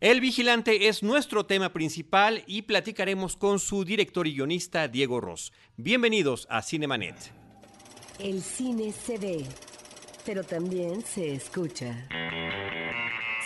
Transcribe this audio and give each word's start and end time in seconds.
El 0.00 0.22
Vigilante 0.22 0.88
es 0.88 1.02
nuestro 1.02 1.44
tema 1.44 1.74
principal 1.74 2.42
y 2.46 2.62
platicaremos 2.62 3.36
con 3.36 3.58
su 3.58 3.84
director 3.84 4.26
y 4.26 4.32
guionista 4.32 4.88
Diego 4.88 5.20
Ross. 5.20 5.52
Bienvenidos 5.76 6.46
a 6.48 6.62
Cinemanet. 6.62 7.16
El 8.18 8.40
cine 8.40 8.92
se 8.92 9.18
ve, 9.18 9.44
pero 10.24 10.42
también 10.42 11.02
se 11.02 11.34
escucha. 11.34 12.08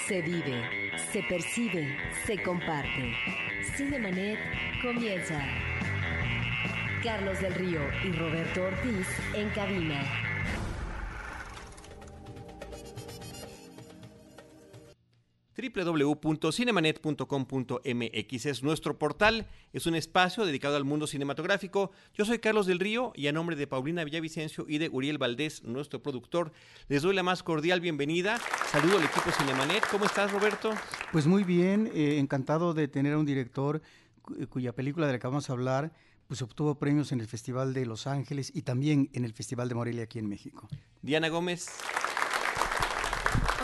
Se 0.07 0.23
vive, 0.23 0.93
se 1.13 1.25
percibe, 1.25 1.97
se 2.25 2.41
comparte. 2.41 3.13
Cinemanet 3.77 4.39
comienza. 4.81 5.45
Carlos 7.03 7.41
del 7.41 7.55
Río 7.55 7.81
y 8.05 8.13
Roberto 8.13 8.63
Ortiz 8.63 9.09
en 9.35 9.49
cabina. 9.51 10.24
www.cinemanet.com.mx 15.69 18.47
es 18.47 18.63
nuestro 18.63 18.99
portal, 18.99 19.47
es 19.73 19.87
un 19.87 19.95
espacio 19.95 20.45
dedicado 20.45 20.77
al 20.77 20.85
mundo 20.85 21.07
cinematográfico. 21.07 21.91
Yo 22.15 22.25
soy 22.25 22.39
Carlos 22.39 22.67
del 22.67 22.81
Río 22.81 23.13
y 23.15 23.27
a 23.29 23.33
nombre 23.33 23.57
de 23.57 23.67
Paulina 23.67 24.05
Villavicencio 24.05 24.67
y 24.69 24.79
de 24.79 24.89
Uriel 24.89 25.19
Valdés, 25.19 25.63
nuestro 25.65 26.03
productor, 26.03 26.53
les 26.89 27.03
doy 27.03 27.15
la 27.15 27.23
más 27.23 27.43
cordial 27.43 27.81
bienvenida. 27.81 28.39
Saludo 28.71 28.99
al 28.99 29.05
equipo 29.05 29.31
Cinemanet. 29.31 29.87
¿Cómo 29.91 30.05
estás, 30.05 30.31
Roberto? 30.33 30.73
Pues 31.13 31.27
muy 31.27 31.45
bien, 31.45 31.91
eh, 31.95 32.19
encantado 32.19 32.75
de 32.75 32.89
tener 32.89 33.15
a 33.15 33.19
un 33.19 33.27
director 33.27 33.81
cuya 34.49 34.73
película 34.73 35.07
de 35.07 35.15
la 35.15 35.19
que 35.19 35.27
vamos 35.27 35.51
a 35.51 35.53
hablar 35.53 35.93
pues 36.27 36.41
obtuvo 36.41 36.79
premios 36.79 37.13
en 37.13 37.21
el 37.21 37.27
Festival 37.27 37.75
de 37.75 37.85
Los 37.87 38.07
Ángeles 38.07 38.51
y 38.55 38.63
también 38.63 39.11
en 39.13 39.25
el 39.25 39.35
Festival 39.35 39.69
de 39.69 39.75
Morelia 39.75 40.05
aquí 40.05 40.19
en 40.19 40.29
México. 40.29 40.69
Diana 41.03 41.29
Gómez. 41.29 41.69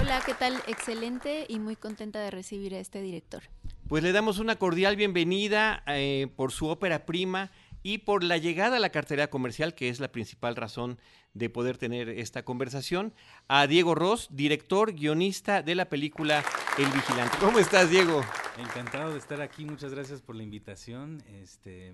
Hola, 0.00 0.22
¿qué 0.24 0.32
tal? 0.32 0.54
Excelente 0.66 1.44
y 1.46 1.58
muy 1.58 1.76
contenta 1.76 2.20
de 2.20 2.30
recibir 2.30 2.74
a 2.74 2.78
este 2.78 3.02
director. 3.02 3.42
Pues 3.86 4.02
le 4.02 4.12
damos 4.12 4.38
una 4.38 4.56
cordial 4.56 4.96
bienvenida 4.96 5.82
eh, 5.86 6.28
por 6.36 6.52
su 6.52 6.68
ópera 6.68 7.04
prima 7.04 7.50
y 7.82 7.98
por 7.98 8.24
la 8.24 8.38
llegada 8.38 8.78
a 8.78 8.80
la 8.80 8.88
cartera 8.88 9.28
comercial, 9.28 9.74
que 9.74 9.90
es 9.90 10.00
la 10.00 10.10
principal 10.10 10.56
razón 10.56 10.98
de 11.34 11.50
poder 11.50 11.76
tener 11.76 12.08
esta 12.08 12.46
conversación, 12.46 13.12
a 13.46 13.66
Diego 13.66 13.94
Ross, 13.94 14.28
director, 14.30 14.94
guionista 14.94 15.62
de 15.62 15.74
la 15.74 15.90
película 15.90 16.42
El 16.78 16.90
Vigilante. 16.90 17.36
¿Cómo 17.38 17.58
estás, 17.58 17.90
Diego? 17.90 18.22
Encantado 18.56 19.12
de 19.12 19.18
estar 19.18 19.42
aquí, 19.42 19.66
muchas 19.66 19.92
gracias 19.92 20.22
por 20.22 20.34
la 20.34 20.42
invitación. 20.42 21.22
Este, 21.42 21.92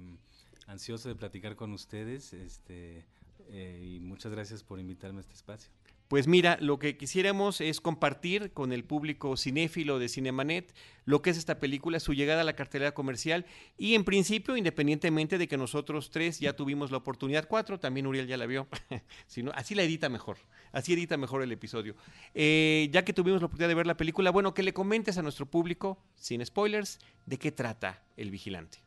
ansioso 0.69 1.09
de 1.09 1.17
platicar 1.17 1.57
con 1.57 1.73
ustedes 1.73 2.33
este, 2.35 3.05
eh, 3.49 3.97
y 3.97 3.99
muchas 3.99 4.31
gracias 4.31 4.63
por 4.63 4.79
invitarme 4.79 5.19
a 5.19 5.23
este 5.23 5.35
espacio. 5.35 5.73
Pues 6.09 6.29
mira, 6.29 6.57
lo 6.61 6.79
que 6.79 6.97
quisiéramos 6.97 7.61
es 7.61 7.81
compartir 7.81 8.53
con 8.53 8.73
el 8.73 8.85
público 8.85 9.37
cinéfilo 9.37 9.99
de 9.99 10.09
Cinemanet 10.09 10.73
lo 11.05 11.21
que 11.21 11.31
es 11.31 11.37
esta 11.37 11.59
película, 11.59 11.99
su 11.99 12.15
llegada 12.15 12.43
a 12.43 12.45
la 12.45 12.55
cartelera 12.55 12.95
comercial 12.95 13.45
y 13.77 13.95
en 13.95 14.05
principio, 14.05 14.57
independientemente 14.57 15.37
de 15.37 15.49
que 15.49 15.57
nosotros 15.57 16.11
tres 16.11 16.39
ya 16.39 16.55
tuvimos 16.55 16.93
la 16.93 16.99
oportunidad, 16.99 17.49
cuatro, 17.49 17.81
también 17.81 18.07
Uriel 18.07 18.29
ya 18.29 18.37
la 18.37 18.47
vio, 18.47 18.69
sino, 19.27 19.51
así 19.57 19.75
la 19.75 19.83
edita 19.83 20.09
mejor, 20.09 20.39
así 20.71 20.93
edita 20.93 21.17
mejor 21.17 21.43
el 21.43 21.51
episodio. 21.51 21.97
Eh, 22.35 22.89
ya 22.93 23.05
que 23.05 23.13
tuvimos 23.13 23.41
la 23.41 23.47
oportunidad 23.47 23.69
de 23.69 23.75
ver 23.75 23.87
la 23.87 23.97
película, 23.97 24.31
bueno, 24.31 24.55
que 24.55 24.63
le 24.63 24.73
comentes 24.73 25.19
a 25.19 25.23
nuestro 25.23 25.47
público, 25.47 25.99
sin 26.15 26.45
spoilers, 26.45 27.01
de 27.27 27.39
qué 27.39 27.51
trata 27.51 28.03
El 28.17 28.31
Vigilante. 28.31 28.79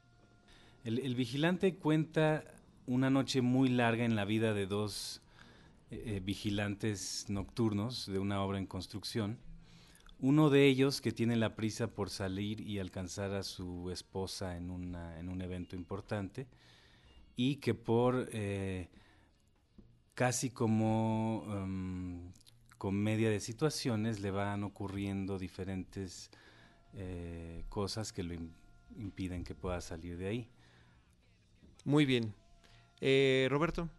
El 0.85 1.15
Vigilante 1.15 1.75
cuenta 1.75 2.45
una 2.87 3.09
noche 3.09 3.41
muy 3.41 3.67
larga 3.67 4.05
en 4.05 4.15
la 4.15 4.23
vida 4.23 4.53
de 4.53 4.65
dos 4.65 5.21
eh, 5.91 6.03
eh, 6.05 6.19
vigilantes 6.19 7.25
nocturnos 7.29 8.05
de 8.05 8.19
una 8.19 8.43
obra 8.43 8.59
en 8.59 8.67
construcción. 8.67 9.39
Uno 10.19 10.49
de 10.49 10.65
ellos 10.65 11.01
que 11.01 11.11
tiene 11.11 11.35
la 11.35 11.55
prisa 11.55 11.87
por 11.87 12.09
salir 12.09 12.61
y 12.61 12.77
alcanzar 12.77 13.33
a 13.33 13.41
su 13.41 13.89
esposa 13.89 14.55
en, 14.57 14.69
una, 14.69 15.19
en 15.19 15.29
un 15.29 15.41
evento 15.41 15.75
importante 15.75 16.47
y 17.35 17.55
que 17.55 17.73
por 17.73 18.29
eh, 18.33 18.89
casi 20.13 20.49
como 20.49 21.39
um, 21.43 22.31
comedia 22.77 23.29
de 23.29 23.39
situaciones 23.39 24.19
le 24.19 24.31
van 24.31 24.63
ocurriendo 24.63 25.39
diferentes 25.39 26.29
cosas 27.69 28.11
que 28.11 28.23
lo 28.23 28.33
impiden 28.97 29.43
que 29.43 29.53
pueda 29.53 29.79
salir 29.79 30.17
de 30.17 30.27
ahí. 30.27 30.49
Muy 31.85 32.03
bien. 32.05 32.33
Roberto. 33.47 33.89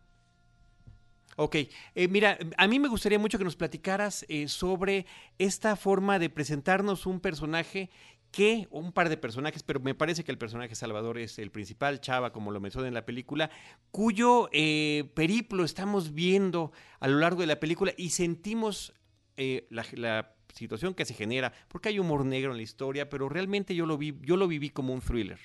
Ok, 1.42 1.56
eh, 1.94 2.06
mira, 2.08 2.36
a 2.58 2.68
mí 2.68 2.78
me 2.78 2.88
gustaría 2.88 3.18
mucho 3.18 3.38
que 3.38 3.44
nos 3.44 3.56
platicaras 3.56 4.26
eh, 4.28 4.46
sobre 4.46 5.06
esta 5.38 5.74
forma 5.74 6.18
de 6.18 6.28
presentarnos 6.28 7.06
un 7.06 7.18
personaje 7.18 7.88
que, 8.30 8.68
un 8.70 8.92
par 8.92 9.08
de 9.08 9.16
personajes, 9.16 9.62
pero 9.62 9.80
me 9.80 9.94
parece 9.94 10.22
que 10.22 10.32
el 10.32 10.36
personaje 10.36 10.74
Salvador 10.74 11.16
es 11.16 11.38
el 11.38 11.50
principal, 11.50 12.02
Chava, 12.02 12.30
como 12.30 12.50
lo 12.50 12.60
menciona 12.60 12.88
en 12.88 12.92
la 12.92 13.06
película, 13.06 13.48
cuyo 13.90 14.50
eh, 14.52 15.10
periplo 15.14 15.64
estamos 15.64 16.12
viendo 16.12 16.72
a 16.98 17.08
lo 17.08 17.18
largo 17.18 17.40
de 17.40 17.46
la 17.46 17.58
película 17.58 17.94
y 17.96 18.10
sentimos 18.10 18.92
eh, 19.38 19.66
la, 19.70 19.86
la, 19.94 20.34
situación 20.52 20.92
que 20.92 21.06
se 21.06 21.14
genera, 21.14 21.54
porque 21.68 21.88
hay 21.88 21.98
humor 22.00 22.26
negro 22.26 22.50
en 22.50 22.58
la 22.58 22.64
historia, 22.64 23.08
pero 23.08 23.30
realmente 23.30 23.74
yo 23.74 23.86
lo, 23.86 23.96
vi, 23.96 24.14
yo 24.20 24.36
lo 24.36 24.46
viví 24.46 24.68
como 24.68 24.92
un 24.92 25.00
thriller 25.00 25.38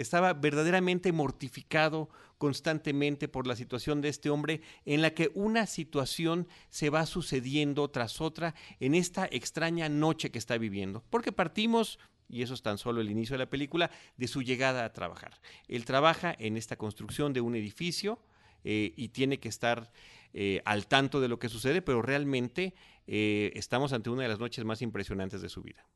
estaba 0.00 0.32
verdaderamente 0.32 1.12
mortificado 1.12 2.08
constantemente 2.38 3.28
por 3.28 3.46
la 3.46 3.56
situación 3.56 4.00
de 4.00 4.08
este 4.08 4.30
hombre 4.30 4.62
en 4.84 5.02
la 5.02 5.10
que 5.10 5.30
una 5.34 5.66
situación 5.66 6.46
se 6.70 6.88
va 6.88 7.04
sucediendo 7.04 7.88
tras 7.88 8.20
otra 8.20 8.54
en 8.80 8.94
esta 8.94 9.28
extraña 9.30 9.88
noche 9.88 10.30
que 10.30 10.38
está 10.38 10.56
viviendo. 10.56 11.02
Porque 11.10 11.32
partimos 11.32 11.98
y 12.28 12.42
eso 12.42 12.54
es 12.54 12.62
tan 12.62 12.78
solo 12.78 13.00
el 13.00 13.10
inicio 13.10 13.34
de 13.34 13.44
la 13.44 13.50
película, 13.50 13.90
de 14.16 14.28
su 14.28 14.42
llegada 14.42 14.84
a 14.84 14.92
trabajar. 14.92 15.40
Él 15.66 15.84
trabaja 15.84 16.34
en 16.38 16.56
esta 16.56 16.76
construcción 16.76 17.32
de 17.32 17.40
un 17.40 17.56
edificio 17.56 18.20
eh, 18.64 18.92
y 18.96 19.08
tiene 19.08 19.38
que 19.40 19.48
estar 19.48 19.90
eh, 20.34 20.60
al 20.64 20.86
tanto 20.86 21.20
de 21.20 21.28
lo 21.28 21.38
que 21.38 21.48
sucede, 21.48 21.80
pero 21.80 22.02
realmente 22.02 22.74
eh, 23.06 23.50
estamos 23.54 23.92
ante 23.92 24.10
una 24.10 24.22
de 24.22 24.28
las 24.28 24.38
noches 24.38 24.64
más 24.64 24.82
impresionantes 24.82 25.40
de 25.40 25.48
su 25.48 25.62
vida. 25.62 25.86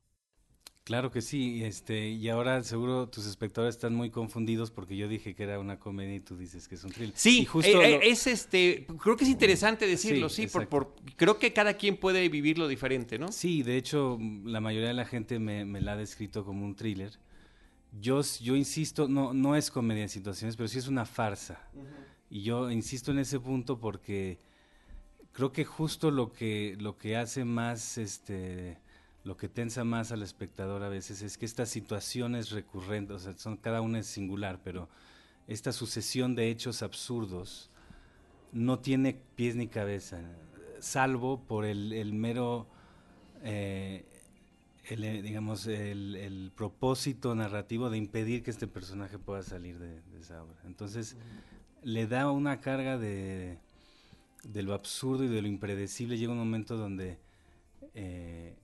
Claro 0.84 1.12
que 1.12 1.20
sí, 1.20 1.62
este, 1.62 2.08
y 2.08 2.28
ahora 2.28 2.60
seguro 2.64 3.08
tus 3.08 3.26
espectadores 3.26 3.76
están 3.76 3.94
muy 3.94 4.10
confundidos 4.10 4.72
porque 4.72 4.96
yo 4.96 5.06
dije 5.06 5.32
que 5.32 5.44
era 5.44 5.60
una 5.60 5.78
comedia 5.78 6.16
y 6.16 6.20
tú 6.20 6.36
dices 6.36 6.66
que 6.66 6.74
es 6.74 6.82
un 6.82 6.90
thriller. 6.90 7.14
Sí, 7.16 7.44
justo 7.44 7.80
eh, 7.80 7.98
lo... 7.98 8.02
es 8.02 8.26
este, 8.26 8.84
creo 9.00 9.16
que 9.16 9.22
es 9.22 9.30
interesante 9.30 9.86
decirlo, 9.86 10.28
sí, 10.28 10.48
sí 10.48 10.48
por, 10.48 10.68
por, 10.68 10.94
creo 11.14 11.38
que 11.38 11.52
cada 11.52 11.74
quien 11.74 11.96
puede 11.96 12.28
vivirlo 12.28 12.66
diferente, 12.66 13.16
¿no? 13.16 13.30
Sí, 13.30 13.62
de 13.62 13.76
hecho, 13.76 14.18
la 14.44 14.60
mayoría 14.60 14.88
de 14.88 14.94
la 14.94 15.04
gente 15.04 15.38
me, 15.38 15.64
me 15.64 15.80
la 15.80 15.92
ha 15.92 15.96
descrito 15.96 16.44
como 16.44 16.64
un 16.64 16.74
thriller. 16.74 17.12
Yo, 18.00 18.20
yo 18.40 18.56
insisto, 18.56 19.06
no, 19.06 19.32
no 19.32 19.54
es 19.54 19.70
comedia 19.70 20.02
en 20.02 20.08
situaciones, 20.08 20.56
pero 20.56 20.66
sí 20.66 20.78
es 20.78 20.88
una 20.88 21.04
farsa. 21.04 21.68
Uh 21.74 21.78
-huh. 21.78 21.84
Y 22.30 22.42
yo 22.42 22.70
insisto 22.72 23.12
en 23.12 23.20
ese 23.20 23.38
punto 23.38 23.78
porque 23.78 24.40
creo 25.30 25.52
que 25.52 25.64
justo 25.64 26.10
lo 26.10 26.32
que, 26.32 26.76
lo 26.80 26.96
que 26.96 27.16
hace 27.16 27.44
más, 27.44 27.98
este 27.98 28.81
lo 29.24 29.36
que 29.36 29.48
tensa 29.48 29.84
más 29.84 30.10
al 30.10 30.22
espectador 30.22 30.82
a 30.82 30.88
veces 30.88 31.22
es 31.22 31.38
que 31.38 31.46
estas 31.46 31.68
situaciones 31.68 32.50
recurrentes, 32.50 33.28
son, 33.36 33.56
cada 33.56 33.80
una 33.80 34.00
es 34.00 34.06
singular, 34.06 34.60
pero 34.64 34.88
esta 35.46 35.72
sucesión 35.72 36.34
de 36.34 36.50
hechos 36.50 36.82
absurdos 36.82 37.70
no 38.52 38.80
tiene 38.80 39.20
pies 39.36 39.54
ni 39.54 39.68
cabeza, 39.68 40.20
salvo 40.80 41.40
por 41.46 41.64
el, 41.64 42.12
mero, 42.12 42.66
eh, 43.42 44.04
el, 44.88 45.22
digamos, 45.22 45.68
el, 45.68 46.52
propósito 46.56 47.34
narrativo 47.34 47.90
de 47.90 47.98
impedir 47.98 48.42
que 48.42 48.50
este 48.50 48.66
personaje 48.66 49.18
pueda 49.18 49.42
salir 49.42 49.78
de, 49.78 50.00
esa 50.18 50.42
obra. 50.42 50.58
Entonces, 50.64 51.16
le 51.82 52.06
da 52.08 52.30
una 52.30 52.60
carga 52.60 52.98
de, 52.98 53.58
de, 54.42 54.62
lo 54.62 54.74
absurdo 54.74 55.24
y 55.24 55.28
de 55.28 55.42
lo 55.42 55.48
impredecible. 55.48 56.18
Llega 56.18 56.32
un 56.32 56.38
momento 56.38 56.76
donde... 56.76 57.18
Eh, 57.94 58.56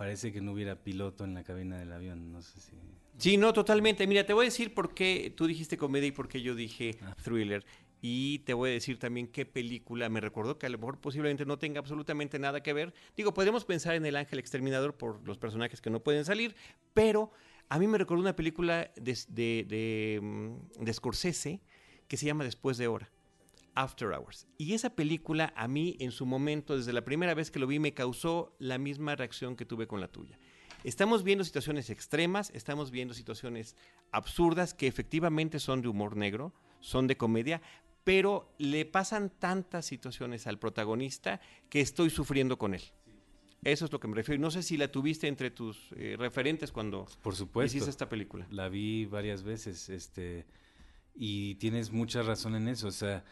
parece 0.00 0.32
que 0.32 0.40
no 0.40 0.52
hubiera 0.52 0.76
piloto 0.76 1.24
en 1.24 1.34
la 1.34 1.44
cabina 1.44 1.78
del 1.78 1.92
avión, 1.92 2.32
no 2.32 2.40
sé 2.40 2.58
si... 2.58 2.72
Sí, 3.18 3.36
no, 3.36 3.52
totalmente. 3.52 4.06
Mira, 4.06 4.24
te 4.24 4.32
voy 4.32 4.44
a 4.44 4.48
decir 4.48 4.72
por 4.72 4.94
qué 4.94 5.30
tú 5.36 5.46
dijiste 5.46 5.76
comedia 5.76 6.06
y 6.06 6.10
por 6.10 6.26
qué 6.26 6.40
yo 6.40 6.54
dije 6.54 6.96
ah. 7.02 7.14
thriller. 7.22 7.66
Y 8.00 8.38
te 8.38 8.54
voy 8.54 8.70
a 8.70 8.72
decir 8.72 8.98
también 8.98 9.26
qué 9.26 9.44
película 9.44 10.08
me 10.08 10.22
recordó, 10.22 10.58
que 10.58 10.64
a 10.64 10.70
lo 10.70 10.78
mejor 10.78 10.98
posiblemente 11.02 11.44
no 11.44 11.58
tenga 11.58 11.80
absolutamente 11.80 12.38
nada 12.38 12.62
que 12.62 12.72
ver. 12.72 12.94
Digo, 13.14 13.34
podemos 13.34 13.66
pensar 13.66 13.94
en 13.94 14.06
El 14.06 14.16
Ángel 14.16 14.38
Exterminador 14.38 14.96
por 14.96 15.22
los 15.28 15.36
personajes 15.36 15.82
que 15.82 15.90
no 15.90 16.00
pueden 16.00 16.24
salir, 16.24 16.56
pero 16.94 17.30
a 17.68 17.78
mí 17.78 17.86
me 17.86 17.98
recordó 17.98 18.22
una 18.22 18.34
película 18.34 18.90
de, 18.96 19.18
de, 19.28 19.66
de, 19.68 20.56
de 20.82 20.94
Scorsese 20.94 21.60
que 22.08 22.16
se 22.16 22.24
llama 22.24 22.44
Después 22.44 22.78
de 22.78 22.88
Hora. 22.88 23.10
After 23.80 24.08
Hours. 24.12 24.46
Y 24.58 24.74
esa 24.74 24.90
película 24.90 25.54
a 25.56 25.66
mí 25.66 25.96
en 26.00 26.12
su 26.12 26.26
momento, 26.26 26.76
desde 26.76 26.92
la 26.92 27.02
primera 27.02 27.32
vez 27.32 27.50
que 27.50 27.58
lo 27.58 27.66
vi, 27.66 27.78
me 27.78 27.94
causó 27.94 28.54
la 28.58 28.76
misma 28.76 29.16
reacción 29.16 29.56
que 29.56 29.64
tuve 29.64 29.86
con 29.86 30.00
la 30.00 30.08
tuya. 30.08 30.38
Estamos 30.84 31.24
viendo 31.24 31.44
situaciones 31.44 31.88
extremas, 31.88 32.50
estamos 32.54 32.90
viendo 32.90 33.14
situaciones 33.14 33.76
absurdas 34.12 34.74
que 34.74 34.86
efectivamente 34.86 35.58
son 35.58 35.80
de 35.80 35.88
humor 35.88 36.16
negro, 36.16 36.52
son 36.80 37.06
de 37.06 37.16
comedia, 37.16 37.62
pero 38.04 38.54
le 38.58 38.84
pasan 38.84 39.30
tantas 39.30 39.86
situaciones 39.86 40.46
al 40.46 40.58
protagonista 40.58 41.40
que 41.70 41.80
estoy 41.80 42.10
sufriendo 42.10 42.58
con 42.58 42.74
él. 42.74 42.82
Eso 43.62 43.86
es 43.86 43.92
lo 43.92 44.00
que 44.00 44.08
me 44.08 44.14
refiero. 44.14 44.40
No 44.40 44.50
sé 44.50 44.62
si 44.62 44.76
la 44.76 44.88
tuviste 44.88 45.26
entre 45.26 45.50
tus 45.50 45.88
eh, 45.92 46.16
referentes 46.18 46.70
cuando 46.70 47.06
Por 47.22 47.34
supuesto. 47.34 47.76
hiciste 47.76 47.90
esta 47.90 48.08
película. 48.08 48.46
La 48.50 48.68
vi 48.68 49.06
varias 49.06 49.42
veces, 49.42 49.88
este, 49.88 50.46
y 51.14 51.54
tienes 51.56 51.90
mucha 51.92 52.22
razón 52.22 52.54
en 52.54 52.68
eso. 52.68 52.88
O 52.88 52.92
sea, 52.92 53.22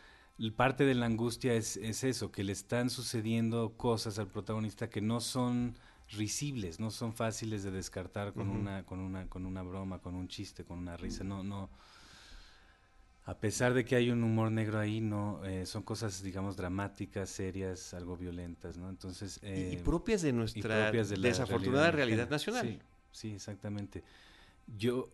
parte 0.55 0.85
de 0.85 0.95
la 0.95 1.07
angustia 1.07 1.55
es, 1.55 1.77
es 1.77 2.05
eso, 2.05 2.31
que 2.31 2.45
le 2.45 2.53
están 2.53 2.91
sucediendo 2.91 3.77
cosas 3.77 4.19
al 4.19 4.29
protagonista 4.29 4.89
que 4.89 5.01
no 5.01 5.21
son 5.21 5.77
risibles, 6.11 6.79
no 6.81 6.91
son 6.91 7.13
fáciles 7.13 7.63
de 7.65 7.71
descartar 7.71 8.33
con 8.33 8.49
una, 8.49 8.85
con 8.87 9.01
una, 9.01 9.29
con 9.29 9.45
una 9.47 9.63
broma, 9.63 9.99
con 9.99 10.15
un 10.15 10.29
chiste, 10.29 10.65
con 10.65 10.79
una 10.79 10.97
risa. 10.97 11.25
No, 11.25 11.43
no. 11.43 11.69
A 13.25 13.39
pesar 13.41 13.75
de 13.75 13.85
que 13.85 13.95
hay 13.95 14.11
un 14.11 14.23
humor 14.25 14.51
negro 14.51 14.79
ahí, 14.79 15.01
no, 15.03 15.45
eh, 15.45 15.67
son 15.67 15.83
cosas, 15.83 16.23
digamos, 16.23 16.57
dramáticas, 16.57 17.29
serias, 17.29 17.93
algo 17.93 18.17
violentas, 18.17 18.79
¿no? 18.79 18.89
Entonces. 18.89 19.39
Y- 19.43 19.49
y, 19.49 19.75
eh, 19.75 19.83
propias 19.85 20.23
de 20.23 20.33
nuestra 20.33 20.85
propias 20.85 21.11
de 21.11 21.19
la 21.19 21.29
desafortunada 21.29 21.91
realidad, 21.91 22.31
nacional. 22.31 22.67
Sí, 22.67 22.79
sí, 23.11 23.33
exactamente. 23.35 24.03
Yo 24.79 25.11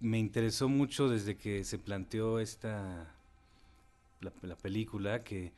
me 0.00 0.18
interesó 0.18 0.68
mucho 0.68 1.08
desde 1.08 1.36
que 1.36 1.64
se 1.64 1.78
planteó 1.78 2.38
esta 2.38 3.17
la, 4.20 4.32
la 4.42 4.56
película 4.56 5.24
que 5.24 5.52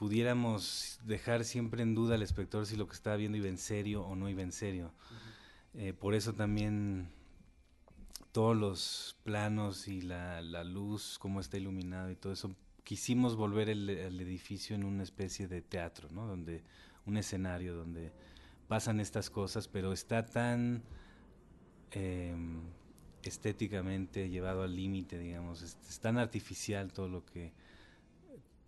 pudiéramos 0.00 0.98
dejar 1.04 1.44
siempre 1.44 1.82
en 1.82 1.94
duda 1.94 2.14
al 2.14 2.22
espectador 2.22 2.66
si 2.66 2.74
lo 2.74 2.86
que 2.86 2.94
estaba 2.94 3.16
viendo 3.16 3.36
iba 3.36 3.48
en 3.48 3.58
serio 3.58 4.02
o 4.02 4.16
no 4.16 4.30
iba 4.30 4.40
en 4.40 4.50
serio. 4.52 4.92
Eh, 5.74 5.92
por 5.92 6.14
eso 6.14 6.32
también 6.32 7.10
todos 8.32 8.56
los 8.56 9.16
planos 9.24 9.88
y 9.88 10.00
la, 10.00 10.40
la 10.40 10.64
luz, 10.64 11.18
cómo 11.18 11.38
está 11.38 11.58
iluminado 11.58 12.10
y 12.10 12.16
todo 12.16 12.32
eso, 12.32 12.54
quisimos 12.82 13.36
volver 13.36 13.68
el, 13.68 13.90
el 13.90 14.20
edificio 14.20 14.74
en 14.74 14.84
una 14.84 15.02
especie 15.02 15.48
de 15.48 15.60
teatro, 15.60 16.08
¿no? 16.10 16.26
Donde 16.26 16.62
un 17.04 17.16
escenario 17.16 17.74
donde 17.74 18.10
pasan 18.68 19.00
estas 19.00 19.28
cosas, 19.28 19.68
pero 19.68 19.92
está 19.92 20.24
tan 20.24 20.82
eh, 21.90 22.34
estéticamente 23.22 24.30
llevado 24.30 24.62
al 24.62 24.74
límite, 24.74 25.18
digamos, 25.18 25.60
es, 25.62 25.76
es 25.88 26.00
tan 26.00 26.18
artificial 26.18 26.92
todo 26.92 27.08
lo 27.08 27.24
que, 27.26 27.52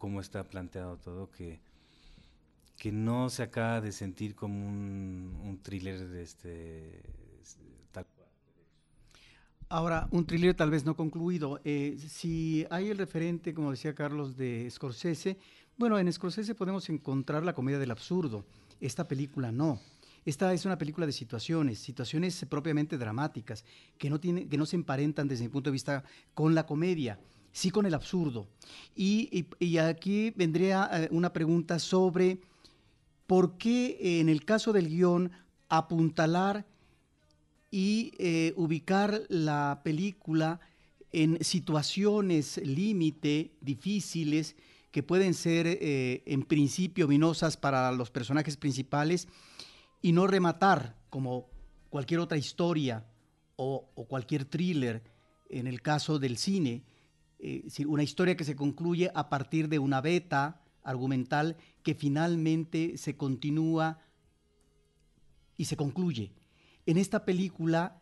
cómo 0.02 0.20
está 0.20 0.42
planteado 0.42 0.96
todo, 0.96 1.30
que, 1.30 1.60
que 2.76 2.90
no 2.90 3.30
se 3.30 3.44
acaba 3.44 3.80
de 3.80 3.92
sentir 3.92 4.34
como 4.34 4.68
un, 4.68 5.40
un 5.44 5.62
thriller 5.62 6.08
de 6.08 6.22
este 6.24 7.02
tal 7.92 8.04
Ahora, 9.68 10.08
un 10.10 10.26
thriller 10.26 10.56
tal 10.56 10.72
vez 10.72 10.84
no 10.84 10.96
concluido. 10.96 11.60
Eh, 11.62 11.96
si 12.08 12.66
hay 12.68 12.90
el 12.90 12.98
referente, 12.98 13.54
como 13.54 13.70
decía 13.70 13.94
Carlos, 13.94 14.36
de 14.36 14.68
Scorsese, 14.68 15.38
bueno, 15.78 15.96
en 16.00 16.12
Scorsese 16.12 16.56
podemos 16.56 16.88
encontrar 16.88 17.44
la 17.44 17.54
comedia 17.54 17.78
del 17.78 17.92
absurdo. 17.92 18.44
Esta 18.80 19.06
película 19.06 19.52
no. 19.52 19.78
Esta 20.24 20.52
es 20.52 20.64
una 20.64 20.78
película 20.78 21.06
de 21.06 21.12
situaciones, 21.12 21.78
situaciones 21.78 22.44
propiamente 22.50 22.98
dramáticas, 22.98 23.64
que 23.98 24.10
no, 24.10 24.18
tiene, 24.18 24.48
que 24.48 24.58
no 24.58 24.66
se 24.66 24.74
emparentan 24.74 25.28
desde 25.28 25.44
mi 25.44 25.50
punto 25.50 25.70
de 25.70 25.74
vista 25.74 26.02
con 26.34 26.56
la 26.56 26.66
comedia, 26.66 27.20
sí 27.52 27.70
con 27.70 27.86
el 27.86 27.94
absurdo. 27.94 28.48
Y, 28.96 29.46
aquí 29.78 30.30
vendría 30.30 30.88
eh, 30.92 31.08
una 31.10 31.32
pregunta 31.32 31.78
sobre 31.78 32.40
por 33.26 33.56
qué 33.58 33.98
eh, 34.00 34.20
en 34.20 34.28
el 34.28 34.44
caso 34.44 34.72
del 34.72 34.88
guion 34.88 35.30
apuntalar 35.68 36.66
y 37.70 38.12
eh, 38.18 38.52
ubicar 38.56 39.22
la 39.28 39.80
película 39.84 40.60
en 41.12 41.42
situaciones 41.44 42.58
límite, 42.58 43.52
difíciles, 43.60 44.56
que 44.90 45.02
pueden 45.02 45.32
ser 45.32 45.78
en 45.80 46.42
principio 46.42 47.06
vinosas 47.06 47.56
para 47.56 47.92
los 47.92 48.10
personajes 48.10 48.58
principales 48.58 49.26
y 50.02 50.12
no 50.12 50.26
rematar 50.26 50.96
como 51.08 51.46
cualquier 51.88 52.20
otra 52.20 52.36
historia 52.36 53.06
o, 53.56 53.88
o 53.94 54.04
cualquier 54.04 54.44
thriller 54.44 55.02
en 55.48 55.66
el 55.66 55.80
caso 55.80 56.18
del 56.18 56.36
cine, 56.36 56.82
eh, 57.44 57.68
una 57.86 58.04
historia 58.04 58.36
que 58.36 58.44
se 58.44 58.54
concluye 58.54 59.10
a 59.16 59.28
partir 59.28 59.68
de 59.68 59.80
una 59.80 60.00
beta 60.00 60.60
argumental 60.84 61.56
que 61.82 61.96
finalmente 61.96 62.96
se 62.96 63.16
continúa 63.16 63.98
y 65.56 65.64
se 65.64 65.76
concluye. 65.76 66.30
En 66.86 66.98
esta 66.98 67.24
película, 67.24 68.00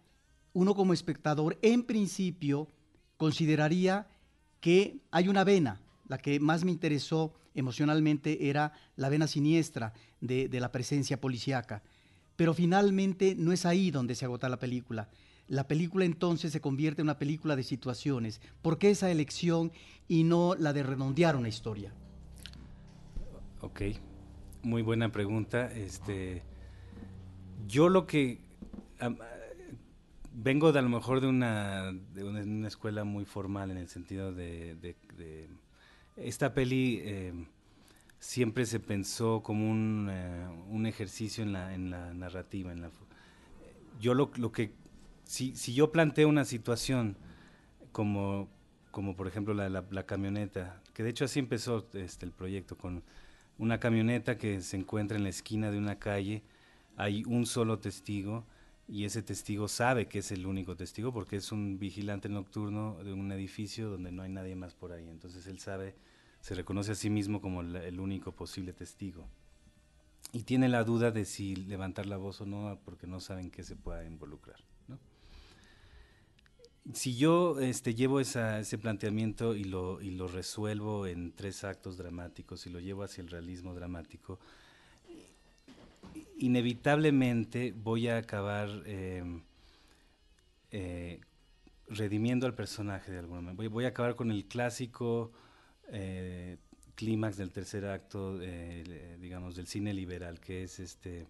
uno 0.53 0.75
como 0.75 0.93
espectador, 0.93 1.59
en 1.63 1.85
principio, 1.85 2.69
consideraría 3.17 4.09
que 4.61 5.01
hay 5.11 5.29
una 5.29 5.45
vena. 5.45 5.81
La 6.07 6.19
que 6.19 6.39
más 6.39 6.65
me 6.65 6.71
interesó 6.71 7.33
emocionalmente 7.55 8.51
era 8.51 8.75
la 8.97 9.09
vena 9.09 9.27
siniestra 9.27 9.95
de, 10.21 10.49
de 10.49 10.61
la 10.61 10.71
presencia 10.71 11.19
policíaca. 11.19 11.83
Pero 12.37 12.53
finalmente 12.53 13.35
no 13.37 13.53
es 13.53 13.65
ahí 13.65 13.91
donde 13.91 14.15
se 14.15 14.27
agota 14.27 14.51
la 14.51 14.59
película. 14.59 15.09
La 15.51 15.67
película 15.67 16.05
entonces 16.05 16.53
se 16.53 16.61
convierte 16.61 17.03
en 17.03 17.07
una 17.07 17.19
película 17.19 17.57
de 17.57 17.65
situaciones. 17.65 18.41
¿Por 18.63 18.79
qué 18.79 18.91
esa 18.91 19.11
elección 19.11 19.73
y 20.07 20.23
no 20.23 20.55
la 20.55 20.73
de 20.73 20.85
redondear 20.85 21.35
una 21.35 21.49
historia? 21.49 21.93
Ok, 23.61 23.83
muy 24.63 24.83
buena 24.83 25.11
pregunta. 25.11 25.73
Este, 25.73 26.45
yo 27.67 27.89
lo 27.89 28.07
que 28.07 28.39
vengo 30.33 30.71
de 30.71 30.79
a 30.79 30.83
lo 30.83 30.89
mejor 30.89 31.21
de 31.21 31.27
una, 31.27 31.93
de 32.15 32.23
una, 32.23 32.69
escuela 32.69 33.03
muy 33.03 33.25
formal 33.25 33.73
en 33.73 33.79
el 33.79 33.89
sentido 33.89 34.33
de, 34.33 34.95
esta 36.17 36.55
peli 36.55 37.01
eh, 37.03 37.33
siempre 38.21 38.67
se 38.67 38.79
pensó 38.79 39.43
como 39.43 39.69
un, 39.69 40.09
eh, 40.13 40.47
un 40.69 40.87
ejercicio 40.87 41.43
en 41.43 41.53
la, 41.53 41.75
en 41.75 41.91
la 41.91 42.15
narrativa. 42.15 42.73
Fu- 42.73 43.07
yo 44.01 44.15
lo, 44.15 44.31
lo 44.37 44.53
que 44.53 44.79
si, 45.31 45.55
si 45.55 45.75
yo 45.75 45.93
planteo 45.93 46.29
una 46.29 46.45
situación 46.45 47.17
como, 47.93 48.49
como 48.91 49.15
por 49.15 49.29
ejemplo 49.29 49.55
la, 49.55 49.69
la, 49.69 50.03
camioneta, 50.05 50.83
que 50.93 51.05
de 51.05 51.11
hecho 51.11 51.25
así 51.25 51.39
empezó 51.39 51.87
este, 51.93 52.27
el 52.27 52.33
proyecto 52.33 52.77
con 52.77 53.05
una 53.57 53.79
camioneta 53.79 54.37
que 54.37 54.61
se 54.61 54.77
encuentra 54.77 55.17
en 55.17 55.23
la 55.23 55.29
esquina 55.29 55.71
de 55.71 55.79
una 55.79 56.01
calle, 56.01 56.43
hay 56.97 57.23
un 57.29 57.47
solo 57.47 57.79
testigo 57.79 58.45
y 58.89 59.05
ese 59.05 59.23
testigo 59.23 59.69
sabe 59.69 60.09
que 60.09 60.19
es 60.19 60.33
el 60.33 60.47
único 60.47 60.75
testigo 60.75 61.13
porque 61.13 61.37
es 61.37 61.53
un 61.53 61.79
vigilante 61.79 62.29
nocturno 62.29 62.99
de 63.05 63.13
un 63.13 63.31
edificio 63.31 63.89
donde 63.89 64.11
no 64.11 64.23
hay 64.23 64.31
nadie 64.31 64.57
más 64.57 64.75
por 64.75 64.91
ahí. 64.91 65.09
Entonces 65.09 65.47
él 65.47 65.61
sabe, 65.61 65.95
se 66.41 66.57
reconoce 66.57 66.91
a 66.91 66.97
sí 66.97 67.09
mismo 67.09 67.41
como 67.41 67.61
el 67.61 68.01
único 68.01 68.33
posible 68.33 68.73
testigo. 68.73 69.29
Y 70.33 70.43
tiene 70.43 70.69
la 70.69 70.83
duda 70.83 71.13
de 71.13 71.25
si 71.25 71.55
levantar 71.55 72.07
la 72.07 72.17
voz 72.17 72.41
o 72.41 72.47
no 72.47 72.81
porque 72.85 73.07
no 73.07 73.21
saben 73.21 73.53
qué 73.53 73.63
se 73.63 73.77
pueda 73.77 74.05
involucrar. 74.05 74.59
Si 76.95 77.17
yo 77.17 77.61
este, 77.61 77.95
llevo 77.95 78.21
esa- 78.21 78.61
ese 78.61 78.79
planteamiento 78.79 79.55
y 79.55 79.65
lo, 79.65 80.01
y 80.01 80.11
lo 80.11 80.29
resuelvo 80.29 81.07
en 81.07 81.33
tres 81.33 81.65
actos 81.65 81.97
dramáticos 81.97 82.67
y 82.67 82.71
lo 82.71 82.81
llevo 82.81 83.03
hacia 83.03 83.23
el 83.23 83.29
realismo 83.29 83.75
dramático, 83.75 84.39
inevitablemente 86.39 87.73
voy 87.73 88.09
a 88.09 88.19
acabar 88.19 88.69
eh, 88.87 89.23
eh, 90.71 91.21
redimiendo 91.89 92.47
al 92.47 92.55
personaje 92.55 93.13
de 93.13 93.19
alguna 93.19 93.41
manera. 93.41 93.57
Voy, 93.57 93.67
voy 93.69 93.85
a 93.85 93.89
acabar 93.89 94.15
con 94.17 94.31
el 94.31 94.47
clásico 94.47 95.33
eh, 95.93 96.57
clímax 96.95 97.37
del 97.37 97.51
tercer 97.51 97.85
acto, 97.87 98.39
eh, 98.41 99.17
digamos, 99.21 99.57
del 99.57 99.67
cine 99.67 99.93
liberal, 99.93 100.41
que 100.41 100.65
es 100.65 100.81
este... 100.81 101.27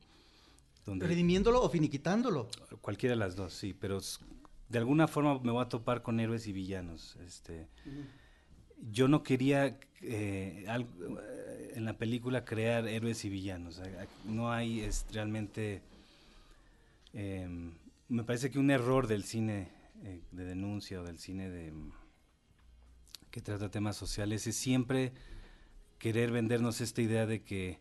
Donde, 0.87 1.07
¿Redimiéndolo 1.07 1.62
o 1.62 1.69
finiquitándolo? 1.69 2.49
Cualquiera 2.81 3.14
de 3.14 3.19
las 3.19 3.37
dos, 3.37 3.52
sí, 3.52 3.75
pero 3.75 4.00
de 4.71 4.79
alguna 4.79 5.07
forma 5.09 5.39
me 5.41 5.50
voy 5.53 5.62
a 5.62 5.69
topar 5.69 6.03
con 6.03 6.19
héroes 6.21 6.47
y 6.47 6.53
villanos. 6.53 7.17
Este, 7.27 7.67
yo 8.91 9.09
no 9.09 9.23
quería 9.23 9.79
eh, 10.03 10.65
algo- 10.69 11.21
en 11.75 11.85
la 11.85 11.99
película 11.99 12.45
crear 12.45 12.89
héroes 12.89 13.25
y 13.25 13.29
villanos. 13.29 13.81
No 14.25 14.50
hay 14.53 14.81
es 14.81 15.07
realmente. 15.12 15.83
em, 17.12 17.75
me 18.09 18.25
parece 18.25 18.50
que 18.50 18.59
un 18.59 18.71
error 18.71 19.07
del 19.07 19.25
cine 19.25 19.69
eh, 20.05 20.21
de 20.33 20.45
denuncia 20.45 21.00
o 21.00 21.05
del 21.05 21.19
cine 21.19 21.50
de 21.50 21.73
que 23.31 23.41
trata 23.41 23.71
temas 23.71 23.97
sociales 23.97 24.47
es 24.47 24.57
siempre 24.57 25.12
querer 25.99 26.31
vendernos 26.33 26.81
esta 26.81 27.03
idea 27.03 27.27
de 27.27 27.43
que 27.43 27.79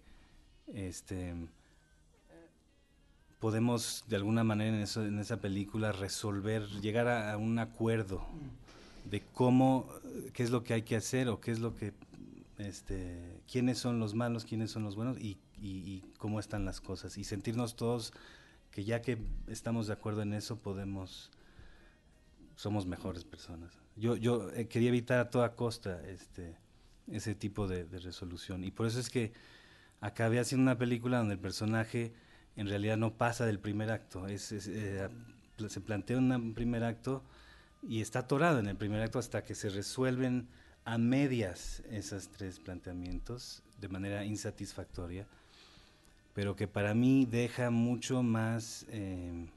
este 0.74 1.34
podemos 3.40 4.04
de 4.08 4.16
alguna 4.18 4.44
manera 4.44 4.76
en, 4.76 4.84
eso, 4.84 5.06
en 5.06 5.20
esa 5.20 5.38
película 5.38 5.92
resolver, 5.92 6.68
llegar 6.82 7.08
a, 7.08 7.32
a 7.34 7.38
un 7.38 7.58
acuerdo 7.60 8.26
de 9.10 9.22
cómo, 9.34 9.88
qué 10.34 10.44
es 10.44 10.50
lo 10.52 10.64
que 10.64 10.74
hay 10.74 10.82
que 10.84 10.96
hacer 10.96 11.30
o 11.30 11.40
qué 11.40 11.52
es 11.52 11.60
lo 11.60 11.76
que, 11.76 11.94
este, 12.58 13.42
quiénes 13.52 13.78
son 13.78 14.00
los 14.00 14.14
malos, 14.14 14.46
quiénes 14.46 14.72
son 14.72 14.84
los 14.84 14.96
buenos 14.96 15.18
y, 15.20 15.38
y- 15.62 15.68
y 15.86 16.04
cómo 16.18 16.40
están 16.40 16.66
las 16.66 16.82
cosas. 16.82 17.18
Y 17.18 17.24
sentirnos 17.24 17.76
todos 17.76 18.14
que 18.72 18.84
ya 18.84 19.02
que 19.02 19.18
estamos 19.48 19.88
de 19.88 19.94
acuerdo 19.94 20.22
en 20.22 20.34
eso, 20.34 20.58
podemos, 20.58 21.32
somos 22.56 22.86
mejores 22.86 23.24
personas. 23.24 23.72
Yo, 23.96 24.16
yo 24.16 24.52
eh, 24.52 24.68
quería 24.68 24.90
evitar 24.90 25.20
a 25.20 25.30
toda 25.30 25.56
costa 25.56 26.02
este, 26.08 26.56
ese 27.12 27.36
tipo 27.36 27.68
de, 27.68 27.86
de 27.86 28.00
resolución 28.00 28.64
y 28.64 28.72
por 28.72 28.86
eso 28.86 29.00
es 29.00 29.10
que 29.10 29.34
acabé 30.02 30.40
haciendo 30.40 30.64
una 30.64 30.78
película 30.78 31.18
donde 31.18 31.34
el 31.34 31.40
personaje 31.40 32.14
en 32.60 32.68
realidad 32.68 32.98
no 32.98 33.14
pasa 33.14 33.46
del 33.46 33.58
primer 33.58 33.90
acto. 33.90 34.28
Es, 34.28 34.52
eh, 34.52 35.08
se 35.68 35.82
plantea 35.82 36.18
un 36.18 36.54
primer 36.54 36.84
acto 36.84 37.24
y 37.88 38.02
está 38.02 38.20
atorado 38.20 38.60
en 38.60 38.68
el 38.68 38.76
primer 38.76 39.02
acto 39.02 39.18
hasta 39.18 39.46
que 39.46 39.56
se 39.56 39.70
resuelven 39.70 40.50
a 40.84 40.98
medias 40.98 41.82
esos 41.90 42.28
tres 42.28 42.60
planteamientos 42.60 43.64
de 43.80 43.88
manera 43.88 44.26
insatisfactoria, 44.26 45.26
pero 46.34 46.58
que 46.58 46.68
para 46.68 46.94
mí 46.94 47.26
deja 47.26 47.70
mucho 47.70 48.24
más... 48.24 48.86
Eh, 48.90 49.48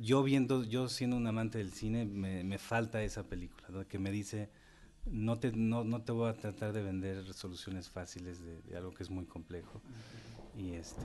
yo 0.00 0.22
viendo, 0.22 0.64
yo 0.64 0.88
siendo 0.88 1.16
un 1.16 1.26
amante 1.26 1.58
del 1.58 1.72
cine, 1.72 2.04
me, 2.04 2.58
falta 2.58 3.02
esa 3.02 3.24
película, 3.24 3.84
que 3.84 3.98
me 3.98 4.10
dice, 4.10 4.50
no 5.06 5.38
te, 5.38 5.52
no, 5.52 5.84
no, 5.84 6.02
te 6.02 6.12
voy 6.12 6.28
a 6.28 6.34
tratar 6.34 6.74
de 6.74 6.82
vender 6.82 7.32
soluciones 7.32 7.88
fáciles 7.88 8.40
de, 8.42 8.76
algo 8.76 8.92
que 8.92 9.02
es 9.02 9.10
muy 9.10 9.24
complejo. 9.24 9.80
Y, 10.54 10.72
este, 10.72 11.00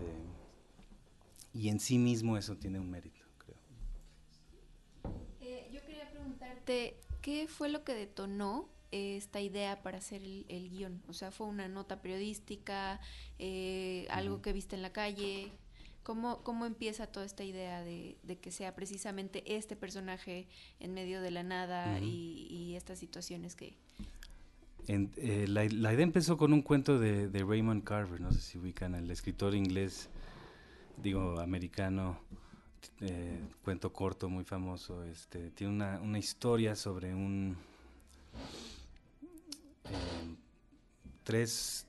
y 1.53 1.69
en 1.69 1.79
sí 1.79 1.98
mismo 1.98 2.38
eso 2.38 2.57
tiene 2.57 2.79
un 2.79 2.89
mérito, 2.89 3.25
creo. 3.38 3.57
Eh, 5.41 5.69
yo 5.72 5.81
quería 5.86 6.10
preguntarte, 6.10 6.98
¿qué 7.22 7.48
fue 7.48 7.69
lo 7.69 7.83
que 7.83 7.93
detonó 7.93 8.69
esta 8.91 9.41
idea 9.41 9.81
para 9.81 10.00
hacer 10.00 10.22
el, 10.24 10.69
guion? 10.69 11.01
O 11.07 11.13
sea, 11.13 11.31
¿fue 11.31 11.48
una 11.48 11.67
nota 11.67 12.01
periodística, 12.01 13.00
eh, 13.39 14.07
algo 14.10 14.41
que 14.41 14.53
viste 14.53 14.75
en 14.75 14.81
la 14.81 14.91
calle? 14.91 15.51
¿Cómo, 16.03 16.43
¿Cómo 16.43 16.65
empieza 16.65 17.07
toda 17.07 17.25
esta 17.25 17.45
idea 17.45 17.81
de, 17.81 18.17
que 18.41 18.51
sea 18.51 18.75
precisamente 18.75 19.55
este 19.55 19.77
personaje 19.77 20.48
en 20.81 20.93
medio 20.93 21.22
de 21.22 21.31
la 21.31 21.43
nada 21.43 22.00
y, 22.00 22.74
estas 22.75 23.00
situaciones 23.00 23.55
que... 23.55 23.74
Eh, 24.88 25.48
la, 25.48 25.63
idea 25.63 26.03
empezó 26.03 26.36
con 26.36 26.51
un 26.51 26.62
cuento 26.62 27.00
de, 27.00 27.29
Raymond 27.31 27.86
Carver, 27.86 28.19
no 28.19 28.33
sé 28.33 28.41
si 28.41 28.57
ubican, 28.57 28.95
el 28.95 29.10
escritor 29.12 29.55
inglés, 29.55 30.10
digo, 30.97 31.39
americano, 31.39 32.19
eh, 33.01 33.39
cuento 33.63 33.91
corto 33.93 34.29
muy 34.29 34.43
famoso. 34.43 35.03
Este, 35.03 35.51
tiene 35.51 35.73
una, 35.73 36.00
una 36.01 36.19
historia 36.19 36.75
sobre 36.75 37.13
un... 37.13 37.57
Eh, 39.85 40.35
tres 41.23 41.88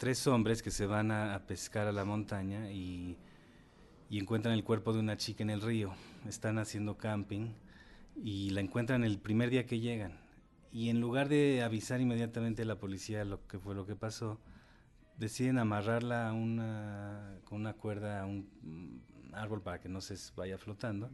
tres 0.00 0.26
hombres 0.26 0.62
que 0.62 0.70
se 0.70 0.86
van 0.86 1.10
a, 1.10 1.44
pescar 1.46 1.86
a 1.86 1.92
la 1.92 2.06
montaña 2.06 2.72
y, 2.72 3.18
encuentran 4.10 4.54
el 4.54 4.64
cuerpo 4.64 4.94
de 4.94 4.98
una 4.98 5.18
chica 5.18 5.42
en 5.42 5.50
el 5.50 5.60
río. 5.60 5.92
Están 6.26 6.58
haciendo 6.58 6.96
camping 6.96 7.50
y 8.16 8.48
la 8.50 8.62
encuentran 8.62 9.04
el 9.04 9.18
primer 9.18 9.50
día 9.50 9.66
que 9.66 9.78
llegan. 9.78 10.18
Y 10.72 10.88
en 10.88 11.00
lugar 11.00 11.28
de 11.28 11.62
avisar 11.62 12.00
inmediatamente 12.00 12.62
a 12.62 12.64
la 12.64 12.78
policía 12.78 13.26
lo 13.26 13.46
que 13.46 13.58
fue 13.58 13.74
lo 13.74 13.86
que 13.86 13.94
pasó, 13.94 14.40
deciden 15.20 15.58
amarrarla 15.58 16.28
a 16.28 16.32
una, 16.32 17.38
con 17.44 17.60
una 17.60 17.74
cuerda 17.74 18.22
a 18.22 18.26
un 18.26 19.04
árbol 19.32 19.62
para 19.62 19.78
que 19.80 19.88
no 19.88 20.00
se 20.00 20.16
vaya 20.34 20.58
flotando. 20.58 21.10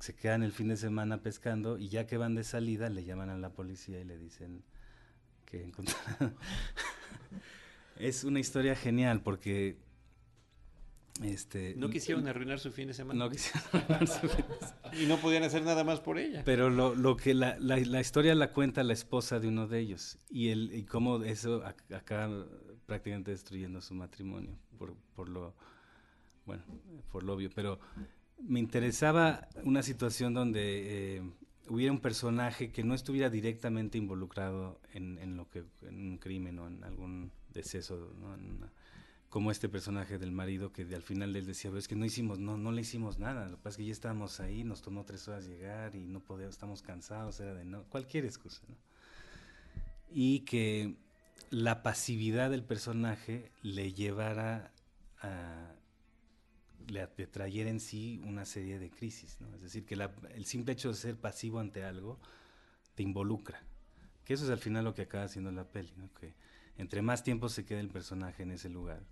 Se 0.00 0.14
quedan 0.14 0.42
el 0.42 0.52
fin 0.52 0.68
de 0.68 0.76
semana 0.76 1.22
pescando 1.22 1.78
y 1.78 1.88
ya 1.88 2.06
que 2.06 2.16
van 2.16 2.34
de 2.34 2.44
salida 2.44 2.90
le 2.90 3.04
llaman 3.04 3.30
a 3.30 3.38
la 3.38 3.50
policía 3.50 4.00
y 4.00 4.04
le 4.04 4.18
dicen 4.18 4.62
que 5.44 5.62
encontraron 5.64 6.36
es 7.98 8.24
una 8.24 8.40
historia 8.40 8.74
genial 8.76 9.22
porque 9.22 9.76
este, 11.22 11.74
no 11.76 11.90
quisieron 11.90 12.28
arruinar 12.28 12.60
su 12.60 12.70
fin 12.70 12.86
de 12.86 12.94
semana. 12.94 13.24
No 13.24 13.30
quisieron 13.30 13.62
arruinar 13.72 14.06
su 14.06 14.28
fin 14.28 14.44
de 14.48 14.66
semana. 14.66 14.96
Y 15.00 15.06
no 15.06 15.16
podían 15.18 15.42
hacer 15.42 15.62
nada 15.62 15.82
más 15.82 16.00
por 16.00 16.18
ella. 16.18 16.42
Pero 16.44 16.70
lo, 16.70 16.94
lo 16.94 17.16
que 17.16 17.34
la, 17.34 17.56
la, 17.58 17.76
la, 17.76 18.00
historia 18.00 18.34
la 18.36 18.52
cuenta 18.52 18.84
la 18.84 18.92
esposa 18.92 19.40
de 19.40 19.48
uno 19.48 19.66
de 19.66 19.80
ellos. 19.80 20.18
Y, 20.30 20.50
el, 20.50 20.72
y 20.72 20.84
cómo 20.84 21.24
eso 21.24 21.64
acaba 21.92 22.46
prácticamente 22.88 23.30
destruyendo 23.30 23.82
su 23.82 23.94
matrimonio. 23.94 24.58
Por, 24.78 24.94
por 25.14 25.28
lo, 25.28 25.54
bueno, 26.46 26.64
por 27.12 27.22
lo 27.22 27.34
obvio. 27.34 27.50
Pero 27.54 27.78
me 28.38 28.58
interesaba 28.60 29.46
una 29.62 29.82
situación 29.82 30.32
donde 30.32 31.16
eh, 31.16 31.22
hubiera 31.68 31.92
un 31.92 32.00
personaje 32.00 32.72
que 32.72 32.82
no 32.84 32.94
estuviera 32.94 33.28
directamente 33.28 33.98
involucrado 33.98 34.80
en, 34.94 35.18
en, 35.18 35.36
lo 35.36 35.50
que, 35.50 35.64
en 35.82 36.12
un 36.12 36.18
crimen 36.18 36.58
o 36.58 36.66
en 36.66 36.82
algún 36.82 37.30
deceso, 37.52 38.10
como 39.28 39.50
este 39.50 39.68
personaje 39.68 40.16
del 40.16 40.32
marido 40.32 40.72
que 40.72 40.82
al 40.94 41.02
final 41.02 41.36
él 41.36 41.44
decía, 41.44 41.70
es 41.76 41.88
que 41.88 41.94
no 41.94 42.06
hicimos, 42.06 42.38
no, 42.38 42.56
no 42.56 42.72
le 42.72 42.80
hicimos 42.80 43.18
nada, 43.18 43.48
lo 43.50 43.58
que 43.58 43.62
pasa 43.64 43.74
es 43.74 43.76
que 43.76 43.84
ya 43.84 43.92
estábamos 43.92 44.40
ahí, 44.40 44.64
nos 44.64 44.80
tomó 44.80 45.04
tres 45.04 45.28
horas 45.28 45.46
llegar 45.46 45.94
y 45.94 46.06
no 46.06 46.20
podíamos, 46.20 46.54
estamos 46.54 46.80
cansados, 46.80 47.38
era 47.40 47.52
de 47.52 47.66
no, 47.66 47.84
cualquier 47.84 48.24
excusa, 48.24 48.62
Y 50.10 50.40
que 50.40 50.96
la 51.50 51.82
pasividad 51.82 52.50
del 52.50 52.64
personaje 52.64 53.50
le 53.62 53.92
llevara 53.92 54.72
a, 55.20 55.72
le 56.86 57.06
trayera 57.06 57.70
en 57.70 57.80
sí 57.80 58.20
una 58.24 58.44
serie 58.44 58.78
de 58.78 58.90
crisis, 58.90 59.38
¿no? 59.40 59.54
Es 59.54 59.62
decir, 59.62 59.84
que 59.84 59.94
el 59.94 60.44
simple 60.44 60.72
hecho 60.72 60.88
de 60.88 60.94
ser 60.94 61.16
pasivo 61.16 61.60
ante 61.60 61.84
algo 61.84 62.18
te 62.94 63.02
involucra. 63.02 63.62
Que 64.24 64.34
eso 64.34 64.44
es 64.44 64.50
al 64.50 64.58
final 64.58 64.84
lo 64.84 64.94
que 64.94 65.02
acaba 65.02 65.24
haciendo 65.24 65.50
la 65.50 65.64
peli. 65.64 65.92
Que 66.18 66.34
entre 66.76 67.02
más 67.02 67.22
tiempo 67.22 67.48
se 67.48 67.64
quede 67.64 67.80
el 67.80 67.90
personaje 67.90 68.42
en 68.42 68.52
ese 68.52 68.68
lugar, 68.68 69.02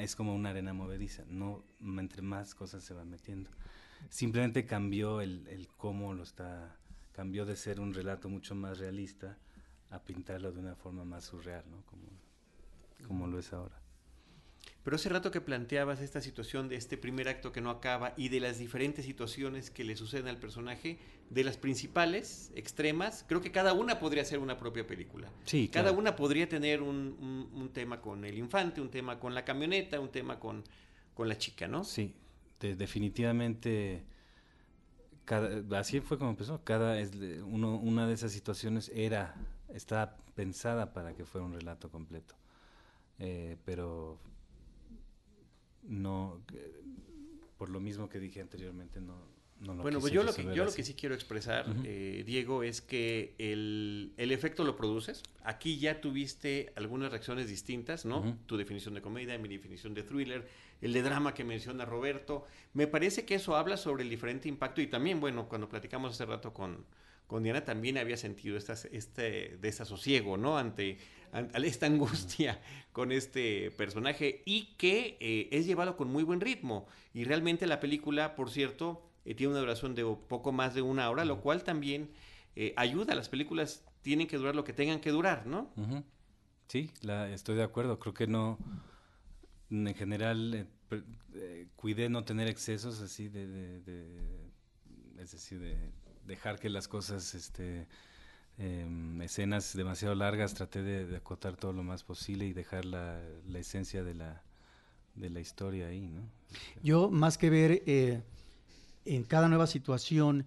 es 0.00 0.16
como 0.16 0.34
una 0.34 0.50
arena 0.50 0.72
movediza, 0.72 1.24
no 1.28 1.62
entre 1.80 2.22
más 2.22 2.54
cosas 2.54 2.82
se 2.82 2.94
van 2.94 3.10
metiendo. 3.10 3.50
Simplemente 4.08 4.64
cambió 4.64 5.20
el, 5.20 5.46
el 5.48 5.68
cómo 5.68 6.14
lo 6.14 6.22
está, 6.22 6.76
cambió 7.12 7.44
de 7.44 7.56
ser 7.56 7.78
un 7.78 7.92
relato 7.92 8.30
mucho 8.30 8.54
más 8.54 8.78
realista 8.78 9.36
a 9.90 9.98
pintarlo 10.02 10.52
de 10.52 10.60
una 10.60 10.74
forma 10.74 11.04
más 11.04 11.24
surreal, 11.24 11.64
¿no? 11.70 11.82
Como, 11.86 12.02
como 13.06 13.26
lo 13.26 13.38
es 13.38 13.52
ahora. 13.52 13.80
Pero 14.82 14.96
hace 14.96 15.08
rato 15.10 15.30
que 15.30 15.40
planteabas 15.40 16.00
esta 16.00 16.20
situación 16.20 16.68
de 16.68 16.76
este 16.76 16.96
primer 16.96 17.28
acto 17.28 17.52
que 17.52 17.60
no 17.60 17.70
acaba 17.70 18.14
y 18.16 18.30
de 18.30 18.40
las 18.40 18.58
diferentes 18.58 19.04
situaciones 19.04 19.70
que 19.70 19.84
le 19.84 19.94
suceden 19.94 20.28
al 20.28 20.38
personaje, 20.38 20.98
de 21.28 21.44
las 21.44 21.58
principales, 21.58 22.50
extremas, 22.54 23.24
creo 23.28 23.40
que 23.40 23.52
cada 23.52 23.72
una 23.74 24.00
podría 24.00 24.24
ser 24.24 24.38
una 24.38 24.56
propia 24.56 24.86
película. 24.86 25.30
Sí, 25.44 25.68
cada 25.68 25.92
una 25.92 26.16
podría 26.16 26.48
tener 26.48 26.82
un, 26.82 27.70
tema 27.74 28.00
con 28.00 28.24
el 28.24 28.38
infante, 28.38 28.80
un 28.80 28.90
tema 28.90 29.20
con 29.20 29.34
la 29.34 29.44
camioneta, 29.44 30.00
un 30.00 30.10
tema 30.10 30.40
con, 30.40 30.64
con 31.14 31.28
la 31.28 31.36
chica, 31.36 31.68
¿no? 31.68 31.84
Sí, 31.84 32.14
definitivamente. 32.58 34.02
Cada, 35.26 35.78
así 35.78 36.00
fue 36.00 36.18
como 36.18 36.30
empezó. 36.30 36.64
Cada 36.64 36.98
es, 36.98 37.12
uno, 37.44 37.76
una 37.76 38.08
de 38.08 38.14
esas 38.14 38.32
situaciones 38.32 38.90
era, 38.94 39.36
estaba 39.74 40.16
pensada 40.34 40.92
para 40.92 41.14
que 41.14 41.24
fuera 41.24 41.46
un 41.46 41.52
relato 41.52 41.90
completo. 41.90 42.34
Eh, 43.18 43.56
pero 43.64 44.18
no, 45.82 46.40
por 47.58 47.68
lo 47.68 47.80
mismo 47.80 48.08
que 48.08 48.18
dije 48.18 48.40
anteriormente, 48.40 49.00
no, 49.00 49.14
no 49.60 49.74
lo 49.74 49.82
Bueno, 49.82 50.00
pues 50.00 50.12
yo 50.12 50.22
lo, 50.22 50.32
que, 50.32 50.42
yo 50.54 50.64
lo 50.64 50.72
que 50.72 50.82
sí 50.82 50.94
quiero 50.94 51.14
expresar, 51.14 51.66
eh, 51.84 52.22
Diego, 52.26 52.62
es 52.62 52.80
que 52.80 53.34
el, 53.38 54.14
el, 54.16 54.32
efecto 54.32 54.64
lo 54.64 54.76
produces. 54.76 55.22
Aquí 55.44 55.78
ya 55.78 56.00
tuviste 56.00 56.72
algunas 56.76 57.10
reacciones 57.10 57.48
distintas, 57.48 58.06
¿no? 58.06 58.38
Tu 58.46 58.56
definición 58.56 58.94
de 58.94 59.02
comedia, 59.02 59.36
mi 59.38 59.48
definición 59.48 59.92
de 59.92 60.02
thriller, 60.02 60.48
el 60.80 60.92
de 60.94 61.02
drama 61.02 61.34
que 61.34 61.44
menciona 61.44 61.84
Roberto. 61.84 62.46
Me 62.72 62.86
parece 62.86 63.26
que 63.26 63.34
eso 63.34 63.56
habla 63.56 63.76
sobre 63.76 64.02
el 64.02 64.08
diferente 64.08 64.48
impacto 64.48 64.80
y 64.80 64.86
también, 64.86 65.20
bueno, 65.20 65.48
cuando 65.48 65.68
platicamos 65.68 66.12
hace 66.12 66.24
rato 66.24 66.54
con, 66.54 66.86
con 67.30 67.44
Diana 67.44 67.64
también 67.64 67.96
había 67.96 68.16
sentido 68.16 68.58
este 68.58 69.56
desasosiego, 69.60 70.36
¿no? 70.36 70.58
Ante, 70.58 70.98
esta 71.62 71.86
angustia 71.86 72.60
con 72.92 73.12
este 73.12 73.70
personaje 73.70 74.42
y 74.44 74.74
que 74.76 75.16
eh, 75.20 75.48
es 75.52 75.64
llevado 75.64 75.96
con 75.96 76.10
muy 76.10 76.24
buen 76.24 76.40
ritmo. 76.40 76.88
Y 77.14 77.22
realmente 77.22 77.68
la 77.68 77.78
película, 77.78 78.34
por 78.34 78.50
cierto, 78.50 79.06
eh, 79.24 79.36
tiene 79.36 79.52
una 79.52 79.60
duración 79.60 79.94
de 79.94 80.04
poco 80.26 80.50
más 80.50 80.74
de 80.74 80.82
una 80.82 81.08
hora, 81.08 81.24
lo 81.24 81.40
cual 81.40 81.62
también 81.62 82.10
eh, 82.56 82.74
ayuda. 82.76 83.14
Las 83.14 83.28
películas 83.28 83.84
tienen 84.02 84.26
que 84.26 84.36
durar 84.36 84.56
lo 84.56 84.64
que 84.64 84.72
tengan 84.72 84.98
que 84.98 85.10
durar, 85.10 85.46
¿no? 85.46 85.70
Sí, 86.66 86.90
la, 87.00 87.30
estoy 87.30 87.54
de 87.54 87.62
acuerdo. 87.62 88.00
Creo 88.00 88.12
que 88.12 88.26
no, 88.26 88.58
en 89.70 89.94
general, 89.94 90.66
cuidé 91.76 92.08
no 92.08 92.24
tener 92.24 92.48
excesos 92.48 93.00
así 93.00 93.28
de, 93.28 93.46
de 93.46 94.50
es 95.16 95.30
decir, 95.30 95.60
de 95.60 95.76
dejar 96.26 96.58
que 96.58 96.68
las 96.68 96.88
cosas, 96.88 97.34
este, 97.34 97.86
em, 98.58 99.20
escenas 99.22 99.76
demasiado 99.76 100.14
largas, 100.14 100.54
traté 100.54 100.82
de, 100.82 101.16
acotar 101.16 101.56
todo 101.56 101.72
lo 101.72 101.82
más 101.82 102.02
posible 102.04 102.46
y 102.46 102.52
dejar 102.52 102.84
la, 102.84 103.20
la 103.46 103.58
esencia 103.58 104.02
de 104.02 104.14
la, 104.14 104.42
de 105.14 105.30
la 105.30 105.40
historia 105.40 105.88
ahí, 105.88 106.08
¿no? 106.08 106.22
Yo, 106.82 107.10
más 107.10 107.38
que 107.38 107.50
ver 107.50 107.82
eh, 107.86 108.22
en 109.04 109.24
cada 109.24 109.48
nueva 109.48 109.66
situación 109.66 110.46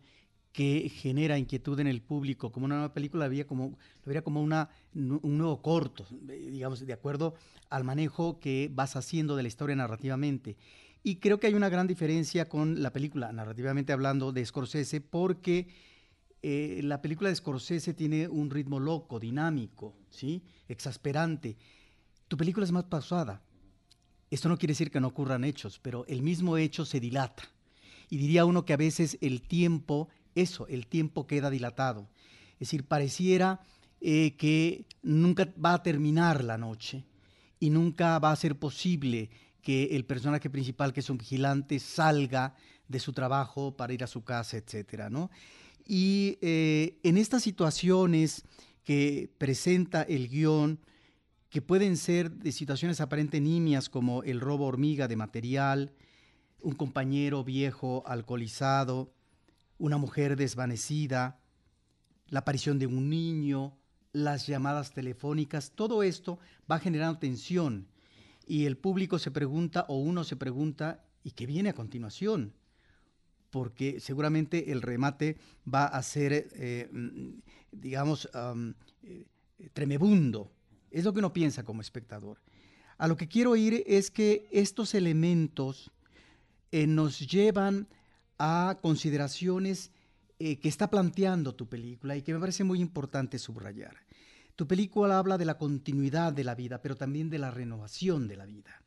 que 0.51 0.89
genera 0.89 1.39
inquietud 1.39 1.79
en 1.79 1.87
el 1.87 2.01
público, 2.01 2.51
como 2.51 2.65
una 2.65 2.75
nueva 2.75 2.93
película, 2.93 3.25
había 3.25 3.47
como, 3.47 3.69
lo 3.69 4.05
vería 4.05 4.21
como 4.21 4.41
una, 4.41 4.69
un 4.93 5.37
nuevo 5.37 5.61
corto, 5.61 6.05
digamos, 6.11 6.85
de 6.85 6.93
acuerdo 6.93 7.33
al 7.69 7.83
manejo 7.83 8.39
que 8.39 8.69
vas 8.71 8.95
haciendo 8.95 9.35
de 9.35 9.41
la 9.41 9.47
historia 9.47 9.75
narrativamente. 9.75 10.55
Y 11.03 11.17
creo 11.17 11.37
que 11.37 11.47
hay 11.47 11.53
una 11.53 11.67
gran 11.67 11.85
diferencia 11.85 12.47
con 12.47 12.81
la 12.81 12.93
película, 12.93 13.33
narrativamente 13.33 13.91
hablando, 13.91 14.31
de 14.31 14.45
Scorsese, 14.45 15.01
porque 15.01 15.67
eh, 16.41 16.79
la 16.83 17.01
película 17.01 17.29
de 17.29 17.35
Scorsese 17.35 17.93
tiene 17.93 18.29
un 18.29 18.49
ritmo 18.49 18.79
loco, 18.79 19.19
dinámico, 19.19 19.97
¿sí? 20.09 20.41
exasperante. 20.69 21.57
tu 22.29 22.37
película 22.37 22.65
es 22.65 22.71
más 22.71 22.85
pausada. 22.85 23.41
Esto 24.31 24.47
no 24.49 24.57
quiere 24.57 24.71
decir 24.71 24.89
que 24.89 25.01
no 25.01 25.09
ocurran 25.09 25.43
hechos, 25.43 25.79
pero 25.79 26.05
el 26.07 26.21
mismo 26.21 26.57
hecho 26.57 26.85
se 26.85 27.01
dilata. 27.01 27.43
Y 28.09 28.17
diría 28.17 28.45
uno 28.45 28.65
que 28.65 28.73
a 28.73 28.77
veces 28.77 29.17
el 29.21 29.41
tiempo, 29.41 30.07
eso, 30.35 30.67
el 30.67 30.87
tiempo 30.87 31.27
queda 31.27 31.49
dilatado. 31.49 32.09
Es 32.53 32.69
decir, 32.69 32.85
pareciera 32.85 33.59
eh, 33.99 34.35
que 34.37 34.85
nunca 35.01 35.53
va 35.63 35.73
a 35.73 35.83
terminar 35.83 36.43
la 36.43 36.57
noche 36.57 37.03
y 37.59 37.69
nunca 37.69 38.17
va 38.19 38.31
a 38.31 38.35
ser 38.35 38.57
posible 38.57 39.29
que 39.63 39.95
el 39.95 40.05
personaje 40.05 40.49
principal, 40.49 40.93
que 40.93 40.99
es 40.99 41.09
un 41.09 41.17
vigilante, 41.17 41.79
salga 41.79 42.53
de 42.87 42.99
su 42.99 43.13
trabajo 43.13 43.75
para 43.75 43.93
ir 43.93 44.03
a 44.03 44.07
su 44.07 44.23
casa, 44.23 44.57
etcétera, 44.57 45.09
¿no? 45.09 45.31
Y 45.87 46.37
eh, 46.41 46.99
en 47.01 47.17
estas 47.17 47.43
situaciones 47.43 48.43
que 48.83 49.31
presenta 49.37 50.03
el 50.03 50.27
guion, 50.27 50.79
que 51.49 51.61
pueden 51.61 51.95
ser 51.97 52.31
de 52.31 52.51
situaciones 52.51 52.99
aparentemente 52.99 53.49
nimias 53.49 53.89
como 53.89 54.21
el 54.23 54.41
robo 54.41 54.65
hormiga 54.65 55.07
de 55.07 55.15
material, 55.15 55.93
un 56.61 56.73
compañero 56.75 57.43
viejo 57.43 58.03
alcoholizado, 58.05 59.13
una 59.77 59.97
mujer 59.97 60.35
desvanecida, 60.35 61.39
la 62.27 62.39
aparición 62.39 62.79
de 62.79 62.87
un 62.87 63.09
niño, 63.09 63.77
las 64.11 64.45
llamadas 64.45 64.91
telefónicas, 64.91 65.71
todo 65.73 66.03
esto 66.03 66.39
va 66.69 66.79
generando 66.79 67.19
tensión 67.19 67.87
y 68.45 68.65
el 68.65 68.77
público 68.77 69.19
se 69.19 69.31
pregunta 69.31 69.85
o 69.87 69.97
uno 69.97 70.23
se 70.23 70.35
pregunta, 70.35 71.03
¿y 71.23 71.31
qué 71.31 71.45
viene 71.45 71.69
a 71.69 71.73
continuación? 71.73 72.53
Porque 73.49 73.99
seguramente 73.99 74.71
el 74.71 74.81
remate 74.81 75.37
va 75.71 75.85
a 75.85 76.01
ser, 76.01 76.49
eh, 76.53 76.89
mm, 76.91 77.39
digamos, 77.71 78.29
eh, 79.03 79.25
tremebundo. 79.73 80.51
Es 80.91 81.05
lo 81.05 81.13
que 81.13 81.19
uno 81.19 81.33
piensa 81.33 81.63
como 81.63 81.81
espectador. 81.81 82.41
A 82.97 83.07
lo 83.07 83.17
que 83.17 83.27
quiero 83.27 83.55
ir 83.55 83.83
es 83.87 84.11
que 84.11 84.47
estos 84.51 84.93
elementos 84.93 85.91
eh, 86.71 86.87
nos 86.87 87.19
llevan 87.19 87.87
a 88.37 88.77
consideraciones 88.81 89.91
que 90.39 90.67
está 90.67 90.89
planteando 90.89 91.55
tu 91.55 91.69
película 91.69 92.17
y 92.17 92.21
que 92.21 92.33
me 92.33 92.39
parece 92.39 92.65
muy 92.65 92.81
importante 92.81 93.39
subrayar. 93.39 93.95
Tu 94.63 94.67
película 94.67 95.19
habla 95.19 95.37
de 95.37 95.43
la 95.43 95.57
continuidad 95.57 96.31
de 96.31 96.45
la 96.45 96.55
vida, 96.55 96.81
pero 96.81 96.95
también 96.95 97.29
de 97.29 97.37
la 97.37 97.51
renovación 97.51 98.29
de 98.29 98.37
la 98.37 98.45
vida. 98.45 98.81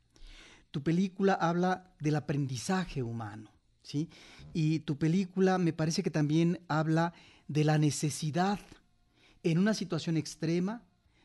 Tu 0.71 0.81
película 0.81 1.33
habla 1.33 1.93
del 1.99 2.15
aprendizaje 2.15 3.03
humano, 3.03 3.51
¿sí? 3.83 4.09
Y 4.55 4.79
tu 4.79 4.97
película 4.97 5.59
me 5.59 5.73
parece 5.73 6.01
que 6.01 6.09
también 6.09 6.61
habla 6.67 7.13
de 7.47 7.63
la 7.63 7.77
necesidad 7.77 8.59
en 9.43 9.59
una 9.59 9.75
situación 9.75 10.17
extrema 10.17 10.81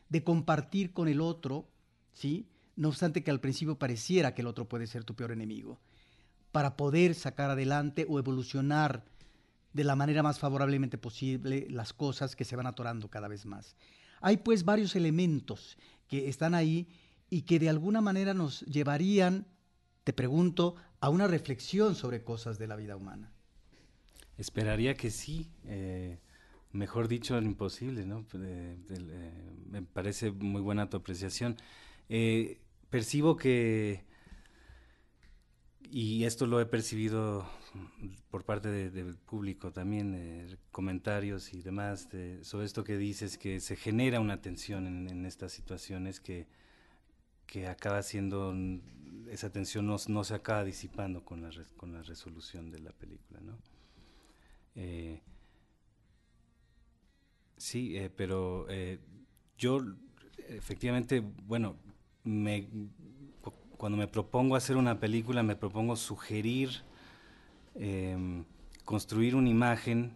de 0.09 0.23
compartir 0.23 0.93
con 0.93 1.07
el 1.07 1.19
otro, 1.19 1.67
¿sí? 2.13 2.47
No 2.75 2.89
obstante 2.89 3.23
que 3.23 3.31
al 3.31 3.39
principio 3.39 3.79
pareciera 3.79 4.35
que 4.35 4.43
el 4.43 4.47
otro 4.47 4.69
puede 4.69 4.85
ser 4.85 5.03
tu 5.03 5.15
peor 5.15 5.31
enemigo, 5.31 5.79
para 6.51 6.77
poder 6.77 7.15
sacar 7.15 7.49
adelante 7.49 8.05
o 8.07 8.19
evolucionar 8.19 9.03
de 9.73 9.83
la 9.83 9.95
manera 9.95 10.21
más 10.21 10.37
favorablemente 10.37 10.99
posible 10.99 11.65
las 11.71 11.91
cosas 11.91 12.35
que 12.35 12.45
se 12.45 12.55
van 12.55 12.67
atorando 12.67 13.09
cada 13.09 13.27
vez 13.27 13.47
más. 13.47 13.75
Hay 14.23 14.37
pues 14.37 14.63
varios 14.63 14.95
elementos 14.95 15.77
que 16.07 16.29
están 16.29 16.55
ahí 16.55 16.87
y 17.29 17.41
que 17.41 17.59
de 17.59 17.69
alguna 17.69 17.99
manera 17.99 18.33
nos 18.33 18.61
llevarían, 18.61 19.45
te 20.03 20.13
pregunto, 20.13 20.75
a 21.01 21.09
una 21.09 21.27
reflexión 21.27 21.93
sobre 21.93 22.23
cosas 22.23 22.57
de 22.57 22.67
la 22.67 22.77
vida 22.77 22.95
humana. 22.95 23.33
Esperaría 24.37 24.95
que 24.95 25.11
sí. 25.11 25.51
Eh, 25.65 26.19
mejor 26.71 27.09
dicho, 27.09 27.37
imposible, 27.37 28.05
¿no? 28.05 28.25
Eh, 28.33 28.77
me 29.69 29.81
parece 29.81 30.31
muy 30.31 30.61
buena 30.61 30.89
tu 30.89 30.97
apreciación. 30.97 31.57
Eh, 32.07 32.61
percibo 32.89 33.35
que 33.35 34.05
y 35.91 36.23
esto 36.23 36.47
lo 36.47 36.61
he 36.61 36.65
percibido 36.65 37.45
por 38.29 38.43
parte 38.43 38.69
del 38.89 39.15
público 39.15 39.71
también, 39.71 40.13
eh, 40.15 40.57
comentarios 40.71 41.53
y 41.53 41.61
demás, 41.61 42.07
sobre 42.41 42.65
esto 42.65 42.83
que 42.83 42.97
dices, 42.97 43.37
que 43.37 43.59
se 43.59 43.75
genera 43.75 44.19
una 44.19 44.41
tensión 44.41 44.87
en, 44.87 45.25
estas 45.25 45.51
situaciones 45.51 46.19
que, 46.19 46.47
que 47.45 47.67
acaba 47.67 48.01
siendo, 48.03 48.55
esa 49.29 49.51
tensión 49.51 49.87
no, 49.87 49.97
no, 50.07 50.23
se 50.23 50.33
acaba 50.33 50.63
disipando 50.63 51.23
con 51.23 51.41
la, 51.41 51.49
con 51.77 51.93
la 51.93 52.01
resolución 52.03 52.71
de 52.71 52.79
la 52.79 52.91
película, 52.91 53.39
¿no? 53.41 53.57
Eh, 54.75 55.21
sí, 57.57 57.97
eh, 57.97 58.09
pero 58.09 58.67
yo 59.57 59.79
efectivamente, 60.47 61.21
bueno, 61.21 61.77
me 62.23 62.67
cuando 63.83 63.97
me 63.97 64.07
propongo 64.07 64.55
hacer 64.55 64.77
una 64.77 65.01
película, 65.01 65.43
me 65.43 65.57
propongo 65.57 65.97
sugerir, 65.97 66.69
em, 67.75 68.45
construir 68.85 69.35
una 69.35 69.49
imagen, 69.49 70.15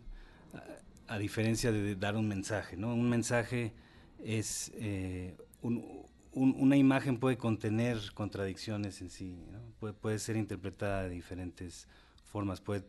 a, 1.07 1.17
diferencia 1.17 1.71
de, 1.71 1.95
dar 1.95 2.15
un 2.15 2.27
mensaje. 2.27 2.77
¿no? 2.77 2.93
Un 2.93 3.09
mensaje 3.09 3.73
es, 4.23 4.71
eh, 4.75 5.35
una 6.33 6.77
imagen 6.77 7.19
puede 7.19 7.37
contener 7.37 7.97
contradicciones 8.13 9.01
en 9.01 9.09
sí, 9.09 9.37
puede, 10.01 10.19
ser 10.19 10.37
interpretada 10.37 11.03
de 11.03 11.09
diferentes 11.09 11.87
formas, 12.25 12.61
puede, 12.61 12.83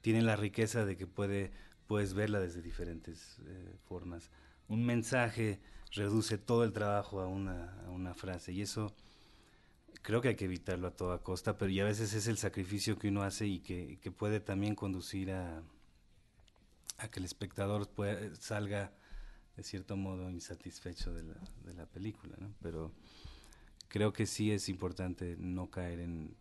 tiene 0.00 0.22
la 0.22 0.36
riqueza 0.36 0.84
de 0.84 0.96
que 0.96 1.06
puede, 1.06 1.52
puedes 1.86 2.14
verla 2.14 2.40
desde 2.40 2.62
diferentes 2.62 3.38
eh, 3.46 3.74
formas. 3.88 4.30
Un 4.68 4.84
mensaje 4.84 5.60
reduce 5.92 6.38
todo 6.38 6.64
el 6.64 6.72
trabajo 6.72 7.20
a 7.20 7.26
una, 7.26 7.80
a 7.86 7.90
una 7.90 8.14
frase 8.14 8.52
y 8.52 8.62
eso 8.62 8.94
creo 10.06 10.20
que 10.20 10.28
hay 10.28 10.36
que 10.36 10.44
evitarlo 10.44 10.86
a 10.86 10.92
toda 10.92 11.18
costa, 11.18 11.58
pero 11.58 11.68
ya 11.68 11.82
a 11.82 11.86
veces 11.86 12.14
es 12.14 12.28
el 12.28 12.38
sacrificio 12.38 12.96
que 12.96 13.08
uno 13.08 13.24
hace 13.24 13.48
y 13.48 13.58
que, 13.58 13.98
puede 14.16 14.38
también 14.38 14.76
conducir 14.76 15.32
a, 15.32 15.64
que 17.10 17.18
el 17.18 17.24
espectador 17.24 17.90
salga 18.38 18.92
de 19.56 19.64
cierto 19.64 19.96
modo 19.96 20.30
insatisfecho 20.30 21.12
de 21.12 21.24
la, 21.24 21.34
de 21.64 21.74
la 21.74 21.86
película, 21.86 22.36
¿no? 22.38 22.54
Pero 22.62 22.92
creo 23.88 24.12
que 24.12 24.26
sí 24.26 24.52
es 24.52 24.68
importante 24.68 25.34
no 25.40 25.70
caer 25.72 25.98
en 25.98 26.36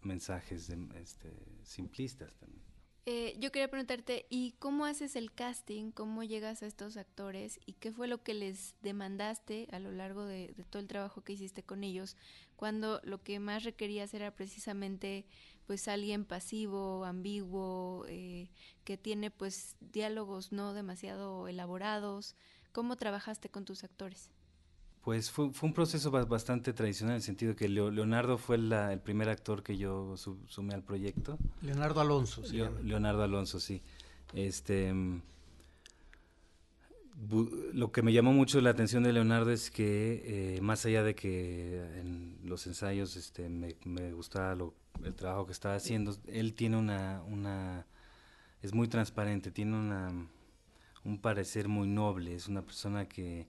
mensajes 0.00 0.70
este, 0.70 1.34
simplistas 1.64 2.34
también. 2.36 2.69
Eh, 3.12 3.34
yo 3.40 3.50
quería 3.50 3.66
preguntarte, 3.66 4.26
¿y 4.30 4.52
cómo 4.60 4.84
haces 4.84 5.16
el 5.16 5.32
casting? 5.32 5.90
¿Cómo 5.90 6.22
llegas 6.22 6.62
a 6.62 6.68
estos 6.68 6.96
actores? 6.96 7.58
¿Y 7.66 7.72
qué 7.72 7.90
fue 7.90 8.06
lo 8.06 8.22
que 8.22 8.34
les 8.34 8.76
demandaste 8.82 9.66
a 9.72 9.80
lo 9.80 9.90
largo 9.90 10.24
de, 10.24 10.54
todo 10.70 10.80
el 10.80 10.86
trabajo 10.86 11.20
que 11.22 11.32
hiciste 11.32 11.64
con 11.64 11.82
ellos? 11.82 12.16
Cuando 12.54 13.00
lo 13.02 13.20
que 13.20 13.40
más 13.40 13.64
requerías 13.64 14.14
era 14.14 14.30
precisamente 14.36 15.26
pues 15.66 15.88
alguien 15.88 16.24
pasivo, 16.24 17.04
ambiguo, 17.04 18.04
eh, 18.06 18.48
que 18.84 18.96
tiene 18.96 19.32
pues 19.32 19.74
diálogos 19.80 20.52
no 20.52 20.72
demasiado 20.72 21.48
elaborados. 21.48 22.36
¿Cómo 22.70 22.94
trabajaste 22.94 23.48
con 23.48 23.64
tus 23.64 23.82
actores? 23.82 24.30
Pues 25.02 25.30
fue, 25.30 25.50
fue, 25.52 25.68
un 25.68 25.74
proceso 25.74 26.10
bastante 26.10 26.72
tradicional 26.74 27.14
en 27.14 27.16
el 27.16 27.22
sentido 27.22 27.56
que 27.56 27.68
Leonardo 27.68 28.36
fue 28.36 28.56
el 28.56 29.00
primer 29.02 29.30
actor 29.30 29.62
que 29.62 29.78
yo 29.78 30.14
sumé 30.16 30.74
al 30.74 30.82
proyecto. 30.82 31.38
Leonardo 31.62 32.00
Alonso, 32.00 32.44
sí. 32.44 32.60
Leonardo 32.82 33.22
Alonso, 33.22 33.60
sí. 33.60 33.80
Este, 34.34 34.92
lo 37.72 37.92
que 37.92 38.02
me 38.02 38.12
llamó 38.12 38.32
mucho 38.32 38.60
la 38.60 38.70
atención 38.70 39.02
de 39.02 39.12
Leonardo 39.12 39.50
es 39.50 39.70
que, 39.70 40.56
eh, 40.56 40.60
más 40.60 40.84
allá 40.86 41.02
de 41.02 41.14
que 41.14 41.82
en 41.98 42.38
los 42.44 42.66
ensayos 42.66 43.16
este, 43.16 43.48
me, 43.48 43.76
me 43.84 44.12
gustaba 44.12 44.56
el 45.04 45.14
trabajo 45.14 45.46
que 45.46 45.52
estaba 45.52 45.74
haciendo, 45.74 46.16
él 46.26 46.54
tiene 46.54 46.76
una, 46.76 47.22
una 47.26 47.86
es 48.62 48.74
muy 48.74 48.88
transparente, 48.88 49.50
tiene 49.50 49.76
una, 49.76 50.10
un 51.04 51.18
parecer 51.18 51.68
muy 51.68 51.88
noble, 51.88 52.34
es 52.34 52.48
una 52.48 52.62
persona 52.62 53.08
que 53.08 53.48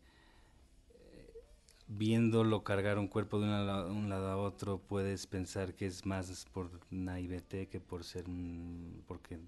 viéndolo 1.98 2.64
cargar 2.64 2.98
un 2.98 3.08
cuerpo 3.08 3.40
de 3.40 3.48
un 3.48 4.10
lado 4.10 4.30
a 4.30 4.38
otro, 4.38 4.80
puedes 4.80 5.28
pensar 5.28 5.74
que 5.74 5.86
es 5.86 6.06
más 6.06 6.46
por 6.54 6.70
naivete 6.90 7.68
que 7.68 7.82
por 7.82 8.04
ser 8.06 8.26
porque 9.08 9.40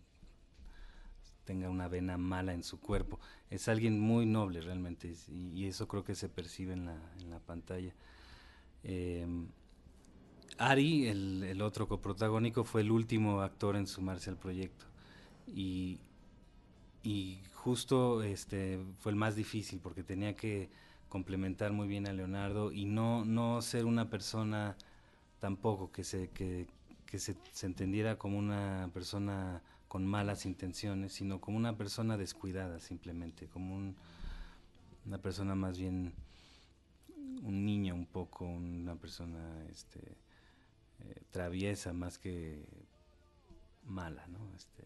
tenga 1.46 1.70
una 1.70 1.88
vena 1.88 2.18
mala 2.18 2.54
en 2.54 2.64
su 2.64 2.80
cuerpo. 2.80 3.20
Es 3.50 3.68
alguien 3.70 4.00
muy 4.00 4.26
noble 4.26 4.62
realmente 4.62 5.14
y, 5.30 5.66
eso 5.66 5.88
creo 5.88 6.04
que 6.04 6.16
se 6.16 6.30
percibe 6.30 6.74
en 6.74 6.86
la, 6.86 6.98
en 7.20 7.30
la 7.30 7.40
pantalla. 7.40 7.94
Eh, 8.84 9.26
Ari, 10.58 11.08
el, 11.08 11.44
el, 11.44 11.62
otro 11.62 11.88
coprotagónico, 11.88 12.64
fue 12.64 12.82
el 12.82 12.92
último 12.92 13.42
actor 13.42 13.76
en 13.76 13.88
sumarse 13.88 14.30
al 14.30 14.38
proyecto 14.38 14.86
y, 15.48 16.00
y 17.04 17.40
justo 17.54 18.22
este 18.22 18.80
fue 19.00 19.14
el 19.14 19.16
más 19.16 19.36
difícil 19.36 19.80
porque 19.80 20.04
tenía 20.04 20.36
que 20.36 20.70
complementar 21.14 21.72
muy 21.74 21.88
bien 21.88 22.08
a 22.08 22.12
Leonardo 22.12 22.72
y 22.72 22.86
no, 22.86 23.24
no 23.24 23.62
ser 23.62 23.86
una 23.86 24.10
persona 24.10 24.76
tampoco 25.38 25.92
que 25.92 26.04
se, 26.04 26.32
que, 26.32 26.66
se, 27.20 27.36
entendiera 27.68 28.18
como 28.18 28.40
una 28.40 28.90
persona 28.96 29.62
con 29.88 30.08
malas 30.08 30.48
intenciones, 30.48 31.14
sino 31.14 31.40
como 31.40 31.58
una 31.58 31.78
persona 31.78 32.18
descuidada 32.18 32.80
simplemente, 32.80 33.46
como 33.46 33.94
una 35.06 35.18
persona 35.20 35.54
más 35.54 35.78
bien 35.78 36.16
un 37.44 37.64
niño 37.64 37.94
un 37.94 38.08
poco, 38.08 38.46
una 38.46 38.96
persona 38.96 39.68
este, 39.72 40.00
eh, 40.00 41.22
traviesa 41.30 41.94
más 41.94 42.18
que 42.18 42.66
mala, 43.86 44.26
¿no? 44.26 44.40
Este, 44.56 44.84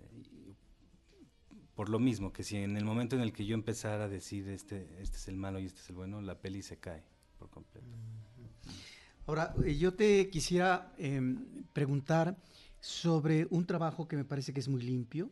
por 1.78 1.90
lo 1.90 2.00
mismo, 2.00 2.34
que 2.34 2.44
si 2.44 2.58
en 2.58 2.76
el 2.76 2.84
momento 2.84 3.16
en 3.16 3.22
el 3.22 3.32
que 3.32 3.46
yo 3.46 3.54
empezara 3.54 4.06
a 4.06 4.08
decir 4.08 4.50
este, 4.50 4.98
este 5.00 5.18
es 5.18 5.28
el 5.28 5.36
malo 5.36 5.60
y 5.60 5.68
este 5.68 5.80
es 5.80 5.90
el 5.92 5.96
bueno, 5.96 6.20
la 6.24 6.34
peli 6.34 6.64
se 6.64 6.78
cae 6.78 7.04
por 7.38 7.52
completo. 7.52 7.86
Ahora, 9.28 9.54
eh, 9.64 9.78
yo 9.78 9.94
te 9.94 10.28
quisiera 10.32 10.92
em, 10.98 11.38
preguntar 11.74 12.36
sobre 12.80 13.46
un 13.52 13.68
trabajo 13.68 14.08
que 14.08 14.16
me 14.16 14.26
parece 14.26 14.54
que 14.54 14.60
es 14.60 14.68
muy 14.68 14.82
limpio. 14.82 15.30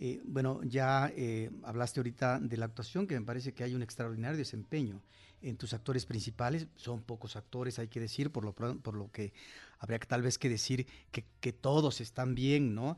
Eh, 0.00 0.20
bueno, 0.24 0.60
ya 0.64 1.12
eh, 1.14 1.52
hablaste 1.62 2.00
ahorita 2.00 2.40
de 2.40 2.56
la 2.56 2.64
actuación, 2.64 3.06
que 3.06 3.14
me 3.14 3.24
parece 3.24 3.54
que 3.54 3.62
hay 3.62 3.72
un 3.76 3.82
extraordinario 3.82 4.38
desempeño 4.38 5.00
en 5.40 5.56
tus 5.56 5.72
actores 5.72 6.04
principales. 6.04 6.66
Son 6.74 7.00
pocos 7.00 7.36
actores, 7.36 7.78
hay 7.78 7.86
que 7.86 8.00
decir, 8.00 8.32
por 8.32 8.44
lo, 8.44 8.54
por 8.54 8.96
lo 8.96 9.12
que 9.12 9.32
habría 9.78 10.00
que 10.00 10.08
tal 10.08 10.22
vez 10.22 10.36
que 10.36 10.48
decir 10.48 10.88
que, 11.12 11.24
que 11.38 11.52
todos 11.52 12.00
están 12.00 12.34
bien, 12.34 12.74
¿no? 12.74 12.96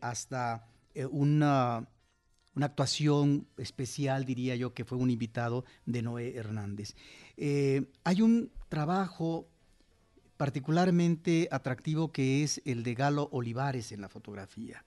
hasta 0.00 0.70
eh, 0.94 1.06
una, 1.06 1.88
una, 2.54 2.66
actuación 2.66 3.46
especial, 3.56 4.24
diría 4.24 4.56
yo, 4.56 4.74
que 4.74 4.84
fue 4.84 4.98
un 4.98 5.10
invitado 5.10 5.64
de 5.86 6.02
Noé 6.02 6.36
Hernández. 6.36 6.94
Eh, 7.36 7.90
hay 8.04 8.22
un 8.22 8.50
trabajo 8.68 9.48
particularmente 10.36 11.48
atractivo 11.50 12.12
que 12.12 12.42
es 12.42 12.62
el 12.64 12.82
de 12.82 12.94
Galo 12.94 13.28
Olivares 13.32 13.92
en 13.92 14.00
la 14.00 14.08
fotografía 14.08 14.84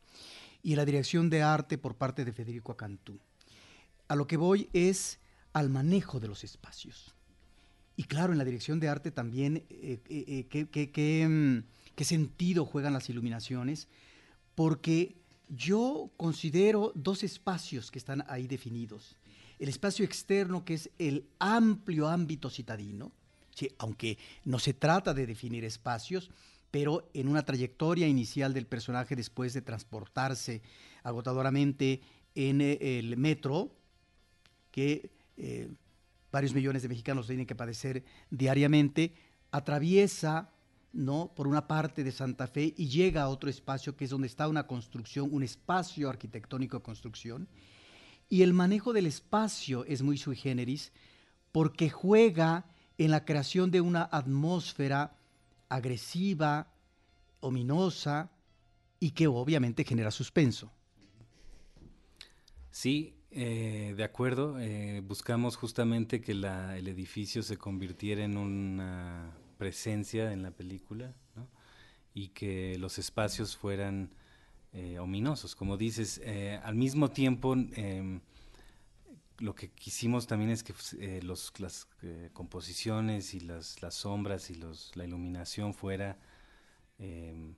y 0.64 0.76
la 0.76 0.86
dirección 0.86 1.30
de 1.30 1.44
arte 1.44 1.78
por 1.78 1.96
parte 1.96 2.26
de 2.26 2.34
Federico 2.34 2.72
Acantú. 2.72 3.20
A 4.08 4.16
lo 4.16 4.26
que 4.26 4.38
voy 4.38 4.70
es 4.74 5.20
al 5.52 5.70
manejo 5.70 6.20
de 6.20 6.28
los 6.28 6.44
espacios. 6.44 7.14
Y 7.96 8.06
claro, 8.06 8.34
en 8.34 8.40
la 8.40 8.46
dirección 8.46 8.80
de 8.80 8.90
arte 8.90 9.12
también, 9.12 9.66
eh, 9.70 10.48
¿qué, 10.50 11.28
mm, 11.28 11.64
qué 11.96 12.04
sentido 12.06 12.66
juegan 12.66 12.94
las 12.94 13.10
iluminaciones? 13.10 13.88
Porque 14.56 15.16
yo 15.50 16.12
considero 16.18 16.92
dos 16.96 17.24
espacios 17.24 17.92
que 17.92 18.00
están 18.00 18.24
ahí 18.28 18.48
definidos. 18.48 19.18
El 19.60 19.70
espacio 19.70 20.04
externo, 20.04 20.66
que 20.66 20.76
es 20.76 20.90
el 20.98 21.28
amplio 21.40 22.08
ámbito 22.08 22.50
citadino, 22.50 23.12
aunque 23.78 24.18
no 24.46 24.60
se 24.60 24.74
trata 24.74 25.14
de 25.14 25.28
definir 25.28 25.64
espacios, 25.64 26.32
pero 26.72 27.10
en 27.14 27.28
una 27.28 27.46
trayectoria 27.46 28.08
inicial 28.08 28.54
del 28.54 28.66
personaje 28.66 29.16
después 29.16 29.54
de 29.54 29.62
transportarse 29.62 30.62
agotadoramente 31.04 32.02
en 32.36 32.62
eh, 32.62 32.78
el 32.82 33.16
metro, 33.16 33.76
que 34.72 35.12
eh, 35.38 35.70
varios 36.32 36.54
millones 36.54 36.82
de 36.82 36.90
mexicanos 36.90 37.28
tienen 37.28 37.46
que 37.46 37.56
padecer 37.56 38.04
diariamente, 38.32 39.14
atraviesa 39.52 40.50
¿no? 40.94 41.34
por 41.36 41.48
una 41.48 41.68
parte 41.68 42.04
de 42.04 42.12
Santa 42.12 42.48
Fe 42.48 42.74
y 42.78 42.88
llega 42.88 43.24
a 43.24 43.30
otro 43.30 43.50
espacio 43.50 43.98
que 43.98 44.06
es 44.06 44.12
donde 44.12 44.28
está 44.28 44.48
una 44.48 44.68
construcción, 44.68 45.30
un 45.32 45.44
espacio 45.44 46.10
arquitectónico 46.10 46.78
de 46.78 46.84
construcción. 46.84 47.48
Y 48.30 48.44
el 48.44 48.54
manejo 48.54 48.94
del 48.94 49.08
espacio 49.08 49.84
es 49.86 50.02
muy 50.02 50.18
sui 50.18 50.36
generis 50.36 50.94
porque 51.52 51.90
juega 51.90 52.66
en 52.98 53.12
la 53.12 53.26
creación 53.26 53.72
de 53.72 53.82
una 53.82 54.08
atmósfera 54.12 55.18
agresiva, 55.68 56.72
ominosa 57.40 58.32
y 59.00 59.12
que 59.12 59.28
obviamente 59.28 59.84
genera 59.84 60.12
suspenso. 60.12 60.72
Sí, 62.72 63.16
eh, 63.32 63.94
de 63.98 64.04
acuerdo. 64.04 64.60
Eh, 64.60 65.02
buscamos 65.06 65.56
justamente 65.56 66.22
que 66.22 66.32
el 66.32 66.88
edificio 66.88 67.44
se 67.44 67.58
convirtiera 67.58 68.24
en 68.24 68.38
una 68.38 69.32
presencia 69.64 70.34
en 70.34 70.44
la 70.44 70.52
película 70.52 71.16
y 72.14 72.28
que 72.30 72.78
los 72.80 73.00
espacios 73.00 73.56
fueran 73.56 74.10
eh, 74.74 75.00
ominosos. 75.00 75.56
Como 75.56 75.78
dices, 75.78 76.20
eh, 76.22 76.60
al 76.66 76.76
mismo 76.76 77.12
tiempo 77.12 77.56
em, 77.56 78.20
lo 79.38 79.56
que 79.56 79.70
quisimos 79.72 80.28
también 80.28 80.52
es 80.52 80.64
que 80.66 80.74
eh, 81.00 81.22
los, 81.24 81.58
las 81.62 81.88
composiciones 82.34 83.34
y 83.34 83.40
las, 83.40 83.82
las, 83.82 83.96
sombras 83.96 84.50
y 84.50 84.56
los, 84.56 84.94
la 84.98 85.06
iluminación 85.06 85.74
fuera 85.74 86.18
em, 87.00 87.56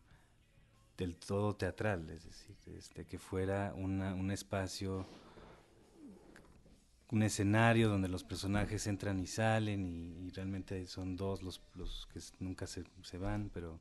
del 0.98 1.16
todo 1.16 1.56
teatral, 1.56 2.08
es 2.12 2.24
decir, 2.24 2.56
este, 2.78 3.08
que 3.08 3.18
fuera 3.18 3.74
un 3.74 4.30
espacio 4.30 5.08
un 7.16 7.24
escenario 7.24 7.88
donde 7.88 8.10
los 8.10 8.24
personajes 8.24 8.86
entran 8.88 9.20
y 9.20 9.26
salen 9.26 9.86
y, 9.86 10.30
realmente 10.32 10.86
son 10.86 11.16
dos 11.16 11.42
los, 11.42 11.62
que 12.14 12.20
nunca 12.40 12.68
se, 12.68 12.84
se, 13.04 13.18
van, 13.18 13.50
pero 13.54 13.80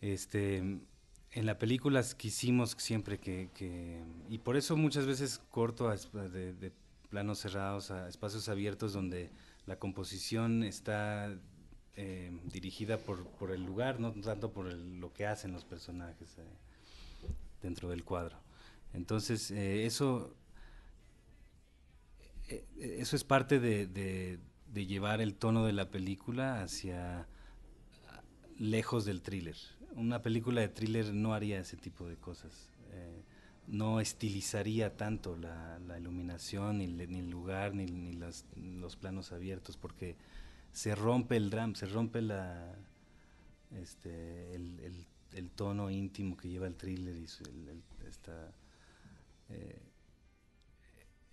este 0.00 0.58
en 0.58 1.46
la 1.46 1.58
película 1.58 2.02
quisimos 2.16 2.76
siempre 2.78 3.18
que, 3.18 4.02
y 4.28 4.38
por 4.38 4.56
eso 4.56 4.76
muchas 4.76 5.06
veces 5.06 5.40
corto 5.50 5.90
de, 5.90 6.72
planos 7.10 7.40
cerrados 7.40 7.90
a 7.90 8.08
espacios 8.08 8.48
abiertos 8.48 8.92
donde 8.92 9.30
la 9.66 9.78
composición 9.78 10.62
está 10.62 11.34
eh, 11.96 12.30
dirigida 12.44 12.98
por, 12.98 13.26
por, 13.32 13.50
el 13.50 13.64
lugar, 13.64 14.00
no 14.00 14.12
tanto 14.12 14.52
por 14.52 14.72
lo 14.72 15.12
que 15.12 15.26
hacen 15.26 15.52
los 15.52 15.64
personajes 15.64 16.38
eh, 16.38 16.42
dentro 17.62 17.88
del 17.90 18.04
cuadro. 18.04 18.38
Entonces, 18.94 19.50
eh, 19.50 19.86
eso 19.86 20.34
eso 22.78 23.16
es 23.16 23.24
parte 23.24 23.60
de, 23.60 24.38
llevar 24.74 25.20
el 25.20 25.34
tono 25.34 25.66
de 25.66 25.72
la 25.72 25.90
película 25.90 26.62
hacia 26.62 27.26
lejos 28.58 29.04
del 29.04 29.22
thriller. 29.22 29.56
Una 29.94 30.22
película 30.22 30.60
de 30.60 30.68
thriller 30.68 31.12
no 31.12 31.34
haría 31.34 31.60
ese 31.60 31.76
tipo 31.76 32.08
de 32.08 32.16
cosas. 32.16 32.70
Eh, 32.92 33.22
no 33.66 34.00
estilizaría 34.00 34.96
tanto 34.96 35.36
la, 35.36 35.78
iluminación, 35.98 36.78
ni, 36.78 36.84
el 36.84 37.30
lugar, 37.30 37.74
ni, 37.74 38.12
los 38.14 38.96
planos 38.96 39.32
abiertos, 39.32 39.76
porque 39.76 40.16
se 40.72 40.94
rompe 40.94 41.36
el 41.36 41.50
drama, 41.50 41.74
se 41.74 41.86
rompe 41.86 42.22
la, 42.22 42.74
este, 43.80 44.54
el, 44.54 45.50
tono 45.54 45.90
íntimo 45.90 46.36
que 46.36 46.48
lleva 46.48 46.66
el 46.66 46.74
thriller 46.74 47.16
y 47.16 47.26
esta, 48.08 48.52
eh, 49.48 49.78
eh, 49.78 49.91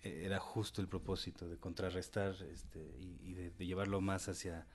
era 0.02 0.38
justo 0.38 0.80
el 0.80 0.88
propósito 0.88 1.48
de 1.48 1.58
contrarrestar 1.58 2.34
este, 2.50 2.80
y, 2.98 3.34
de, 3.34 3.66
llevarlo 3.66 4.00
más 4.00 4.28
hacia 4.28 4.66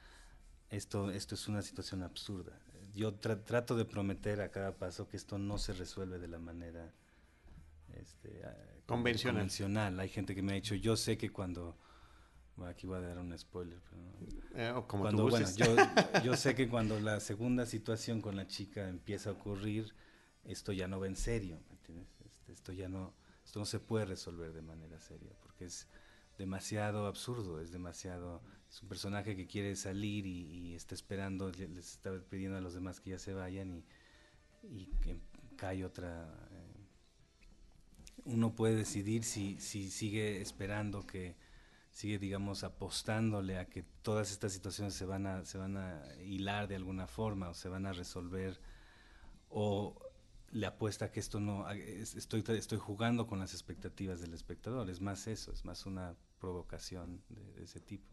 esto, 0.70 1.12
esto 1.12 1.36
es 1.36 1.48
una 1.48 1.62
situación 1.62 2.04
absurda. 2.04 2.60
Yo 2.94 3.14
trato 3.16 3.76
de 3.76 3.86
prometer 3.86 4.42
a 4.42 4.50
cada 4.50 4.78
paso 4.78 5.08
que 5.10 5.18
esto 5.18 5.38
no 5.38 5.58
se 5.58 5.74
resuelve 5.74 6.18
de 6.18 6.28
la 6.28 6.40
manera 6.40 6.94
este, 7.94 8.42
convencional. 8.86 10.00
Hay 10.00 10.10
gente 10.10 10.34
que 10.34 10.42
me 10.42 10.54
ha 10.54 10.56
dicho, 10.56 10.76
yo 10.76 10.96
sé 10.96 11.18
que 11.18 11.30
cuando... 11.30 11.76
aquí 12.66 12.88
voy 12.88 12.98
a 12.98 13.02
dar 13.02 13.18
un 13.18 13.38
spoiler. 13.38 13.80
Eh, 14.56 14.74
como 14.88 15.04
cuando, 15.04 15.28
bueno, 15.28 15.48
yo, 15.56 15.76
yo 16.24 16.38
sé 16.38 16.56
que 16.56 16.70
cuando 16.70 17.00
la 17.00 17.20
segunda 17.20 17.66
situación 17.66 18.22
con 18.22 18.36
la 18.36 18.48
chica 18.48 18.88
empieza 18.88 19.32
a 19.32 19.34
ocurrir, 19.34 19.94
esto 20.46 20.72
ya 20.72 20.88
no 20.88 21.00
va 21.00 21.08
en 21.08 21.18
serio, 21.18 21.60
¿me 21.68 21.76
entiendes? 21.76 22.08
Este, 22.24 22.52
esto 22.54 22.72
ya 22.72 22.88
no 22.88 23.14
esto 23.45 23.60
no 23.60 23.65
se 23.65 23.79
puede 23.79 24.05
resolver 24.05 24.51
de 24.51 24.62
manera 24.62 24.99
seria 24.99 25.34
porque 25.41 25.65
es 25.65 25.88
demasiado 26.38 27.08
absurdo, 27.08 27.62
es 27.62 27.71
demasiado... 27.71 28.41
Es 28.69 28.81
un 28.81 28.89
personaje 28.89 29.36
que 29.38 29.47
quiere 29.47 29.75
salir 29.75 30.25
y, 30.25 30.73
está 30.75 30.95
esperando, 30.95 31.49
les 31.51 31.77
está 31.77 32.12
pidiendo 32.29 32.58
a 32.58 32.62
los 32.62 32.73
demás 32.73 32.99
que 32.99 33.12
ya 33.12 33.19
se 33.19 33.34
vayan 33.34 33.86
y, 34.63 34.88
que 35.01 35.17
cae 35.55 35.86
otra... 35.86 36.25
Eh, 36.51 36.73
uno 38.25 38.53
puede 38.53 38.75
decidir 38.75 39.23
si, 39.23 39.60
si 39.60 39.89
sigue 39.91 40.41
esperando 40.41 41.05
que 41.05 41.38
sigue, 41.91 42.19
digamos, 42.19 42.65
apostándole 42.65 43.58
a 43.58 43.69
que 43.69 43.84
todas 44.01 44.31
estas 44.31 44.51
situaciones 44.51 44.93
se 44.95 45.05
van 45.05 45.27
a, 45.27 45.45
se 45.45 45.58
van 45.58 45.77
a 45.77 46.03
hilar 46.21 46.67
de 46.67 46.75
alguna 46.75 47.08
forma 47.08 47.49
o 47.49 47.53
se 47.53 47.69
van 47.69 47.86
a 47.86 47.93
resolver, 47.93 48.60
o 49.47 49.95
le 50.56 50.68
apuesta 50.68 51.12
que 51.12 51.20
esto 51.20 51.41
no, 51.41 51.70
estoy, 51.70 52.41
estoy 52.48 52.78
jugando 52.78 53.28
con 53.28 53.39
las 53.39 53.54
expectativas 53.54 54.22
del 54.22 54.34
espectador, 54.34 54.89
es 54.89 55.02
más 55.02 55.28
eso, 55.28 55.52
es 55.52 55.65
más 55.65 55.86
una 55.86 56.15
provocación 56.39 57.22
de, 57.28 57.63
ese 57.63 57.82
tipo. 57.82 58.06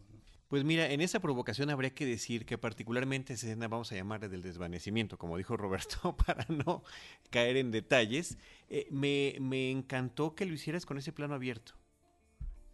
Pues 0.48 0.64
mira, 0.64 0.90
en 0.90 1.00
esa 1.00 1.20
provocación 1.20 1.70
habría 1.70 1.94
que 1.94 2.04
decir 2.04 2.44
que 2.44 2.58
particularmente 2.58 3.34
esa 3.34 3.46
escena 3.46 3.68
vamos 3.68 3.92
a 3.92 3.94
llamarle 3.94 4.28
del 4.28 4.42
desvanecimiento, 4.42 5.18
como 5.18 5.38
dijo 5.38 5.56
Roberto, 5.56 6.16
para 6.26 6.44
no 6.48 6.82
caer 7.30 7.58
en 7.58 7.70
detalles, 7.70 8.36
eh, 8.68 8.88
me, 8.90 9.36
me 9.40 9.70
encantó 9.70 10.34
que 10.34 10.44
lo 10.44 10.52
hicieras 10.52 10.84
con 10.84 10.98
ese 10.98 11.12
plano 11.12 11.34
abierto 11.34 11.74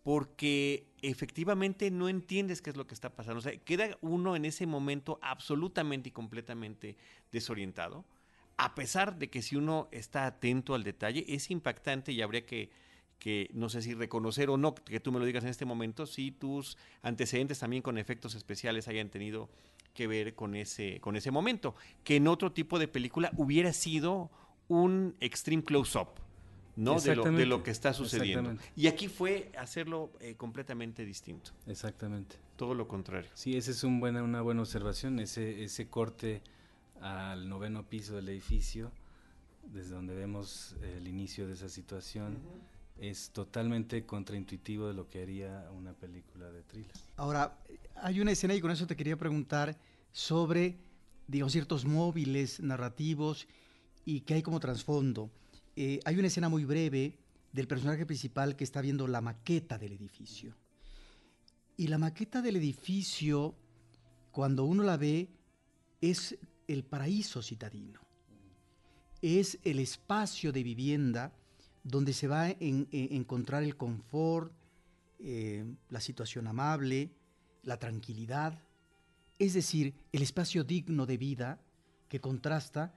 porque 0.03 0.95
efectivamente 1.03 1.91
no 1.91 2.09
entiendes 2.09 2.63
qué 2.63 2.71
es 2.71 2.77
lo 2.79 2.87
que 2.87 2.95
está 2.95 3.15
pasando. 3.15 3.41
O 3.41 3.43
sea, 3.43 3.55
queda 3.59 3.99
uno 4.01 4.37
en 4.37 4.47
ese 4.47 4.65
momento 4.65 5.19
absolutamente 5.21 6.09
y 6.09 6.13
completamente 6.13 6.97
desorientado 7.31 8.07
a 8.59 8.75
pesar 8.75 9.19
de 9.19 9.31
que 9.31 9.41
si 9.41 9.57
uno 9.57 9.89
está 9.93 10.27
atento 10.27 10.75
al 10.75 10.83
detalle, 10.83 11.25
es 11.29 11.51
impactante 11.51 12.11
y 12.11 12.21
habría 12.21 12.45
que, 12.45 12.71
que 13.21 13.49
no 13.55 13.69
sé 13.69 13.83
si 13.83 13.95
reconocer 13.95 14.51
o 14.51 14.57
no, 14.57 14.75
que 14.75 14.99
tú 14.99 15.13
me 15.13 15.21
lo 15.21 15.25
digas 15.25 15.45
en 15.45 15.51
este 15.51 15.65
momento, 15.65 16.07
si 16.07 16.33
tus 16.33 16.77
antecedentes 17.03 17.61
también 17.61 17.83
con 17.83 17.99
efectos 17.99 18.35
especiales 18.35 18.89
hayan 18.89 19.11
tenido 19.11 19.49
que 19.95 20.09
ver 20.09 20.35
con 20.35 20.57
ese, 20.57 21.01
con 21.01 21.15
ese 21.15 21.31
momento, 21.31 21.77
que 22.03 22.17
en 22.17 22.27
otro 22.27 22.53
tipo 22.53 22.81
de 22.81 22.89
película 22.89 23.31
hubiera 23.37 23.73
sido 23.73 24.29
un 24.67 25.15
extreme 25.21 25.63
close-up. 25.63 26.09
¿no? 26.75 27.01
De 27.01 27.17
lo, 27.17 27.25
de 27.25 27.47
lo, 27.47 27.65
que 27.65 27.73
está 27.73 27.93
sucediendo. 27.93 28.57
Y 28.77 28.87
aquí 28.87 29.09
fue 29.09 29.51
hacerlo 29.59 30.13
eh, 30.21 30.37
completamente 30.37 31.05
distinto. 31.05 31.51
Exactamente. 31.67 32.37
Todo 32.55 32.75
lo 32.75 32.87
contrario. 32.87 33.29
Sí, 33.35 33.57
esa 33.57 33.73
es 33.73 33.83
un 33.83 33.99
buena, 33.99 34.23
una 34.23 34.43
buena 34.43 34.63
observación, 34.63 35.19
ese, 35.19 35.65
ese 35.65 35.89
corte 35.89 36.41
al 37.01 37.49
noveno 37.49 37.89
piso 37.89 38.17
del 38.17 38.29
edificio, 38.29 38.91
desde 39.73 39.95
donde 39.95 40.15
vemos 40.15 40.77
el 40.83 41.07
inicio 41.07 41.47
de 41.47 41.55
esa 41.55 41.69
situación, 41.69 42.39
es 42.99 43.31
totalmente 43.31 44.05
contraintuitivo 44.05 44.89
de 44.89 44.95
lo 44.95 45.09
que 45.09 45.23
haría 45.23 45.71
una 45.77 45.93
película 45.93 46.51
de 46.51 46.63
thriller. 46.63 46.91
Ahora, 47.17 47.59
hay 47.97 48.21
una 48.21 48.33
escena 48.33 48.55
y 48.55 48.61
con 48.61 48.71
eso 48.71 48.87
te 48.87 48.97
quería 48.97 49.17
preguntar 49.17 49.79
sobre, 50.13 50.77
digamos, 51.27 51.53
ciertos 51.53 51.85
móviles 51.85 52.61
narrativos 52.61 53.47
y 54.05 54.23
que 54.23 54.35
hay 54.35 54.43
como 54.43 54.59
trasfondo. 54.59 55.31
Eh, 55.77 56.01
hay 56.05 56.19
una 56.19 56.27
escena 56.27 56.49
muy 56.49 56.65
breve 56.65 57.19
del 57.53 57.69
personaje 57.69 58.05
principal 58.05 58.57
que 58.57 58.65
está 58.65 58.81
viendo 58.81 59.07
la 59.07 59.21
maqueta 59.21 59.79
del 59.79 59.93
edificio. 59.93 60.55
Y 61.77 61.87
la 61.87 61.99
maqueta 61.99 62.43
del 62.43 62.57
edificio, 62.57 63.55
cuando 64.33 64.65
uno 64.65 64.83
la 64.83 64.97
ve, 64.97 65.29
es 66.01 66.37
el 66.69 66.85
paraíso 66.85 67.43
citadino. 67.43 68.01
Es 69.21 69.59
el 69.65 69.81
espacio 69.81 70.53
de 70.53 70.63
vivienda 70.63 71.33
donde 71.83 72.13
se 72.13 72.29
va 72.29 72.43
a 72.43 72.57
encontrar 72.61 73.65
el 73.65 73.77
confort, 73.77 74.53
eh, 75.19 75.65
la 75.89 76.01
situación 76.01 76.47
amable, 76.47 77.11
la 77.63 77.79
tranquilidad, 77.79 78.63
es 79.39 79.55
decir, 79.55 79.95
el 80.13 80.23
espacio 80.23 80.63
digno 80.65 81.07
de 81.07 81.17
vida 81.17 81.61
que 82.09 82.21
contrasta 82.21 82.95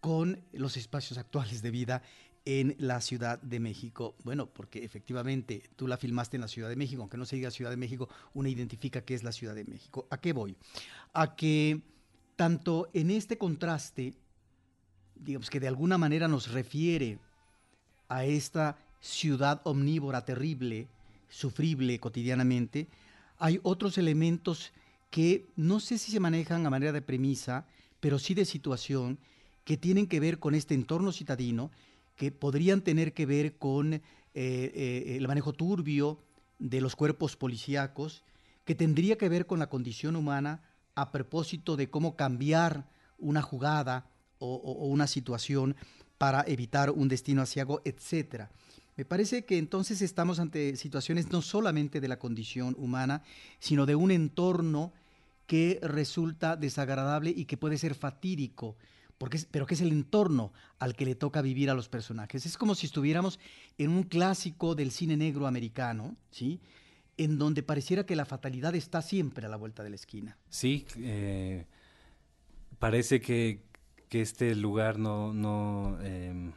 con 0.00 0.42
los 0.52 0.76
espacios 0.76 1.18
actuales 1.18 1.62
de 1.62 1.70
vida 1.70 2.02
en 2.44 2.74
la 2.78 3.00
Ciudad 3.00 3.40
de 3.40 3.60
México. 3.60 4.16
Bueno, 4.22 4.46
porque 4.46 4.84
efectivamente 4.84 5.62
tú 5.76 5.86
la 5.86 5.96
filmaste 5.96 6.36
en 6.36 6.42
la 6.42 6.48
Ciudad 6.48 6.68
de 6.68 6.76
México, 6.76 7.02
aunque 7.02 7.16
no 7.16 7.24
se 7.24 7.36
diga 7.36 7.50
Ciudad 7.50 7.70
de 7.70 7.76
México, 7.76 8.08
uno 8.34 8.48
identifica 8.48 9.02
que 9.02 9.14
es 9.14 9.22
la 9.22 9.32
Ciudad 9.32 9.54
de 9.54 9.64
México. 9.64 10.06
¿A 10.10 10.20
qué 10.20 10.32
voy? 10.32 10.56
A 11.12 11.36
que 11.36 11.82
tanto 12.36 12.88
en 12.92 13.10
este 13.10 13.38
contraste, 13.38 14.14
digamos 15.14 15.50
que 15.50 15.60
de 15.60 15.68
alguna 15.68 15.98
manera 15.98 16.28
nos 16.28 16.50
refiere 16.50 17.18
a 18.08 18.24
esta 18.24 18.78
ciudad 19.00 19.60
omnívora 19.64 20.24
terrible, 20.24 20.88
sufrible 21.28 21.98
cotidianamente, 21.98 22.88
hay 23.38 23.60
otros 23.62 23.98
elementos 23.98 24.72
que 25.10 25.46
no 25.56 25.80
sé 25.80 25.98
si 25.98 26.10
se 26.10 26.20
manejan 26.20 26.66
a 26.66 26.70
manera 26.70 26.92
de 26.92 27.02
premisa, 27.02 27.66
pero 28.00 28.18
sí 28.18 28.34
de 28.34 28.44
situación, 28.44 29.18
que 29.64 29.76
tienen 29.76 30.06
que 30.06 30.20
ver 30.20 30.38
con 30.38 30.54
este 30.54 30.74
entorno 30.74 31.12
citadino, 31.12 31.70
que 32.16 32.30
podrían 32.30 32.82
tener 32.82 33.12
que 33.12 33.26
ver 33.26 33.56
con 33.56 33.94
eh, 33.94 34.02
eh, 34.34 35.16
el 35.16 35.26
manejo 35.26 35.52
turbio 35.52 36.18
de 36.58 36.80
los 36.80 36.96
cuerpos 36.96 37.36
policíacos, 37.36 38.24
que 38.64 38.74
tendría 38.74 39.16
que 39.16 39.28
ver 39.28 39.46
con 39.46 39.58
la 39.58 39.68
condición 39.68 40.16
humana 40.16 40.62
a 40.94 41.10
propósito 41.10 41.76
de 41.76 41.90
cómo 41.90 42.16
cambiar 42.16 42.88
una 43.18 43.42
jugada 43.42 44.06
o, 44.38 44.56
una 44.86 45.06
situación 45.06 45.76
para 46.18 46.44
evitar 46.46 46.90
un 46.90 47.08
destino 47.08 47.42
asiago, 47.42 47.80
etc. 47.84 48.48
Me 48.96 49.04
parece 49.04 49.44
que 49.44 49.58
entonces 49.58 50.02
estamos 50.02 50.38
ante 50.38 50.76
situaciones 50.76 51.30
no 51.32 51.42
solamente 51.42 52.00
de 52.00 52.08
la 52.08 52.18
condición 52.18 52.76
humana, 52.78 53.22
sino 53.58 53.86
de 53.86 53.94
un 53.94 54.10
entorno 54.10 54.92
que 55.46 55.78
resulta 55.82 56.56
desagradable 56.56 57.30
y 57.30 57.44
que 57.44 57.56
puede 57.56 57.78
ser 57.78 57.94
fatídico 57.94 58.76
pero 59.50 59.66
que 59.66 59.74
es 59.74 59.80
el 59.80 59.92
entorno 59.92 60.52
al 60.78 60.94
que 60.94 61.04
le 61.04 61.14
toca 61.14 61.42
vivir 61.42 61.70
a 61.70 61.74
los 61.74 61.88
personajes. 61.88 62.46
Es 62.46 62.58
como 62.58 62.74
si 62.74 62.86
estuviéramos 62.86 63.38
en 63.78 63.90
un 63.90 64.02
clásico 64.02 64.74
del 64.74 64.90
cine 64.90 65.16
negro 65.16 65.46
americano, 65.46 66.16
¿sí? 66.30 66.60
En 67.16 67.38
donde 67.38 67.62
pareciera 67.62 68.04
que 68.04 68.16
la 68.16 68.24
fatalidad 68.24 68.74
está 68.74 69.02
siempre 69.02 69.46
a 69.46 69.48
la 69.48 69.56
vuelta 69.56 69.82
de 69.82 69.90
la 69.90 69.96
esquina. 69.96 70.36
Sí, 70.48 70.86
eh, 70.98 71.66
parece 72.78 73.20
que, 73.20 73.62
este 74.10 74.54
lugar 74.54 74.96
no, 74.96 75.98
em, 76.04 76.52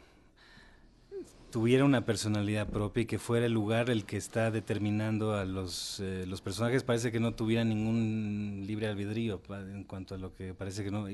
tuviera 1.49 1.85
una 1.85 2.05
personalidad 2.05 2.69
propia 2.69 3.01
y 3.01 3.05
que 3.07 3.17
fuera 3.17 3.47
el 3.47 3.53
lugar 3.53 3.89
el 3.89 4.05
que 4.05 4.15
está 4.15 4.51
determinando 4.51 5.33
a 5.33 5.43
los, 5.43 5.99
eh, 5.99 6.25
los 6.27 6.41
personajes, 6.41 6.83
parece 6.83 7.11
que 7.11 7.19
no 7.19 7.33
tuviera 7.33 7.63
ningún 7.63 8.63
libre 8.67 8.85
albedrío 8.85 9.41
en 9.49 9.85
cuanto 9.85 10.13
a 10.13 10.19
lo 10.19 10.35
que 10.35 10.53
parece 10.53 10.83
que 10.83 10.91
no 10.91 11.07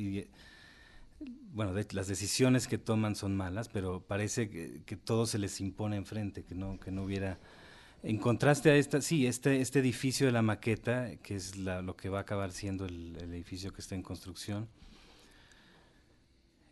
bueno, 1.54 1.74
las 1.92 2.08
decisiones 2.08 2.68
que 2.68 2.78
toman 2.78 3.16
son 3.16 3.36
malas, 3.36 3.70
pero 3.70 4.02
parece 4.02 4.50
que, 4.50 4.98
todo 4.98 5.26
se 5.26 5.38
les 5.38 5.62
impone 5.62 5.96
enfrente, 5.98 6.44
que 6.44 6.56
no, 6.56 6.80
que 6.80 6.92
no 6.92 7.04
hubiera... 7.04 7.40
En 8.04 8.18
contraste 8.18 8.70
a 8.70 8.76
esta, 8.76 9.02
sí, 9.02 9.26
este, 9.26 9.62
este 9.62 9.80
edificio 9.80 10.26
de 10.26 10.34
la 10.34 10.42
maqueta, 10.42 11.16
que 11.24 11.36
es 11.36 11.56
lo 11.58 11.96
que 11.96 12.10
va 12.10 12.20
a 12.20 12.22
acabar 12.22 12.52
siendo 12.52 12.86
el, 12.86 13.16
edificio 13.18 13.72
que 13.72 13.82
está 13.82 13.96
en 13.96 14.04
construcción, 14.04 14.68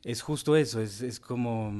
es 0.04 0.22
justo 0.22 0.56
eso, 0.56 0.82
es, 0.82 1.02
es 1.02 1.20
como, 1.20 1.72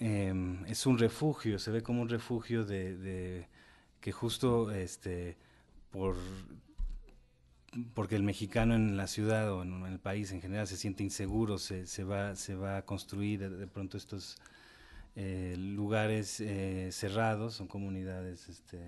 em, 0.00 0.64
es 0.66 0.84
un 0.86 0.98
refugio, 0.98 1.58
se 1.58 1.70
ve 1.70 1.82
como 1.82 2.02
un 2.02 2.08
refugio 2.08 2.64
de, 2.64 2.96
de 2.96 3.46
que 4.00 4.10
justo 4.10 4.70
este, 4.72 5.36
por 5.90 6.16
porque 7.94 8.16
el 8.16 8.22
mexicano 8.22 8.74
en 8.74 8.96
la 8.96 9.06
ciudad 9.06 9.52
o 9.52 9.62
en, 9.62 9.84
el 9.84 9.98
país 9.98 10.32
en 10.32 10.40
general 10.40 10.66
se 10.66 10.76
siente 10.76 11.02
inseguro, 11.02 11.58
se, 11.58 11.86
se, 11.86 12.04
va, 12.04 12.34
se 12.34 12.54
va 12.54 12.78
a 12.78 12.82
construir 12.82 13.48
de, 13.50 13.66
pronto 13.66 13.96
estos 13.96 14.36
eh, 15.20 15.56
lugares 15.58 16.38
eh, 16.38 16.90
cerrados, 16.92 17.54
son 17.54 17.66
comunidades 17.66 18.48
este, 18.48 18.78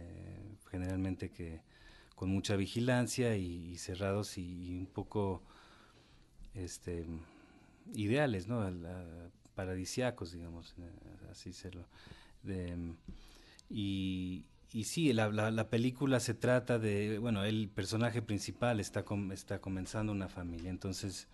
generalmente 0.70 1.30
que 1.30 1.60
con 2.14 2.30
mucha 2.30 2.54
vigilancia 2.54 3.36
y, 3.36 3.76
cerrados 3.78 4.38
y, 4.38 4.78
un 4.78 4.86
poco 4.86 5.42
este, 6.54 7.04
ideales, 7.94 8.46
¿no? 8.46 8.64
paradisiacos, 9.56 10.30
digamos, 10.30 10.76
así 11.32 11.52
serlo. 11.52 11.84
y, 13.68 14.44
y 14.72 14.84
sí, 14.84 15.12
la, 15.12 15.30
la, 15.30 15.68
película 15.68 16.20
se 16.20 16.34
trata 16.34 16.78
de, 16.78 17.18
bueno, 17.18 17.42
el 17.44 17.68
personaje 17.68 18.22
principal 18.22 18.78
está, 18.78 19.04
está 19.32 19.60
comenzando 19.60 20.12
una 20.12 20.28
familia, 20.28 20.70
entonces 20.70 21.26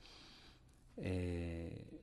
eh, 0.96 2.00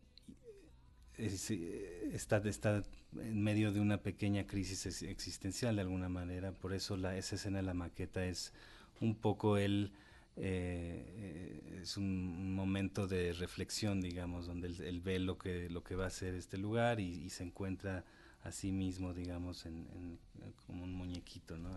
está, 1.26 2.38
está 2.38 2.84
en 3.20 3.42
medio 3.42 3.72
de 3.72 3.80
una 3.80 3.98
pequeña 3.98 4.46
crisis 4.46 5.04
existencial 5.04 5.76
de 5.76 5.82
alguna 5.82 6.10
manera, 6.10 6.52
por 6.52 6.74
eso 6.74 6.98
la, 6.98 7.18
esa 7.18 7.36
escena 7.36 7.58
de 7.58 7.64
la 7.64 7.74
maqueta 7.74 8.26
es 8.26 8.54
un 9.00 9.16
poco 9.16 9.58
él, 9.58 9.92
eh, 10.36 11.80
es 11.82 11.98
un 11.98 12.54
momento 12.56 13.08
de 13.08 13.34
reflexión, 13.34 14.02
digamos, 14.02 14.48
donde 14.48 14.68
él, 14.68 15.02
ve 15.02 15.20
lo 15.20 15.38
que, 15.38 15.70
lo 15.70 15.84
que 15.84 15.96
va 15.96 16.08
a 16.08 16.10
ser 16.10 16.36
este 16.36 16.58
lugar 16.58 17.00
y 17.00 17.30
se 17.30 17.44
encuentra 17.44 18.04
a 18.44 18.52
sí 18.52 18.72
mismo, 18.72 19.14
digamos, 19.14 19.66
en, 19.66 20.20
como 20.68 20.84
un 20.84 20.94
muñequito, 20.94 21.58
¿no? 21.58 21.70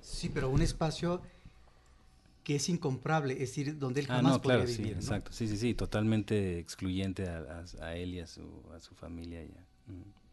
sí, 0.00 0.30
pero 0.32 0.48
un 0.48 0.62
espacio 0.62 1.20
que 2.46 2.54
es 2.54 2.68
incomparable, 2.68 3.32
es 3.32 3.40
decir, 3.40 3.76
donde 3.76 4.02
él 4.02 4.06
ah, 4.08 4.18
jamás 4.18 4.34
ah, 4.34 4.36
no, 4.36 4.40
claro, 4.40 4.68
sí, 4.68 4.84
exacto, 4.84 5.32
sí, 5.32 5.48
sí, 5.48 5.56
sí, 5.56 5.74
totalmente 5.74 6.60
excluyente 6.60 7.28
a, 7.28 7.64
a, 7.80 7.96
él 7.96 8.14
y 8.14 8.20
a 8.20 8.28
su, 8.28 8.62
a 8.72 8.78
su 8.78 8.94
familia. 8.94 9.42
Ya. 9.42 9.66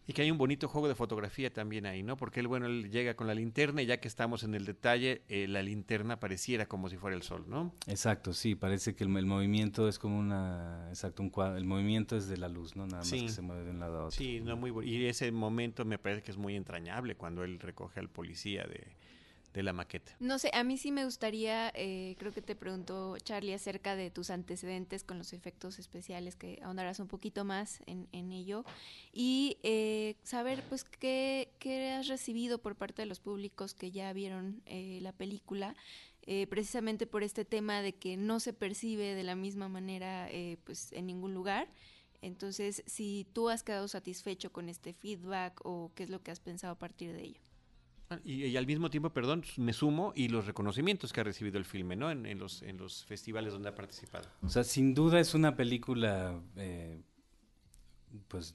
Y 0.05 0.13
que 0.13 0.21
hay 0.21 0.29
un 0.29 0.37
bonito 0.37 0.67
juego 0.67 0.87
de 0.87 0.93
fotografía 0.93 1.51
también 1.51 1.87
ahí, 1.87 2.03
¿no? 2.03 2.15
Porque 2.15 2.39
él, 2.39 2.47
bueno, 2.47 2.67
él 2.67 2.91
llega 2.91 3.15
con 3.15 3.25
la 3.25 3.33
linterna 3.33 3.81
y 3.81 3.87
ya 3.87 3.99
que 3.99 4.07
estamos 4.07 4.43
en 4.43 4.53
el 4.53 4.63
detalle, 4.63 5.23
eh, 5.27 5.47
la 5.47 5.63
linterna 5.63 6.19
pareciera 6.19 6.67
como 6.67 6.87
si 6.87 6.97
fuera 6.97 7.15
el 7.15 7.23
sol, 7.23 7.45
¿no? 7.47 7.73
Exacto, 7.87 8.31
sí, 8.33 8.53
parece 8.53 8.93
que 8.93 9.03
el, 9.03 9.09
movimiento 9.09 9.87
es 9.87 9.97
como 9.97 10.19
una, 10.19 10.85
exacto, 10.89 11.23
un 11.23 11.31
cuadro, 11.31 11.57
el 11.57 11.65
movimiento 11.65 12.15
es 12.15 12.27
de 12.27 12.37
la 12.37 12.47
luz, 12.47 12.75
¿no? 12.75 12.85
Nada 12.85 12.99
más 12.99 13.11
que 13.11 13.27
se 13.27 13.41
mueve 13.41 13.63
de 13.63 13.71
un 13.71 13.79
lado 13.79 13.97
a 13.97 14.05
otro. 14.05 14.11
Sí, 14.11 14.39
no, 14.39 14.55
muy 14.55 14.71
Y 14.87 15.07
ese 15.07 15.31
momento 15.31 15.83
me 15.83 15.97
parece 15.97 16.21
que 16.21 16.29
es 16.29 16.37
muy 16.37 16.55
entrañable 16.55 17.15
cuando 17.15 17.43
él 17.43 17.59
recoge 17.59 17.99
al 17.99 18.09
policía 18.09 18.65
de, 18.65 18.85
de 19.53 19.63
la 19.63 19.71
maqueta. 19.71 20.15
No 20.19 20.39
sé, 20.39 20.49
a 20.53 20.63
mí 20.63 20.77
sí 20.77 20.91
me 20.91 21.05
gustaría, 21.05 21.71
eh, 21.75 22.15
creo 22.17 22.33
que 22.33 22.41
te 22.41 22.55
preguntó 22.55 23.17
Charlie 23.19 23.53
acerca 23.53 23.95
de 23.95 24.09
tus 24.09 24.31
antecedentes 24.31 25.03
con 25.03 25.19
los 25.19 25.31
efectos 25.31 25.79
especiales, 25.79 26.35
que 26.35 26.59
ahondarás 26.63 26.99
un 26.99 27.07
poquito 27.07 27.45
más 27.45 27.81
en, 27.85 28.31
ello, 28.31 28.65
y 29.11 29.57
eh, 29.61 30.15
saber 30.23 30.63
pues 30.69 30.83
qué, 30.83 31.49
has 31.97 32.07
recibido 32.07 32.57
por 32.57 32.75
parte 32.75 33.03
de 33.03 33.05
los 33.05 33.19
públicos 33.19 33.75
que 33.75 33.91
ya 33.91 34.11
vieron 34.11 34.61
eh, 34.65 34.99
la 35.01 35.11
película. 35.11 35.75
precisamente 36.49 37.05
por 37.05 37.21
este 37.21 37.43
tema 37.43 37.81
de 37.81 37.91
que 37.93 38.15
no 38.15 38.39
se 38.39 38.53
percibe 38.53 39.13
de 39.13 39.23
la 39.23 39.35
misma 39.35 39.67
manera 39.67 40.29
pues 40.63 40.93
en 40.93 41.05
ningún 41.05 41.33
lugar 41.33 41.67
Entonces, 42.21 42.81
si 42.87 43.27
tú 43.33 43.49
has 43.49 43.61
quedado 43.61 43.89
satisfecho 43.89 44.49
con 44.49 44.69
este 44.69 44.93
feedback 44.93 45.59
o 45.65 45.91
qué 45.95 46.03
es 46.03 46.09
lo 46.09 46.21
que 46.23 46.31
has 46.31 46.39
pensado 46.39 46.71
a 46.73 46.79
partir 46.79 47.11
de 47.11 47.23
ello. 47.23 47.52
Y, 48.23 48.55
al 48.57 48.67
mismo 48.67 48.89
tiempo, 48.89 49.11
perdón, 49.11 49.43
me 49.57 49.73
sumo 49.73 50.13
y 50.15 50.27
los 50.27 50.45
reconocimientos 50.45 51.13
que 51.13 51.21
ha 51.21 51.23
recibido 51.23 51.57
el 51.57 51.65
filme, 51.65 51.95
¿no? 51.95 52.11
En, 52.11 52.37
los, 52.39 52.61
en 52.61 52.77
los 52.77 53.05
festivales 53.05 53.53
donde 53.53 53.69
ha 53.69 53.75
participado. 53.75 54.27
O 54.41 54.49
sea, 54.49 54.63
sin 54.63 54.93
duda 54.93 55.19
es 55.19 55.33
una 55.33 55.55
película, 55.55 56.39
eh, 56.55 57.01
pues, 58.27 58.53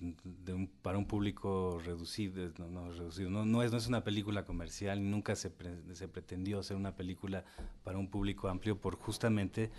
para 0.82 0.98
un 0.98 1.06
público 1.06 1.80
reducido, 1.84 2.52
no, 2.58 2.68
no 2.68 2.92
reducido, 2.92 3.30
no, 3.30 3.44
no, 3.44 3.62
es, 3.62 3.72
no 3.72 3.78
es 3.78 3.86
una 3.86 4.04
película 4.04 4.44
comercial, 4.44 5.10
nunca 5.10 5.36
se, 5.36 5.52
se 5.92 6.08
pretendió 6.08 6.62
ser 6.62 6.76
una 6.76 6.94
película 6.94 7.44
para 7.84 7.98
un 7.98 8.08
público 8.08 8.48
amplio 8.48 8.80
por 8.80 8.96
justamente 8.96 9.70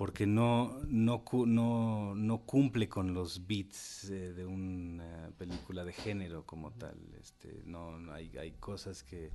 porque 0.00 0.26
no, 0.26 0.80
no, 0.86 1.22
no, 1.44 2.14
no 2.14 2.38
cumple 2.46 2.88
con 2.88 3.12
los 3.12 3.46
beats 3.46 4.08
eh, 4.08 4.32
de 4.32 4.46
una 4.46 5.30
película 5.36 5.84
de 5.84 5.92
género 5.92 6.46
como 6.46 6.70
tal. 6.70 6.96
Este, 7.20 7.60
no, 7.66 8.10
hay, 8.10 8.34
hay 8.38 8.52
cosas 8.52 9.02
que, 9.02 9.30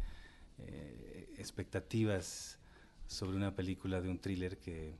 eh, 0.57 1.29
expectativas 1.37 2.57
sobre 3.05 3.37
una 3.37 3.55
película 3.55 4.01
de 4.01 4.09
un 4.09 4.17
thriller 4.17 4.57
que, 4.57 4.95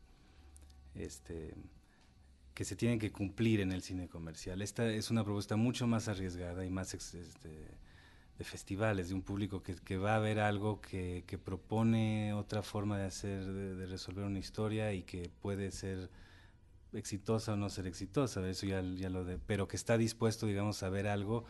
este, 0.94 1.56
que 2.54 2.64
se 2.64 2.76
tienen 2.76 3.00
que 3.00 3.12
cumplir 3.12 3.60
en 3.60 3.72
el 3.72 3.82
cine 3.82 4.08
comercial. 4.08 4.62
Esta 4.62 4.88
es 4.88 5.10
una 5.10 5.24
propuesta 5.24 5.56
mucho 5.56 5.88
más 5.88 6.08
arriesgada 6.08 6.64
y 6.64 6.70
más 6.70 6.94
este, 6.94 7.72
de 8.38 8.44
festivales, 8.44 9.10
de 9.10 9.16
un 9.16 9.22
público 9.22 9.64
que, 9.64 9.76
que 9.76 9.98
va 9.98 10.16
a 10.16 10.20
ver 10.20 10.40
algo 10.40 10.82
que, 10.82 11.24
que, 11.26 11.38
propone 11.38 12.34
otra 12.34 12.62
forma 12.62 12.98
de 12.98 13.06
hacer, 13.06 13.46
de, 13.46 13.86
resolver 13.86 14.26
una 14.26 14.40
historia 14.40 14.94
y 14.94 15.04
que 15.04 15.30
puede 15.42 15.72
ser 15.72 16.10
exitosa 16.92 17.54
o 17.54 17.56
no 17.56 17.70
ser 17.70 17.88
exitosa, 17.88 18.48
eso 18.50 18.66
ya, 18.66 18.82
ya 18.82 19.10
lo 19.10 19.24
de, 19.24 19.38
pero 19.38 19.68
que 19.68 19.78
está 19.78 19.98
dispuesto, 19.98 20.48
digamos, 20.48 20.84
a 20.84 20.90
ver 20.90 21.08
algo 21.08 21.46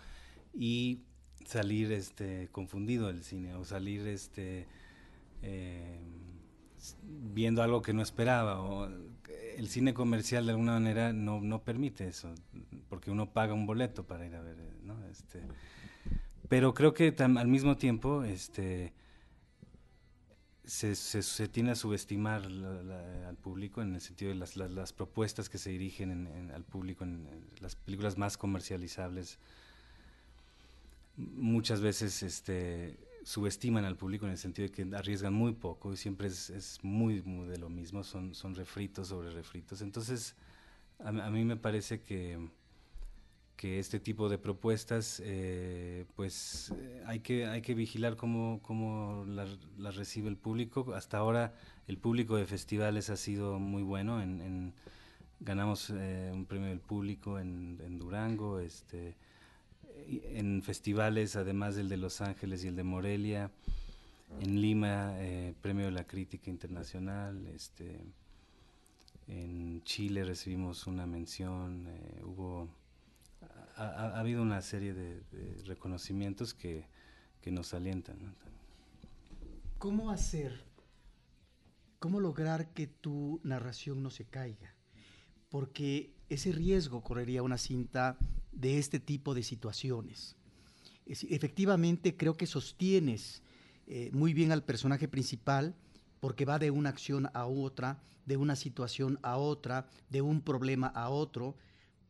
y 0.53 1.01
salir 1.45 1.91
este 1.91 2.49
confundido 2.51 3.07
del 3.07 3.23
cine 3.23 3.55
o 3.55 3.65
salir 3.65 4.07
este 4.07 4.67
eh, 5.41 5.99
viendo 7.01 7.61
algo 7.61 7.81
que 7.81 7.93
no 7.93 8.01
esperaba 8.01 8.89
el 9.57 9.67
cine 9.69 9.93
comercial 9.93 10.45
de 10.45 10.51
alguna 10.51 10.73
manera 10.73 11.13
no, 11.13 11.39
no 11.41 11.63
permite 11.63 12.07
eso 12.07 12.33
porque 12.89 13.11
uno 13.11 13.31
paga 13.31 13.53
un 13.53 13.65
boleto 13.65 14.05
para 14.05 14.25
ir 14.25 14.35
a 14.35 14.41
ver 14.41 14.57
¿no? 14.83 15.05
este 15.05 15.41
pero 16.49 16.73
creo 16.73 16.93
que 16.93 17.13
al 17.17 17.47
mismo 17.47 17.77
tiempo 17.77 18.23
este, 18.23 18.93
se, 20.65 20.95
se, 20.95 21.47
tiene 21.47 21.71
a 21.71 21.75
subestimar 21.75 22.43
al 22.43 23.37
público 23.37 23.81
en 23.81 23.95
el 23.95 24.01
sentido 24.01 24.33
de 24.33 24.69
las, 24.69 24.93
propuestas 24.93 25.49
que 25.49 25.57
se 25.57 25.69
dirigen 25.69 26.51
al 26.53 26.63
público 26.63 27.05
las 27.61 27.75
películas 27.75 28.17
más 28.17 28.37
comercializables. 28.37 29.37
Muchas 31.17 31.81
veces 31.81 32.23
este, 32.23 32.97
subestiman 33.23 33.85
al 33.85 33.95
público 33.95 34.25
en 34.25 34.31
el 34.33 34.37
sentido 34.37 34.67
de 34.67 34.71
que 34.73 34.95
arriesgan 34.95 35.33
muy 35.33 35.53
poco 35.53 35.93
y 35.93 35.97
siempre 35.97 36.27
es, 36.27 36.79
muy, 36.83 37.21
de 37.21 37.57
lo 37.57 37.69
mismo, 37.69 38.03
son, 38.03 38.35
son 38.35 38.55
refritos 38.55 39.07
sobre 39.07 39.31
refritos. 39.31 39.81
Entonces, 39.81 40.35
a 40.99 41.11
mí 41.11 41.45
me 41.45 41.57
parece 41.57 42.01
que 42.01 42.39
que 43.55 43.79
este 43.79 43.99
tipo 43.99 44.27
de 44.29 44.37
propuestas, 44.37 45.21
eh, 45.23 46.05
pues 46.15 46.73
eh, 46.77 47.03
hay, 47.05 47.19
que, 47.19 47.45
hay 47.45 47.61
que 47.61 47.73
vigilar 47.73 48.15
cómo, 48.17 48.59
cómo 48.61 49.25
las 49.25 49.95
recibe 49.95 50.29
el 50.29 50.37
público. 50.37 50.93
Hasta 50.93 51.17
ahora 51.17 51.53
el 51.87 51.97
público 51.97 52.35
de 52.35 52.45
festivales 52.45 53.09
ha 53.09 53.17
sido 53.17 53.59
muy 53.59 53.83
bueno. 53.83 54.21
En, 54.21 54.73
ganamos 55.39 55.89
eh, 55.91 56.31
un 56.33 56.45
premio 56.45 56.69
del 56.69 56.79
público 56.79 57.39
en, 57.39 57.97
Durango, 57.97 58.59
este, 58.59 59.15
en 60.07 60.61
festivales, 60.61 61.35
además 61.35 61.75
del 61.75 61.89
de 61.89 61.97
Los 61.97 62.21
Ángeles 62.21 62.63
y 62.63 62.67
el 62.67 62.75
de 62.75 62.83
Morelia. 62.83 63.51
En 64.41 64.59
Lima, 64.59 65.13
premio 65.61 65.85
de 65.85 65.91
la 65.91 66.05
crítica 66.05 66.49
internacional. 66.49 67.45
Este, 67.47 68.01
en 69.27 69.81
Chile 69.83 70.25
recibimos 70.25 70.87
una 70.87 71.05
mención. 71.05 71.87
hubo 72.23 72.67
ha, 73.75 74.19
habido 74.19 74.41
una 74.41 74.61
serie 74.61 74.93
de, 74.93 75.23
reconocimientos 75.65 76.53
que, 76.53 76.87
nos 77.45 77.75
alientan. 77.75 78.17
¿Cómo 79.77 80.09
hacer, 80.09 80.65
cómo 81.99 82.19
lograr 82.19 82.73
que 82.73 82.87
tu 82.87 83.39
narración 83.43 84.01
no 84.01 84.09
se 84.09 84.25
caiga? 84.25 84.73
Porque 85.49 86.11
ese 86.27 86.51
riesgo 86.51 87.03
correría 87.03 87.43
una 87.43 87.59
cinta 87.59 88.17
de 88.51 88.79
este 88.79 88.99
tipo 88.99 89.35
de 89.35 89.43
situaciones. 89.43 90.35
efectivamente, 91.05 92.17
creo 92.17 92.35
que 92.35 92.47
sostienes 92.47 93.43
eh, 93.85 94.09
muy 94.11 94.33
bien 94.33 94.51
al 94.51 94.63
personaje 94.63 95.07
principal 95.07 95.75
porque 96.19 96.45
va 96.45 96.57
de 96.57 96.71
una 96.71 96.89
acción 96.89 97.29
a 97.35 97.45
otra, 97.45 98.01
de 98.25 98.37
una 98.37 98.55
situación 98.55 99.19
a 99.21 99.37
otra, 99.37 99.87
de 100.09 100.23
un 100.23 100.41
problema 100.41 100.87
a 100.87 101.09
otro. 101.09 101.55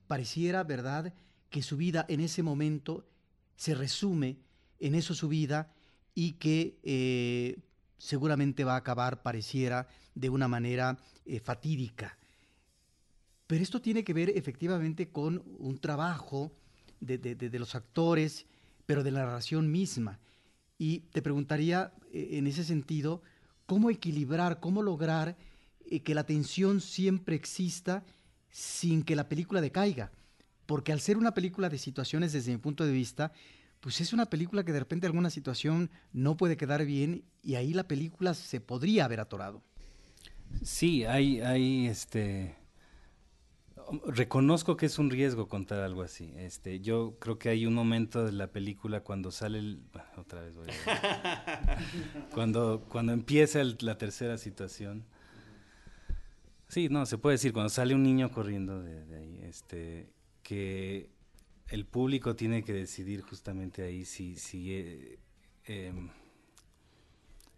Pareciera, 0.08 0.63
¿verdad?, 0.63 1.13
que 1.56 1.63
su 1.63 1.78
vida 1.78 2.06
en 2.10 2.20
ese 2.20 2.44
momento 2.44 3.08
se 3.56 3.76
resume 3.76 4.36
en 4.78 4.94
eso 4.94 5.13
su 5.13 5.30
vida 5.30 5.72
y 6.13 6.34
que 6.34 6.78
eh, 6.84 7.58
seguramente 7.98 8.65
va 8.65 8.74
a 8.74 8.80
acabar, 8.80 9.22
pareciera, 9.22 9.88
de 10.15 10.30
una 10.30 10.50
manera 10.50 11.00
eh, 11.26 11.39
fatídica. 11.39 12.18
Pero 13.48 13.63
esto 13.63 13.80
tiene 13.82 14.04
que 14.04 14.12
ver 14.12 14.32
efectivamente 14.36 15.08
con 15.08 15.46
un 15.58 15.80
trabajo 15.80 16.52
de, 17.00 17.50
los 17.58 17.74
actores, 17.74 18.48
pero 18.86 19.02
de 19.02 19.12
la 19.12 19.24
narración 19.24 19.72
misma. 19.72 20.20
Y 20.78 21.04
te 21.13 21.22
preguntaría 21.22 21.94
eh, 22.12 22.32
en 22.34 22.48
ese 22.48 22.65
sentido, 22.65 23.22
¿cómo 23.65 23.89
equilibrar, 23.89 24.60
cómo 24.60 24.84
lograr 24.84 25.38
que 26.04 26.15
la 26.15 26.26
tensión 26.26 26.82
siempre 26.82 27.38
exista 27.38 28.04
sin 28.50 29.04
que 29.04 29.15
la 29.15 29.30
película 29.30 29.62
decaiga? 29.62 30.12
Porque 30.65 30.91
al 30.91 30.99
ser 30.99 31.17
una 31.17 31.34
película 31.34 31.69
de 31.69 31.78
situaciones 31.78 32.34
desde 32.34 32.51
mi 32.51 32.58
punto 32.58 32.86
de 32.86 32.91
vista, 32.91 33.32
pues 33.80 34.01
es 34.01 34.13
una 34.13 34.25
película 34.25 34.63
que 34.63 34.73
de 34.73 34.80
repente 34.80 35.06
alguna 35.06 35.30
situación 35.30 35.91
no 36.12 36.38
puede 36.38 36.58
quedar 36.58 36.86
bien 36.86 37.23
y 37.43 37.56
ahí 37.56 37.73
la 37.73 37.88
película 37.88 38.34
se 38.34 38.60
podría 38.60 39.06
haber 39.06 39.19
atorado. 39.19 39.62
Sí, 40.63 41.04
hay, 41.06 41.41
hay 41.41 41.88
este 41.88 42.56
reconozco 44.08 44.78
que 44.78 44.88
es 44.88 44.97
un 44.97 45.10
riesgo 45.10 45.47
contar 45.47 45.80
algo 45.80 46.01
así. 46.01 46.34
Este, 46.38 46.80
yo 46.80 47.17
creo 47.19 47.38
que 47.38 47.49
hay 47.49 47.65
un 47.65 47.73
momento 47.73 48.25
de 48.25 48.32
la 48.32 48.47
película 48.47 49.01
cuando 49.01 49.32
sale 49.32 49.60
el, 49.60 49.84
otra 50.17 50.41
vez 50.41 50.56
voy 50.56 50.67
a 50.88 51.78
cuando 52.34 52.86
cuando 52.89 53.13
empieza 53.13 53.62
la 53.82 53.97
tercera 53.97 54.38
situación. 54.38 55.06
Sí, 56.67 56.89
no, 56.89 57.06
se 57.06 57.17
puede 57.17 57.36
decir 57.36 57.54
cuando 57.54 57.69
sale 57.69 57.93
un 57.93 58.01
niño 58.01 58.32
corriendo 58.32 58.82
de, 58.82 59.06
de 59.06 59.17
ahí, 59.17 59.39
este, 59.43 60.10
que 60.45 61.10
el 61.69 61.88
público 61.88 62.36
tiene 62.36 62.63
que 62.63 62.71
decidir 62.71 63.21
justamente 63.21 63.81
ahí 63.81 64.05
si, 64.05 64.36
si 64.36 64.73
eh, 64.73 65.19
em, 65.65 66.10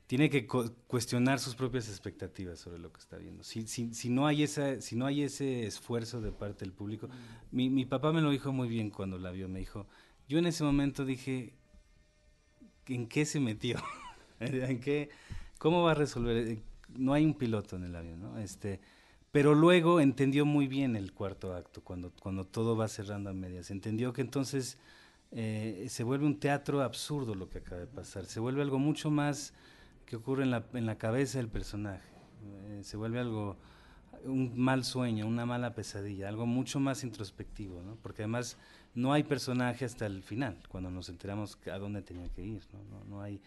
tiene 0.07 0.29
que 0.29 0.47
cuestionar 0.47 1.39
sus 1.39 1.53
propias 1.53 1.89
expectativas 1.89 2.59
sobre 2.59 2.79
lo 2.79 2.93
que 2.93 3.01
está 3.01 3.17
viendo. 3.17 3.43
Si, 3.43 3.67
si, 3.67 3.93
si, 3.93 4.09
no, 4.09 4.25
hay 4.25 4.43
esa, 4.43 4.79
si 4.79 4.95
no 4.95 5.05
hay 5.05 5.23
ese 5.23 5.67
esfuerzo 5.67 6.21
de 6.21 6.31
parte 6.31 6.63
del 6.63 6.71
público, 6.71 7.09
mi, 7.51 7.69
mi 7.69 7.85
papá 7.85 8.13
me 8.13 8.21
lo 8.21 8.31
dijo 8.31 8.53
muy 8.53 8.69
bien 8.69 8.89
cuando 8.89 9.17
la 9.17 9.31
vio, 9.31 9.49
me 9.49 9.59
dijo, 9.59 9.85
yo 10.29 10.39
en 10.39 10.45
ese 10.45 10.63
momento 10.63 11.03
dije, 11.03 11.53
¿en 12.85 13.07
qué 13.07 13.25
se 13.25 13.41
metió? 13.41 13.77
¿En 14.39 14.79
qué, 14.79 15.09
¿Cómo 15.57 15.83
va 15.83 15.91
a 15.91 15.95
resolver? 15.95 16.57
No 16.95 17.11
hay 17.11 17.25
un 17.25 17.33
piloto 17.33 17.75
en 17.75 17.83
el 17.83 17.95
avión, 17.97 18.21
¿no? 18.21 18.37
Este, 18.37 18.79
pero 19.31 19.53
luego 19.55 19.99
entendió 19.99 20.45
muy 20.45 20.67
bien 20.67 20.95
el 20.95 21.13
cuarto 21.13 21.53
acto, 21.53 21.81
cuando, 21.83 22.11
cuando 22.21 22.45
todo 22.45 22.75
va 22.75 22.87
cerrando 22.87 23.29
a 23.29 23.33
medias. 23.33 23.71
Entendió 23.71 24.13
que 24.13 24.21
entonces 24.21 24.77
eh, 25.31 25.85
se 25.89 26.03
vuelve 26.03 26.25
un 26.25 26.39
teatro 26.39 26.81
absurdo 26.81 27.35
lo 27.35 27.49
que 27.49 27.59
acaba 27.59 27.81
de 27.81 27.87
pasar, 27.87 28.25
se 28.25 28.39
vuelve 28.39 28.61
algo 28.61 28.79
mucho 28.79 29.11
más 29.11 29.53
que 30.05 30.15
ocurre 30.15 30.43
en 30.43 30.51
la, 30.51 30.65
en 30.73 30.85
la 30.85 30.97
cabeza 30.97 31.37
del 31.39 31.49
personaje, 31.49 32.07
eh, 32.69 32.79
se 32.81 32.95
vuelve 32.95 33.19
algo, 33.19 33.57
un 34.23 34.57
mal 34.57 34.85
sueño, 34.85 35.27
una 35.27 35.45
mala 35.45 35.75
pesadilla, 35.75 36.29
algo 36.29 36.45
mucho 36.45 36.79
más 36.79 37.03
introspectivo, 37.03 37.81
¿no? 37.81 37.97
porque 38.01 38.21
además 38.21 38.57
no 38.95 39.11
hay 39.11 39.23
personaje 39.23 39.83
hasta 39.83 40.05
el 40.05 40.23
final, 40.23 40.57
cuando 40.69 40.89
nos 40.89 41.09
enteramos 41.09 41.59
a 41.69 41.77
dónde 41.77 42.01
tenía 42.01 42.29
que 42.29 42.45
ir, 42.45 42.63
no, 42.71 42.83
no, 42.83 43.03
no 43.03 43.21
hay... 43.21 43.41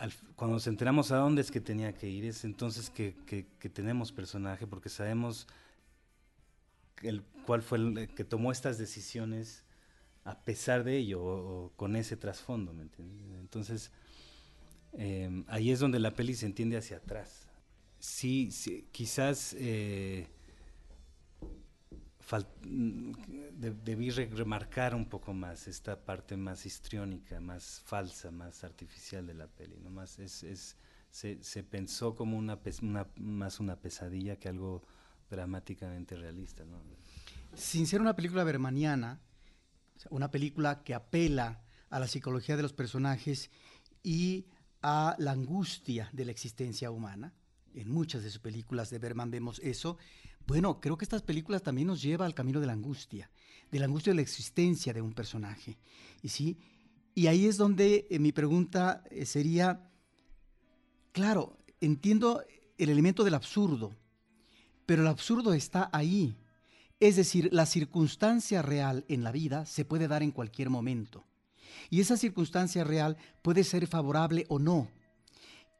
Em, 0.00 0.10
cuando 0.36 0.54
nos 0.54 0.66
enteramos 0.66 1.12
a 1.12 1.16
dónde 1.16 1.42
es 1.42 1.50
que 1.50 1.60
tenía 1.60 1.92
que 1.92 2.08
ir, 2.08 2.24
es 2.24 2.44
entonces 2.44 2.90
que, 2.90 3.14
tenemos 3.72 4.12
personaje, 4.12 4.66
porque 4.66 4.88
sabemos 4.88 5.46
el, 7.02 7.22
cuál 7.46 7.62
fue 7.62 7.78
el 7.78 8.08
que 8.14 8.24
tomó 8.24 8.50
estas 8.50 8.78
decisiones 8.78 9.64
a 10.24 10.38
pesar 10.38 10.84
de 10.84 10.96
ello, 10.96 11.22
o, 11.22 11.72
con 11.76 11.96
ese 11.96 12.16
trasfondo, 12.16 12.72
¿me 12.72 12.82
entiendes? 12.82 13.38
Entonces, 13.40 13.90
em, 14.92 15.44
ahí 15.48 15.70
es 15.70 15.80
donde 15.80 15.98
la 15.98 16.10
peli 16.10 16.34
se 16.34 16.46
entiende 16.46 16.76
hacia 16.76 16.98
atrás. 16.98 17.46
Sí, 17.98 18.50
quizás 18.92 19.54
eh, 19.58 20.26
debí 22.62 24.10
remarcar 24.10 24.94
un 24.94 25.06
poco 25.08 25.32
más 25.32 25.66
esta 25.66 26.04
parte 26.04 26.36
más 26.36 26.64
histriónica, 26.64 27.40
más 27.40 27.82
falsa, 27.84 28.30
más 28.30 28.62
artificial 28.62 29.26
de 29.26 29.34
la 29.34 29.48
peli. 29.48 29.76
¿no? 29.80 29.90
Más 29.90 30.18
es, 30.18 30.42
es 30.44 30.76
se, 31.10 31.42
se, 31.42 31.64
pensó 31.64 32.14
como 32.14 32.36
una, 32.38 32.58
una, 32.82 33.06
más 33.16 33.58
una 33.58 33.76
pesadilla 33.76 34.36
que 34.36 34.48
algo 34.48 34.82
dramáticamente 35.28 36.16
realista. 36.16 36.64
¿no? 36.64 36.80
Sin 37.54 37.86
ser 37.86 38.00
una 38.00 38.14
película 38.14 38.44
bermaniana, 38.44 39.20
una 40.10 40.30
película 40.30 40.82
que 40.84 40.94
apela 40.94 41.62
a 41.90 41.98
la 41.98 42.06
psicología 42.06 42.56
de 42.56 42.62
los 42.62 42.72
personajes 42.72 43.50
y 44.02 44.46
a 44.82 45.16
la 45.18 45.32
angustia 45.32 46.08
de 46.12 46.24
la 46.24 46.30
existencia 46.30 46.90
humana. 46.90 47.34
En 47.74 47.90
muchas 47.90 48.22
de 48.22 48.30
sus 48.30 48.40
películas 48.40 48.90
de 48.90 48.98
Berman 48.98 49.30
vemos 49.30 49.60
eso. 49.60 49.98
Bueno, 50.50 50.80
creo 50.80 50.98
que 50.98 51.04
estas 51.04 51.22
películas 51.22 51.62
también 51.62 51.86
nos 51.86 52.02
lleva 52.02 52.26
al 52.26 52.34
camino 52.34 52.58
de 52.58 52.66
la 52.66 52.72
angustia, 52.72 53.30
de 53.70 53.78
la 53.78 53.84
angustia 53.84 54.10
de 54.10 54.16
la 54.16 54.22
existencia 54.22 54.92
de 54.92 55.00
un 55.00 55.12
personaje. 55.12 55.78
Y 56.24 56.28
sí, 56.28 56.58
y 57.14 57.28
ahí 57.28 57.46
es 57.46 57.56
donde 57.56 58.08
eh, 58.10 58.18
mi 58.18 58.32
pregunta 58.32 59.04
eh, 59.12 59.26
sería, 59.26 59.88
claro, 61.12 61.56
entiendo 61.80 62.42
el 62.78 62.88
elemento 62.88 63.22
del 63.22 63.34
absurdo, 63.34 63.94
pero 64.86 65.02
el 65.02 65.08
absurdo 65.08 65.54
está 65.54 65.88
ahí. 65.92 66.36
Es 66.98 67.14
decir, 67.14 67.48
la 67.52 67.64
circunstancia 67.64 68.60
real 68.60 69.04
en 69.06 69.22
la 69.22 69.30
vida 69.30 69.66
se 69.66 69.84
puede 69.84 70.08
dar 70.08 70.24
en 70.24 70.32
cualquier 70.32 70.68
momento. 70.68 71.24
Y 71.90 72.00
esa 72.00 72.16
circunstancia 72.16 72.82
real 72.82 73.16
puede 73.42 73.62
ser 73.62 73.86
favorable 73.86 74.46
o 74.48 74.58
no. 74.58 74.88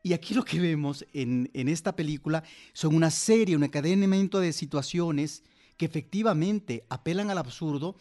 Y 0.03 0.15
aquí 0.15 0.33
lo 0.33 0.45
que 0.45 0.59
vemos 0.59 1.05
en, 1.13 1.51
esta 1.53 1.95
película 1.95 2.43
son 2.73 2.95
una 2.95 3.11
serie, 3.11 3.57
un 3.57 3.65
encadenamiento 3.65 4.41
de 4.41 4.53
situaciones 4.53 5.43
que 5.77 5.85
efectivamente 5.85 6.85
apelan 6.89 7.31
al 7.31 7.39
absurdo, 7.39 7.97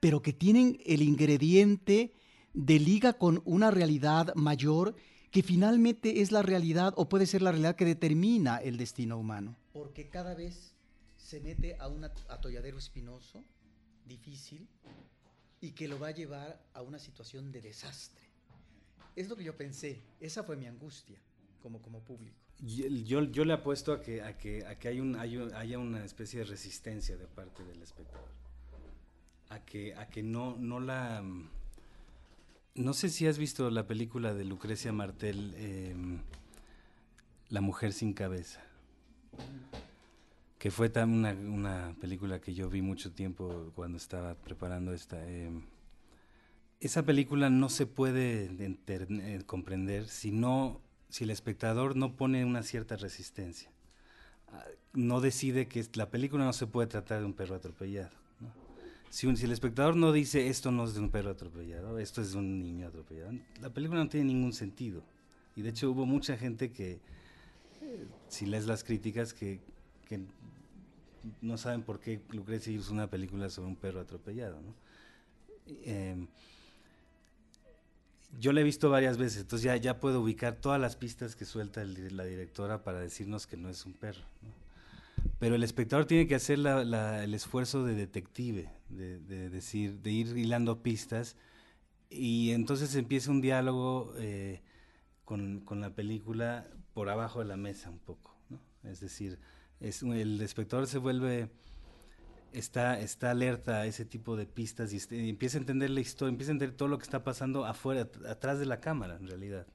pero 0.00 0.22
que 0.22 0.32
tienen 0.32 0.78
el 0.84 1.02
ingrediente 1.02 2.12
de 2.52 2.80
liga 2.80 3.12
con 3.12 3.42
una 3.44 3.70
realidad 3.70 4.34
mayor 4.34 4.96
que 5.30 5.42
finalmente 5.42 6.20
es 6.20 6.32
la 6.32 6.42
realidad 6.42 6.94
o 6.96 7.08
puede 7.08 7.26
ser 7.26 7.42
la 7.42 7.52
realidad 7.52 7.76
que 7.76 7.84
determina 7.84 8.56
el 8.56 8.76
destino 8.76 9.18
humano. 9.18 9.56
Porque 9.72 10.08
cada 10.08 10.34
vez 10.34 10.72
se 11.16 11.40
mete 11.40 11.76
a 11.78 11.86
un 11.88 12.04
atolladero 12.04 12.78
espinoso, 12.78 13.44
difícil, 14.04 14.66
y 15.60 15.72
que 15.72 15.88
lo 15.88 15.98
va 15.98 16.08
a 16.08 16.12
llevar 16.12 16.60
a 16.74 16.82
una 16.82 16.98
situación 16.98 17.52
de 17.52 17.60
desastre. 17.60 18.24
Es 19.14 19.28
lo 19.28 19.36
que 19.36 19.44
yo 19.44 19.56
pensé, 19.56 20.02
esa 20.20 20.42
fue 20.42 20.56
mi 20.56 20.66
angustia 20.66 21.20
como, 21.62 21.80
como 21.80 22.00
público. 22.00 22.36
Yo, 22.58 23.22
yo 23.24 23.44
le 23.44 23.52
apuesto 23.52 23.92
a 23.92 24.00
que, 24.00 24.22
a 24.22 24.38
que, 24.38 24.64
a 24.66 24.78
que 24.78 24.88
hay 24.88 25.00
un, 25.00 25.16
haya 25.16 25.78
una 25.78 26.04
especie 26.04 26.40
de 26.40 26.46
resistencia 26.46 27.16
de 27.16 27.26
parte 27.26 27.62
del 27.64 27.82
espectador. 27.82 28.30
A 29.50 29.60
que, 29.60 29.94
a 29.94 30.08
que 30.08 30.22
no, 30.22 30.56
no 30.56 30.80
la... 30.80 31.22
No 32.74 32.92
sé 32.92 33.08
si 33.08 33.26
has 33.26 33.38
visto 33.38 33.70
la 33.70 33.86
película 33.86 34.34
de 34.34 34.44
Lucrecia 34.44 34.92
Martel, 34.92 35.54
em, 35.56 36.20
La 37.48 37.60
mujer 37.60 37.92
sin 37.92 38.12
cabeza 38.12 38.62
que 40.58 40.70
fue 40.70 40.88
tan 40.88 41.24
una, 41.46 41.94
película 42.00 42.40
que 42.40 42.54
yo 42.54 42.68
vi 42.68 42.82
mucho 42.82 43.12
tiempo 43.12 43.70
cuando 43.74 43.98
estaba 43.98 44.34
preparando 44.34 44.92
esta. 44.92 45.24
Em, 45.28 45.62
esa 46.80 47.04
película 47.04 47.50
no 47.50 47.68
se 47.68 47.86
puede 47.86 48.50
eh, 48.58 49.42
comprender 49.46 50.08
si, 50.08 50.32
no, 50.32 50.80
si 51.08 51.24
el 51.24 51.30
espectador 51.30 51.96
no 51.96 52.16
pone 52.16 52.44
una 52.44 52.62
cierta 52.62 52.96
resistencia. 52.96 53.70
Ah, 54.48 54.64
no 54.92 55.20
decide 55.20 55.66
que 55.66 55.84
la 55.94 56.10
película 56.10 56.44
no 56.44 56.52
se 56.52 56.66
puede 56.66 56.88
tratar 56.88 57.20
de 57.20 57.26
un 57.26 57.34
perro 57.34 57.56
atropellado. 57.56 58.10
Si, 59.10 59.34
si, 59.36 59.44
el 59.44 59.52
espectador 59.52 59.96
no 59.96 60.12
dice 60.12 60.48
esto 60.48 60.72
no 60.72 60.84
es 60.84 60.94
de 60.94 61.00
un 61.00 61.10
perro 61.10 61.30
atropellado, 61.30 61.98
esto 61.98 62.20
es 62.20 62.32
de 62.32 62.38
un 62.38 62.60
niño 62.60 62.88
atropellado, 62.88 63.32
la 63.60 63.70
película 63.70 64.02
no 64.02 64.08
tiene 64.08 64.26
ningún 64.26 64.52
sentido. 64.52 65.02
Y 65.54 65.62
de 65.62 65.70
hecho 65.70 65.90
hubo 65.90 66.04
mucha 66.04 66.36
gente 66.36 66.70
que, 66.70 66.98
eh, 67.80 68.06
si 68.28 68.46
lees 68.46 68.66
las 68.66 68.84
críticas, 68.84 69.32
que, 69.32 69.60
que 70.06 70.20
no 71.40 71.56
saben 71.56 71.82
por 71.82 72.00
qué 72.00 72.20
Lucrecia 72.30 72.72
hizo 72.72 72.92
una 72.92 73.08
película 73.08 73.48
sobre 73.48 73.68
un 73.68 73.76
perro 73.76 74.00
atropellado. 74.00 74.58
Em, 75.84 76.26
yo 78.38 78.52
la 78.52 78.60
he 78.60 78.64
visto 78.64 78.90
varias 78.90 79.18
veces, 79.18 79.42
entonces 79.42 79.64
ya, 79.64 79.76
ya 79.76 80.00
puedo 80.00 80.20
ubicar 80.20 80.56
todas 80.56 80.80
las 80.80 80.96
pistas 80.96 81.36
que 81.36 81.44
suelta 81.44 81.84
la 81.84 82.24
directora 82.24 82.84
para 82.84 83.00
decirnos 83.00 83.46
que 83.46 83.56
no 83.56 83.68
es 83.68 83.84
un 83.86 83.94
perro. 83.94 84.24
Pero 85.38 85.54
el 85.54 85.62
espectador 85.62 86.06
tiene 86.06 86.26
que 86.26 86.34
hacer 86.34 86.58
el 86.58 87.34
esfuerzo 87.34 87.84
de 87.84 87.94
detective, 87.94 88.70
de, 88.88 89.50
decir, 89.50 90.00
de 90.00 90.10
ir 90.10 90.36
hilando 90.36 90.82
pistas, 90.82 91.36
y 92.08 92.52
entonces 92.52 92.94
empieza 92.94 93.30
un 93.30 93.40
diálogo 93.40 94.14
eh, 94.18 94.62
con, 95.24 95.60
con, 95.60 95.80
la 95.80 95.90
película 95.90 96.68
por 96.94 97.08
abajo 97.10 97.40
de 97.40 97.46
la 97.46 97.56
mesa 97.56 97.90
un 97.90 97.98
poco. 97.98 98.36
Es 98.84 99.00
decir, 99.00 99.38
el 99.80 100.40
espectador 100.40 100.86
se 100.86 100.98
vuelve, 100.98 101.50
está, 102.52 103.00
está 103.00 103.30
alerta 103.30 103.80
a 103.80 103.86
ese 103.86 104.04
tipo 104.04 104.36
de 104.36 104.46
pistas 104.46 104.92
este, 104.92 105.16
y, 105.16 105.28
empieza 105.28 105.58
a 105.58 105.60
entender 105.60 105.90
la 105.90 106.00
historia, 106.00 106.30
empieza 106.30 106.52
a 106.52 106.54
entender 106.54 106.76
todo 106.76 106.88
lo 106.88 106.98
que 106.98 107.04
está 107.04 107.22
pasando 107.22 107.64
afuera, 107.64 108.08
atrás 108.28 108.58
de 108.58 108.66
la 108.66 108.80
cámara, 108.80 109.16
en 109.16 109.28
realidad. 109.28 109.66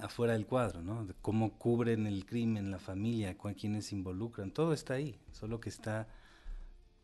Afuera 0.00 0.32
del 0.32 0.46
cuadro, 0.46 0.82
¿no? 0.82 1.06
Cómo 1.22 1.56
cubren 1.56 2.06
el 2.06 2.26
crimen, 2.26 2.70
la 2.70 2.78
familia, 2.78 3.38
con 3.38 3.54
quienes 3.54 3.86
se 3.86 3.94
involucran, 3.94 4.50
todo 4.50 4.72
está 4.72 4.94
ahí, 4.94 5.18
solo 5.32 5.60
que 5.60 5.68
está... 5.68 6.08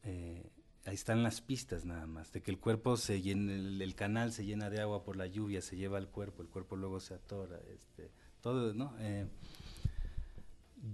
Eh, 0.02 0.50
ahí 0.86 0.94
están 0.94 1.22
las 1.22 1.40
pistas 1.40 1.84
nada 1.84 2.06
más, 2.06 2.32
de 2.32 2.42
que 2.42 2.50
el 2.50 2.58
cuerpo 2.58 2.96
se 2.96 3.20
llena, 3.20 3.52
el, 3.52 3.94
canal 3.94 4.32
se 4.32 4.44
llena 4.44 4.70
de 4.70 4.80
agua 4.80 5.04
por 5.04 5.16
la 5.16 5.26
lluvia, 5.26 5.62
se 5.62 5.76
lleva 5.76 5.98
al 5.98 6.08
cuerpo, 6.08 6.42
el 6.42 6.48
cuerpo 6.48 6.76
luego 6.76 7.00
se 7.00 7.14
atora, 7.14 7.60
este, 7.72 8.10
todo, 8.40 8.72
¿no? 8.74 8.94
Eh, 8.98 9.26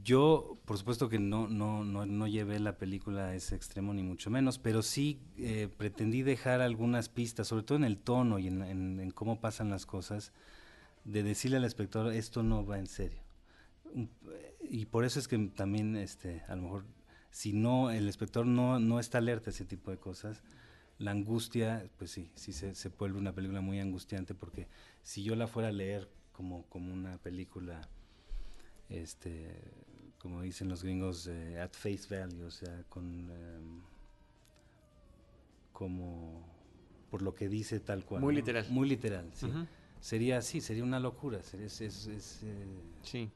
yo, 0.02 0.58
por 0.64 0.78
supuesto 0.78 1.08
que 1.08 1.18
no, 1.18 1.48
no, 1.48 1.84
no, 1.84 2.06
no, 2.06 2.26
llevé 2.26 2.58
la 2.58 2.76
película 2.76 3.26
a 3.26 3.34
ese 3.34 3.54
extremo, 3.54 3.94
ni 3.94 4.02
mucho 4.02 4.30
menos, 4.30 4.58
pero 4.58 4.82
sí 4.82 5.20
eh, 5.38 5.68
pretendí 5.76 6.22
dejar 6.22 6.60
algunas 6.60 7.08
pistas, 7.08 7.48
sobre 7.48 7.62
todo 7.62 7.78
en 7.78 7.84
el 7.84 7.98
tono 7.98 8.38
y 8.38 8.48
en, 8.48 9.10
cómo 9.14 9.40
pasan 9.40 9.70
las 9.70 9.86
cosas, 9.86 10.32
de 11.04 11.22
decirle 11.22 11.58
al 11.58 11.64
espectador, 11.64 12.12
esto 12.12 12.42
no 12.42 12.66
va 12.66 12.78
en 12.78 12.88
serio. 12.88 13.22
Y 14.68 14.86
por 14.86 15.04
eso 15.04 15.20
es 15.20 15.28
que 15.28 15.38
también, 15.54 15.96
este, 15.96 16.42
a 16.48 16.56
lo 16.56 16.62
mejor, 16.62 16.84
si 17.30 17.52
no, 17.52 17.90
el 17.90 18.08
espectador 18.08 18.46
no, 18.46 18.80
no 18.80 18.98
está 18.98 19.18
alerta 19.18 19.50
a 19.50 19.52
ese 19.52 19.64
tipo 19.64 19.92
de 19.92 19.98
cosas, 19.98 20.42
la 20.98 21.12
angustia, 21.12 21.88
pues 21.96 22.10
sí, 22.10 22.30
sí 22.34 22.52
se, 22.52 22.74
se 22.74 22.88
vuelve 22.88 23.18
una 23.18 23.34
película 23.34 23.60
muy 23.60 23.78
angustiante, 23.78 24.34
porque 24.34 24.66
si 25.02 25.22
yo 25.22 25.36
la 25.36 25.46
fuera 25.46 25.68
a 25.68 25.72
leer 25.72 26.10
como, 26.32 26.64
como 26.64 26.92
una 26.92 27.18
película 27.18 27.88
este, 28.88 29.60
como 30.18 30.42
dicen 30.42 30.68
los 30.68 30.82
gringos, 30.82 31.26
eh, 31.26 31.60
at 31.60 31.72
face 31.72 32.06
value, 32.08 32.44
o 32.44 32.50
sea, 32.50 32.84
con 32.88 33.30
em, 33.30 33.82
como 35.72 36.46
por 37.10 37.22
lo 37.22 37.34
que 37.34 37.48
dice 37.48 37.80
tal 37.80 38.04
cual. 38.04 38.22
Muy 38.22 38.34
literal. 38.34 38.66
Muy 38.70 38.88
literal, 38.88 39.30
sí. 39.34 39.50
Sería 40.00 40.38
así, 40.38 40.60
sería 40.60 40.84
una 40.84 41.00
locura. 41.00 41.38
es, 41.38 41.80
es, 41.80 42.40
eh, 42.42 42.66
sí. 43.02 43.30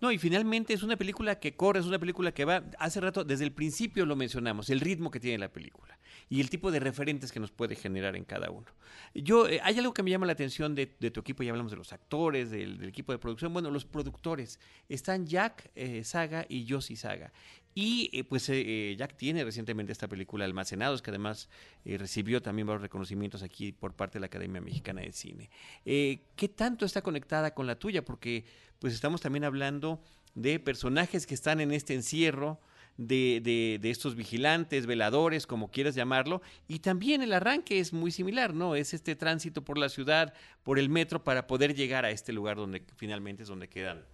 No, 0.00 0.12
y 0.12 0.18
finalmente 0.18 0.72
es 0.72 0.82
una 0.82 0.96
película 0.96 1.38
que 1.38 1.56
corre, 1.56 1.80
es 1.80 1.86
una 1.86 1.98
película 1.98 2.32
que 2.32 2.44
va, 2.44 2.64
hace 2.78 3.00
rato, 3.00 3.24
desde 3.24 3.44
el 3.44 3.52
principio 3.52 4.06
lo 4.06 4.16
mencionamos, 4.16 4.70
el 4.70 4.80
ritmo 4.80 5.10
que 5.10 5.20
tiene 5.20 5.38
la 5.38 5.52
película 5.52 5.98
y 6.28 6.40
el 6.40 6.50
tipo 6.50 6.70
de 6.70 6.80
referentes 6.80 7.32
que 7.32 7.40
nos 7.40 7.50
puede 7.50 7.74
generar 7.74 8.16
en 8.16 8.24
cada 8.24 8.50
uno. 8.50 8.66
Yo, 9.14 9.48
eh, 9.48 9.60
hay 9.62 9.78
algo 9.78 9.92
que 9.92 10.02
me 10.02 10.10
llama 10.10 10.26
la 10.26 10.32
atención 10.32 10.74
de, 10.74 10.86
tu 10.86 11.20
equipo, 11.20 11.42
ya 11.42 11.50
hablamos 11.50 11.72
de 11.72 11.78
los 11.78 11.92
actores, 11.92 12.50
del, 12.50 12.82
equipo 12.84 13.12
de 13.12 13.18
producción, 13.18 13.52
bueno, 13.52 13.70
los 13.70 13.84
productores, 13.84 14.58
están 14.88 15.26
Jack 15.26 15.70
eh, 15.74 16.04
Saga 16.04 16.46
y 16.48 16.66
Josie 16.68 16.96
Saga. 16.96 17.32
Y 17.74 18.10
eh, 18.12 18.24
pues 18.24 18.46
Jack 18.46 19.16
tiene 19.16 19.44
recientemente 19.44 19.92
esta 19.92 20.08
película 20.08 20.44
Almacenados, 20.44 21.02
que 21.02 21.10
además 21.10 21.48
recibió 21.84 22.40
también 22.40 22.66
varios 22.66 22.82
reconocimientos 22.82 23.42
aquí 23.42 23.72
por 23.72 23.94
parte 23.94 24.14
de 24.14 24.20
la 24.20 24.26
Academia 24.26 24.60
Mexicana 24.60 25.00
de 25.00 25.12
Cine. 25.12 25.50
¿Qué 25.84 26.52
tanto 26.54 26.86
está 26.86 27.02
conectada 27.02 27.52
con 27.52 27.66
la 27.66 27.78
tuya? 27.78 28.04
Porque 28.04 28.44
pues 28.78 28.94
estamos 28.94 29.20
también 29.20 29.44
hablando 29.44 30.00
de 30.34 30.60
personajes 30.60 31.26
que 31.26 31.34
están 31.34 31.60
en 31.60 31.72
este 31.72 31.94
encierro, 31.94 32.60
de, 32.96 33.78
de, 33.80 33.90
estos 33.90 34.14
vigilantes, 34.14 34.86
veladores, 34.86 35.46
como 35.46 35.70
quieras 35.70 35.94
llamarlo, 35.94 36.42
y 36.68 36.78
también 36.78 37.22
el 37.22 37.32
arranque 37.32 37.80
es 37.80 37.92
muy 37.92 38.10
similar, 38.10 38.54
¿no? 38.54 38.76
Es 38.76 38.94
este 38.94 39.16
tránsito 39.16 39.64
por 39.64 39.78
la 39.78 39.88
ciudad, 39.88 40.32
por 40.62 40.78
el 40.78 40.88
metro, 40.88 41.24
para 41.24 41.46
poder 41.46 41.74
llegar 41.74 42.04
a 42.04 42.10
este 42.10 42.32
lugar 42.32 42.56
donde 42.56 42.84
finalmente 42.96 43.42
es 43.42 43.48
donde 43.48 43.68
quedan. 43.68 44.04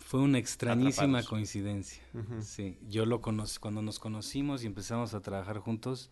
Fue 0.00 0.20
una 0.20 0.38
extrañísima 0.38 1.22
coincidencia. 1.22 2.02
Sí, 2.40 2.78
yo 2.88 3.06
lo 3.06 3.20
conocí 3.20 3.58
cuando 3.58 3.82
nos 3.82 3.98
conocimos 3.98 4.62
y 4.62 4.66
empezamos 4.66 5.14
a 5.14 5.20
trabajar 5.20 5.58
juntos. 5.58 6.10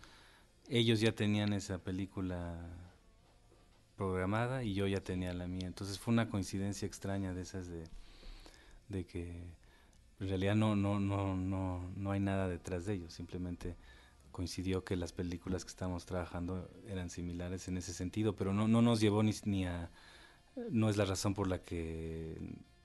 Ellos 0.68 1.00
ya 1.00 1.12
tenían 1.12 1.52
esa 1.52 1.78
película 1.78 2.58
programada 3.96 4.64
y 4.64 4.74
yo 4.74 4.86
ya 4.86 5.00
tenía 5.00 5.32
la 5.32 5.46
mía. 5.46 5.66
Entonces 5.66 5.98
fue 5.98 6.12
una 6.12 6.28
coincidencia 6.28 6.86
extraña 6.86 7.34
de 7.34 7.42
esas 7.42 7.68
de, 7.68 7.84
de 8.88 9.04
que 9.04 9.42
En 10.20 10.28
realidad 10.28 10.54
no, 10.54 10.76
no, 10.76 11.00
no, 11.00 11.36
no, 11.36 11.90
no 11.96 12.10
hay 12.12 12.20
nada 12.20 12.46
detrás 12.48 12.86
de 12.86 12.94
ello, 12.94 13.10
simplemente 13.10 13.76
coincidió 14.30 14.84
que 14.84 14.96
las 14.96 15.12
películas 15.12 15.64
que 15.64 15.70
estábamos 15.70 16.06
trabajando 16.06 16.70
eran 16.86 17.10
similares 17.10 17.66
en 17.68 17.76
ese 17.76 17.92
sentido, 17.92 18.36
pero 18.36 18.52
no, 18.54 18.68
no 18.68 18.82
nos 18.82 19.00
llevó 19.00 19.22
ni, 19.24 19.32
ni 19.44 19.66
a... 19.66 19.90
No 20.70 20.88
es 20.88 20.96
la 20.96 21.04
razón 21.06 21.34
por 21.34 21.48
la 21.48 21.60
que 21.60 22.38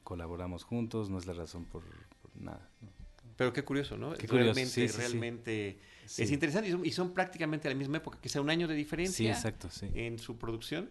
colaboramos 0.08 0.64
juntos, 0.64 1.10
no 1.10 1.18
es 1.18 1.26
la 1.26 1.34
razón 1.34 1.66
por, 1.66 1.84
por 2.22 2.32
nada. 2.42 2.70
¿no? 2.82 2.88
Pero 3.36 3.52
qué 3.52 3.66
curioso, 3.66 3.98
¿no? 3.98 4.14
Qué 4.14 4.26
curioso, 4.26 4.54
realmente, 4.54 4.72
sí, 4.72 4.88
sí, 4.88 4.94
sí. 4.94 4.98
realmente 5.00 5.80
Sí. 6.06 6.24
es 6.24 6.32
interesante 6.32 6.70
y 6.70 6.72
son, 6.72 6.86
y 6.86 6.92
son 6.94 7.14
prácticamente 7.14 7.68
a 7.68 7.72
la 7.72 7.76
misma 7.76 7.98
época, 7.98 8.18
que 8.22 8.30
sea 8.30 8.40
un 8.40 8.50
año 8.50 8.70
de 8.70 8.76
diferencia 8.76 9.18
Sí, 9.18 9.28
exacto, 9.28 9.70
sí. 9.70 9.92
en 9.96 10.18
su 10.18 10.38
producción. 10.38 10.90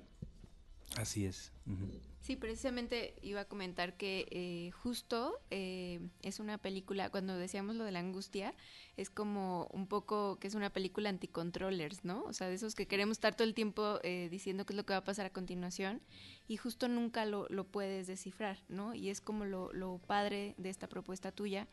Así 0.99 1.25
es. 1.25 1.51
ujú. 1.67 1.89
Sí, 2.27 2.35
precisamente 2.35 3.15
iba 3.23 3.43
a 3.43 3.45
comentar 3.45 3.97
que 3.97 4.27
eh, 4.33 4.73
justo 4.73 5.39
eh, 5.53 6.01
es 6.23 6.41
una 6.41 6.59
película, 6.59 7.09
cuando 7.09 7.37
decíamos 7.37 7.77
lo 7.77 7.85
de 7.85 7.93
la 7.93 8.01
angustia, 8.01 8.53
es 8.97 9.11
como 9.11 9.69
un 9.73 9.87
poco 9.87 10.37
que 10.41 10.49
es 10.49 10.57
una 10.57 10.71
película 10.71 11.09
anti-controllers, 11.09 12.05
¿no? 12.05 12.25
O 12.25 12.33
sea, 12.33 12.49
de 12.49 12.55
esos 12.55 12.75
que 12.75 12.89
queremos 12.89 13.19
estar 13.19 13.37
todo 13.37 13.47
el 13.47 13.55
tiempo 13.55 14.01
eh, 14.03 14.27
diciendo 14.29 14.67
qué 14.67 14.73
es 14.73 14.77
lo 14.77 14.85
que 14.85 14.95
va 14.95 14.97
a 14.97 15.05
pasar 15.05 15.27
a 15.27 15.31
continuación 15.31 16.03
y 16.49 16.57
justo 16.57 16.89
nunca 16.89 17.27
lo, 17.27 17.47
lo 17.49 17.69
puedes 17.69 18.09
descifrar, 18.09 18.59
¿no? 18.67 18.93
Y 18.93 19.11
es 19.11 19.21
como 19.21 19.45
lo, 19.45 19.73
lo 19.73 19.99
padre 19.99 20.57
de 20.59 20.71
esta 20.71 20.89
propuesta 20.89 21.31
tuya. 21.31 21.69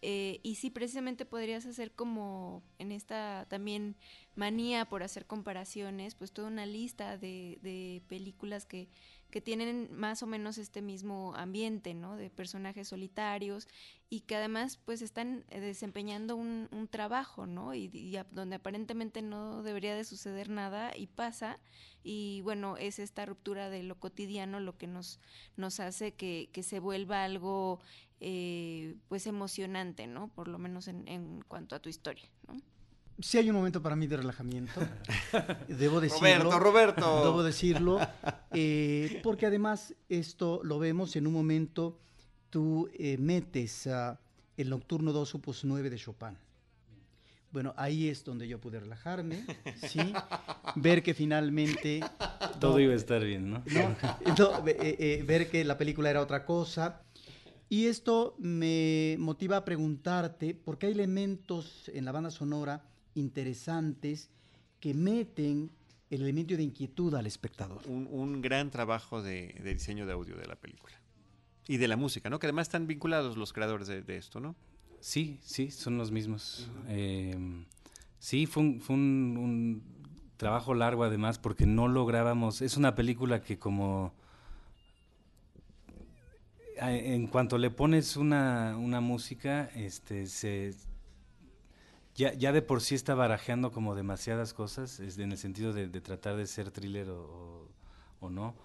Eh, 0.00 0.38
y 0.44 0.54
sí, 0.54 0.70
precisamente 0.70 1.24
podrías 1.24 1.66
hacer 1.66 1.90
como 1.90 2.62
en 2.78 2.92
esta 2.92 3.46
también 3.48 3.96
manía 4.36 4.84
por 4.84 5.02
hacer 5.02 5.26
comparaciones, 5.26 6.14
pues 6.14 6.30
toda 6.30 6.46
una 6.46 6.66
lista 6.66 7.18
de, 7.18 7.58
de 7.62 8.02
películas 8.06 8.64
que, 8.64 8.88
que 9.30 9.40
tienen 9.40 9.88
más 9.92 10.22
o 10.22 10.26
menos 10.26 10.56
este 10.58 10.80
mismo 10.82 11.34
ambiente, 11.36 11.92
¿no? 11.94 12.16
De 12.16 12.30
personajes 12.30 12.88
solitarios 12.88 13.68
y 14.08 14.20
que 14.20 14.36
además 14.36 14.78
pues 14.84 15.02
están 15.02 15.44
eh, 15.50 15.60
desempeñando 15.60 16.34
un, 16.36 16.68
un 16.70 16.88
trabajo, 16.88 17.46
¿no? 17.46 17.74
Y, 17.74 17.90
y 17.92 18.16
a- 18.16 18.26
donde 18.30 18.56
aparentemente 18.56 19.20
no 19.20 19.62
debería 19.62 19.94
de 19.94 20.04
suceder 20.04 20.48
nada 20.48 20.96
y 20.96 21.08
pasa 21.08 21.58
y 22.02 22.40
bueno, 22.42 22.76
es 22.78 22.98
esta 22.98 23.26
ruptura 23.26 23.68
de 23.68 23.82
lo 23.82 23.98
cotidiano 23.98 24.60
lo 24.60 24.78
que 24.78 24.86
nos, 24.86 25.20
nos 25.56 25.78
hace 25.80 26.14
que, 26.14 26.48
que 26.52 26.62
se 26.62 26.80
vuelva 26.80 27.24
algo 27.24 27.80
eh, 28.20 28.96
pues 29.08 29.26
emocionante, 29.26 30.06
¿no? 30.06 30.28
Por 30.28 30.48
lo 30.48 30.58
menos 30.58 30.88
en, 30.88 31.06
en 31.06 31.42
cuanto 31.46 31.76
a 31.76 31.80
tu 31.80 31.88
historia, 31.90 32.28
¿no? 32.46 32.56
Sí 33.20 33.36
hay 33.36 33.50
un 33.50 33.56
momento 33.56 33.82
para 33.82 33.96
mí 33.96 34.06
de 34.06 34.16
relajamiento. 34.16 34.80
Debo 35.68 36.00
decirlo. 36.00 36.50
Roberto, 36.52 36.58
Roberto. 36.60 37.24
Debo 37.24 37.42
decirlo. 37.42 37.98
Eh, 38.60 39.20
porque 39.22 39.46
además 39.46 39.94
esto 40.08 40.60
lo 40.64 40.80
vemos 40.80 41.14
en 41.14 41.26
un 41.26 41.32
momento, 41.32 42.00
tú 42.50 42.88
eh, 42.94 43.16
metes 43.18 43.86
ah, 43.86 44.18
el 44.56 44.70
Nocturno 44.70 45.12
2 45.12 45.36
Opus 45.36 45.64
9 45.64 45.90
de 45.90 45.96
Chopin. 45.96 46.36
Bueno, 47.52 47.72
ahí 47.76 48.08
es 48.08 48.24
donde 48.24 48.46
yo 48.48 48.60
pude 48.60 48.80
relajarme, 48.80 49.44
¿sí? 49.76 50.00
Ver 50.74 51.02
que 51.02 51.14
finalmente... 51.14 52.00
Todo 52.60 52.72
no, 52.72 52.80
iba 52.80 52.92
a 52.92 52.96
estar 52.96 53.24
bien, 53.24 53.48
¿no? 53.48 53.62
¿no? 53.64 53.96
No, 54.36 54.66
eh, 54.66 54.96
eh, 54.98 55.24
ver 55.26 55.48
que 55.48 55.64
la 55.64 55.78
película 55.78 56.10
era 56.10 56.20
otra 56.20 56.44
cosa. 56.44 57.02
Y 57.68 57.86
esto 57.86 58.34
me 58.38 59.16
motiva 59.18 59.58
a 59.58 59.64
preguntarte, 59.64 60.54
porque 60.54 60.86
hay 60.86 60.92
elementos 60.92 61.90
en 61.94 62.04
la 62.04 62.12
banda 62.12 62.30
sonora 62.30 62.82
interesantes 63.14 64.30
que 64.80 64.92
meten 64.94 65.70
el 66.10 66.22
elemento 66.22 66.56
de 66.56 66.62
inquietud 66.62 67.14
al 67.14 67.26
espectador. 67.26 67.82
Un, 67.86 68.08
un 68.10 68.40
gran 68.40 68.70
trabajo 68.70 69.22
de, 69.22 69.54
de 69.62 69.74
diseño 69.74 70.06
de 70.06 70.12
audio 70.12 70.36
de 70.36 70.46
la 70.46 70.56
película. 70.56 71.00
Y 71.66 71.76
de 71.76 71.88
la 71.88 71.96
música, 71.96 72.30
¿no? 72.30 72.38
Que 72.38 72.46
además 72.46 72.68
están 72.68 72.86
vinculados 72.86 73.36
los 73.36 73.52
creadores 73.52 73.88
de, 73.88 74.02
de 74.02 74.16
esto, 74.16 74.40
¿no? 74.40 74.56
Sí, 75.00 75.38
sí, 75.42 75.70
son 75.70 75.98
los 75.98 76.10
mismos. 76.10 76.70
Eh, 76.88 77.36
sí, 78.18 78.46
fue, 78.46 78.62
un, 78.62 78.80
fue 78.80 78.96
un, 78.96 79.36
un 79.38 79.82
trabajo 80.36 80.74
largo 80.74 81.04
además 81.04 81.38
porque 81.38 81.66
no 81.66 81.88
lográbamos, 81.88 82.62
es 82.62 82.76
una 82.76 82.94
película 82.94 83.42
que 83.42 83.58
como 83.58 84.14
en 86.80 87.26
cuanto 87.26 87.58
le 87.58 87.70
pones 87.70 88.16
una, 88.16 88.76
una 88.78 89.00
música, 89.00 89.70
este, 89.74 90.26
se, 90.26 90.74
ya, 92.18 92.34
ya 92.34 92.50
de 92.50 92.62
por 92.62 92.82
sí 92.82 92.96
está 92.96 93.14
barajeando 93.14 93.70
como 93.70 93.94
demasiadas 93.94 94.52
cosas, 94.52 94.98
en 94.98 95.30
el 95.30 95.38
sentido 95.38 95.72
de, 95.72 95.88
tratar 96.00 96.36
de 96.36 96.48
ser 96.48 96.72
thriller 96.72 97.08
o, 97.10 97.70
no, 98.20 98.56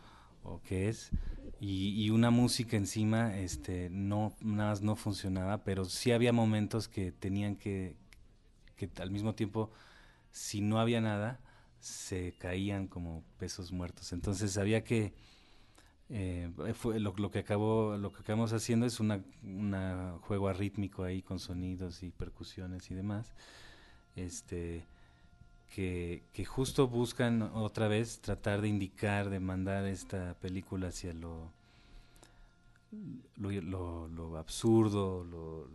o 0.41 0.59
qué 0.63 0.89
es, 0.89 1.11
y, 1.59 2.03
y 2.03 2.09
una 2.09 2.31
música 2.31 2.77
encima, 2.77 3.37
este, 3.37 3.91
no, 3.91 4.33
nada 4.41 4.71
más 4.71 4.81
no 4.81 4.95
funcionaba, 4.95 5.63
pero 5.63 5.85
sí 5.85 6.11
había 6.11 6.33
momentos 6.33 6.87
que 6.87 7.11
tenían 7.11 7.55
que, 7.55 7.95
que 8.75 8.89
al 8.99 9.11
mismo 9.11 9.35
tiempo, 9.35 9.69
si 10.31 10.61
no 10.61 10.79
había 10.79 10.99
nada, 10.99 11.39
se 11.79 12.33
caían 12.39 12.87
como 12.87 13.23
pesos 13.37 13.71
muertos. 13.71 14.13
Entonces 14.13 14.57
había 14.57 14.83
que 14.83 15.13
eh, 16.09 16.51
fue 16.75 16.99
lo, 16.99 17.13
lo 17.17 17.31
que 17.31 17.39
acabó 17.39 17.97
lo 17.97 18.11
que 18.11 18.19
acabamos 18.19 18.53
haciendo 18.53 18.85
es 18.85 18.99
una, 18.99 19.21
una 19.43 20.17
juego 20.21 20.47
arrítmico 20.49 21.03
ahí 21.03 21.21
con 21.21 21.39
sonidos 21.39 22.03
y 22.03 22.09
percusiones 22.11 22.91
y 22.91 22.93
demás 22.95 23.33
este 24.15 24.83
que, 25.75 26.21
que 26.33 26.45
justo 26.45 26.87
buscan 26.87 27.41
otra 27.41 27.87
vez 27.87 28.19
tratar 28.19 28.61
de 28.61 28.67
indicar 28.67 29.29
de 29.29 29.39
mandar 29.39 29.85
esta 29.87 30.35
película 30.35 30.89
hacia 30.89 31.13
lo 31.13 31.49
lo, 33.37 33.49
lo- 33.61 34.07
lo 34.07 34.37
absurdo 34.37 35.23
lo, 35.23 35.67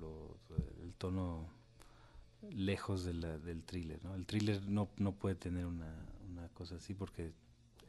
el 0.84 0.92
tono 0.94 1.44
lejos 2.54 3.04
de 3.04 3.12
del 3.40 3.62
thriller 3.62 3.98
¿no? 4.04 4.14
el 4.14 4.24
thriller 4.26 4.62
no, 4.68 4.88
no 4.98 5.12
puede 5.12 5.34
tener 5.34 5.66
una, 5.66 5.92
una 6.30 6.48
cosa 6.50 6.76
así 6.76 6.94
porque 6.94 7.32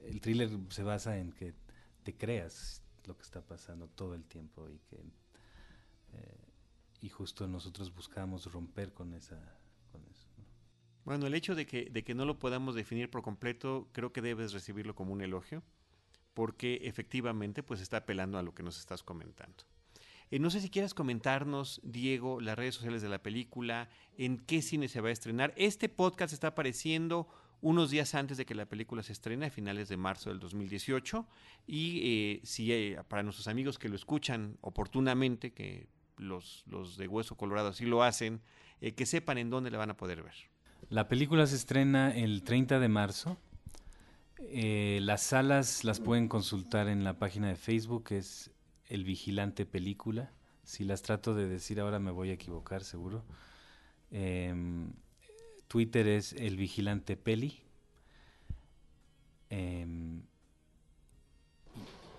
el 0.07 0.19
thriller 0.21 0.49
se 0.69 0.81
basa 0.83 1.17
en 1.17 1.31
que 1.31 1.53
te 2.03 2.15
creas 2.15 2.81
lo 3.05 3.17
que 3.17 3.23
está 3.23 3.41
pasando 3.41 3.87
todo 3.87 4.13
el 4.13 4.23
tiempo 4.25 4.69
y 4.69 4.79
que 4.89 4.97
eh, 6.13 6.49
y 7.01 7.09
justo 7.09 7.47
nosotros 7.47 7.93
buscamos 7.93 8.51
romper 8.51 8.93
con 8.93 9.13
esa 9.13 9.35
eso 10.09 10.29
¿no? 10.37 10.45
Bueno, 11.05 11.27
el 11.27 11.33
hecho 11.33 11.55
de 11.55 11.65
que, 11.65 11.89
de 11.89 12.03
que 12.03 12.13
no 12.13 12.25
lo 12.25 12.39
podamos 12.39 12.75
definir 12.75 13.09
por 13.09 13.21
completo, 13.21 13.87
creo 13.93 14.11
que 14.11 14.21
debes 14.21 14.53
recibirlo 14.53 14.95
como 14.95 15.13
un 15.13 15.21
elogio, 15.21 15.63
porque 16.33 16.81
efectivamente 16.83 17.63
pues 17.63 17.81
está 17.81 17.97
apelando 17.97 18.37
a 18.37 18.43
lo 18.43 18.53
que 18.53 18.63
nos 18.63 18.77
estás 18.79 19.03
comentando. 19.03 19.63
Eh, 20.31 20.39
no 20.39 20.51
sé 20.51 20.61
si 20.61 20.69
quieras 20.69 20.93
comentarnos, 20.93 21.81
Diego, 21.83 22.39
las 22.39 22.57
redes 22.57 22.75
sociales 22.75 23.01
de 23.01 23.09
la 23.09 23.23
película, 23.23 23.89
en 24.17 24.37
qué 24.37 24.61
cine 24.61 24.87
se 24.87 25.01
va 25.01 25.09
a 25.09 25.13
estrenar. 25.13 25.53
Este 25.57 25.89
podcast 25.89 26.33
está 26.33 26.49
apareciendo 26.49 27.27
unos 27.61 27.89
días 27.89 28.15
antes 28.15 28.37
de 28.37 28.45
que 28.45 28.55
la 28.55 28.65
película 28.65 29.03
se 29.03 29.11
estrene, 29.11 29.47
a 29.47 29.49
finales 29.49 29.89
de 29.89 29.97
marzo 29.97 30.29
del 30.29 30.39
2018. 30.39 31.25
Y 31.67 32.01
eh, 32.03 32.41
si 32.43 32.71
eh, 32.71 32.99
para 33.07 33.23
nuestros 33.23 33.47
amigos 33.47 33.77
que 33.77 33.89
lo 33.89 33.95
escuchan 33.95 34.57
oportunamente, 34.61 35.51
que 35.51 35.87
los, 36.17 36.63
los 36.67 36.97
de 36.97 37.07
Hueso 37.07 37.35
Colorado 37.35 37.69
así 37.69 37.85
lo 37.85 38.03
hacen, 38.03 38.41
eh, 38.81 38.93
que 38.93 39.05
sepan 39.05 39.37
en 39.37 39.49
dónde 39.49 39.71
la 39.71 39.77
van 39.77 39.91
a 39.91 39.97
poder 39.97 40.23
ver. 40.23 40.35
La 40.89 41.07
película 41.07 41.45
se 41.47 41.55
estrena 41.55 42.15
el 42.15 42.43
30 42.43 42.79
de 42.79 42.87
marzo. 42.87 43.37
Eh, 44.39 44.99
las 45.01 45.21
salas 45.21 45.83
las 45.83 45.99
pueden 45.99 46.27
consultar 46.27 46.87
en 46.87 47.03
la 47.03 47.19
página 47.19 47.49
de 47.49 47.55
Facebook, 47.55 48.05
que 48.05 48.17
es 48.19 48.51
El 48.87 49.03
Vigilante 49.03 49.65
Película. 49.65 50.31
Si 50.63 50.85
las 50.85 51.01
trato 51.01 51.33
de 51.33 51.47
decir 51.47 51.79
ahora 51.79 51.99
me 51.99 52.11
voy 52.11 52.29
a 52.29 52.33
equivocar, 52.33 52.83
seguro. 52.83 53.25
Twitter 55.69 56.07
es 56.07 56.33
El 56.33 56.57
Vigilante 56.57 57.15
Peli. 57.15 57.61
Em, 59.49 60.23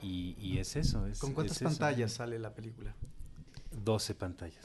y, 0.03 0.37
y 0.41 0.59
es 0.59 0.77
eso. 0.77 1.07
Es, 1.07 1.19
¿Con 1.19 1.35
cuántas 1.35 1.57
es 1.57 1.63
eso. 1.63 1.69
pantallas 1.71 2.13
sale 2.13 2.39
la 2.39 2.55
película? 2.55 2.95
12 3.85 4.15
pantallas. 4.15 4.65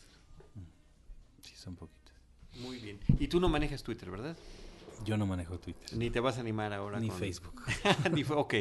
Sí, 1.41 1.53
son 1.55 1.75
poquitas. 1.75 2.13
Muy 2.61 2.79
bien. 2.79 2.99
Y 3.19 3.27
tú 3.27 3.39
no 3.39 3.49
manejas 3.49 3.83
Twitter, 3.83 4.09
¿verdad? 4.09 4.38
Yo 5.03 5.17
no 5.17 5.25
manejo 5.25 5.59
Twitter. 5.59 5.97
Ni 5.97 6.09
te 6.09 6.19
vas 6.19 6.38
a 6.38 6.41
animar 6.41 6.71
ahora. 6.71 6.99
Ni 6.99 7.09
con- 7.09 7.17
Facebook. 7.19 7.61
Ni 8.13 8.23
ok. 8.23 8.53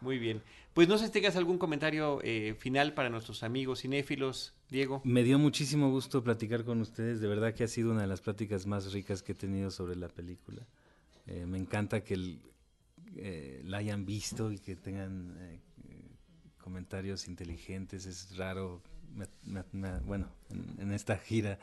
Muy 0.00 0.18
bien. 0.18 0.42
Pues 0.72 0.88
no 0.88 0.96
sé 0.98 1.06
si 1.06 1.12
tengas 1.12 1.36
algún 1.36 1.58
comentario 1.58 2.20
eh, 2.22 2.54
final 2.58 2.94
para 2.94 3.10
nuestros 3.10 3.42
amigos 3.42 3.80
cinéfilos, 3.82 4.54
Diego. 4.70 5.02
Me 5.04 5.22
dio 5.22 5.38
muchísimo 5.38 5.90
gusto 5.90 6.22
platicar 6.22 6.64
con 6.64 6.80
ustedes. 6.80 7.20
De 7.20 7.28
verdad 7.28 7.54
que 7.54 7.64
ha 7.64 7.68
sido 7.68 7.90
una 7.90 8.02
de 8.02 8.06
las 8.06 8.20
pláticas 8.20 8.66
más 8.66 8.92
ricas 8.92 9.22
que 9.22 9.32
he 9.32 9.34
tenido 9.34 9.70
sobre 9.70 9.96
la 9.96 10.08
película. 10.08 10.62
Eh, 11.26 11.44
me 11.46 11.58
encanta 11.58 12.02
que 12.02 12.14
el- 12.14 12.40
eh, 13.16 13.60
la 13.64 13.78
hayan 13.78 14.06
visto 14.06 14.50
y 14.52 14.58
que 14.58 14.76
tengan 14.76 15.36
eh, 15.40 15.60
comentarios 16.62 17.26
inteligentes. 17.28 18.06
Es 18.06 18.36
raro, 18.36 18.80
me- 19.44 19.64
me- 19.72 19.98
bueno, 20.00 20.28
en, 20.50 20.76
en 20.80 20.92
esta 20.92 21.16
gira 21.18 21.58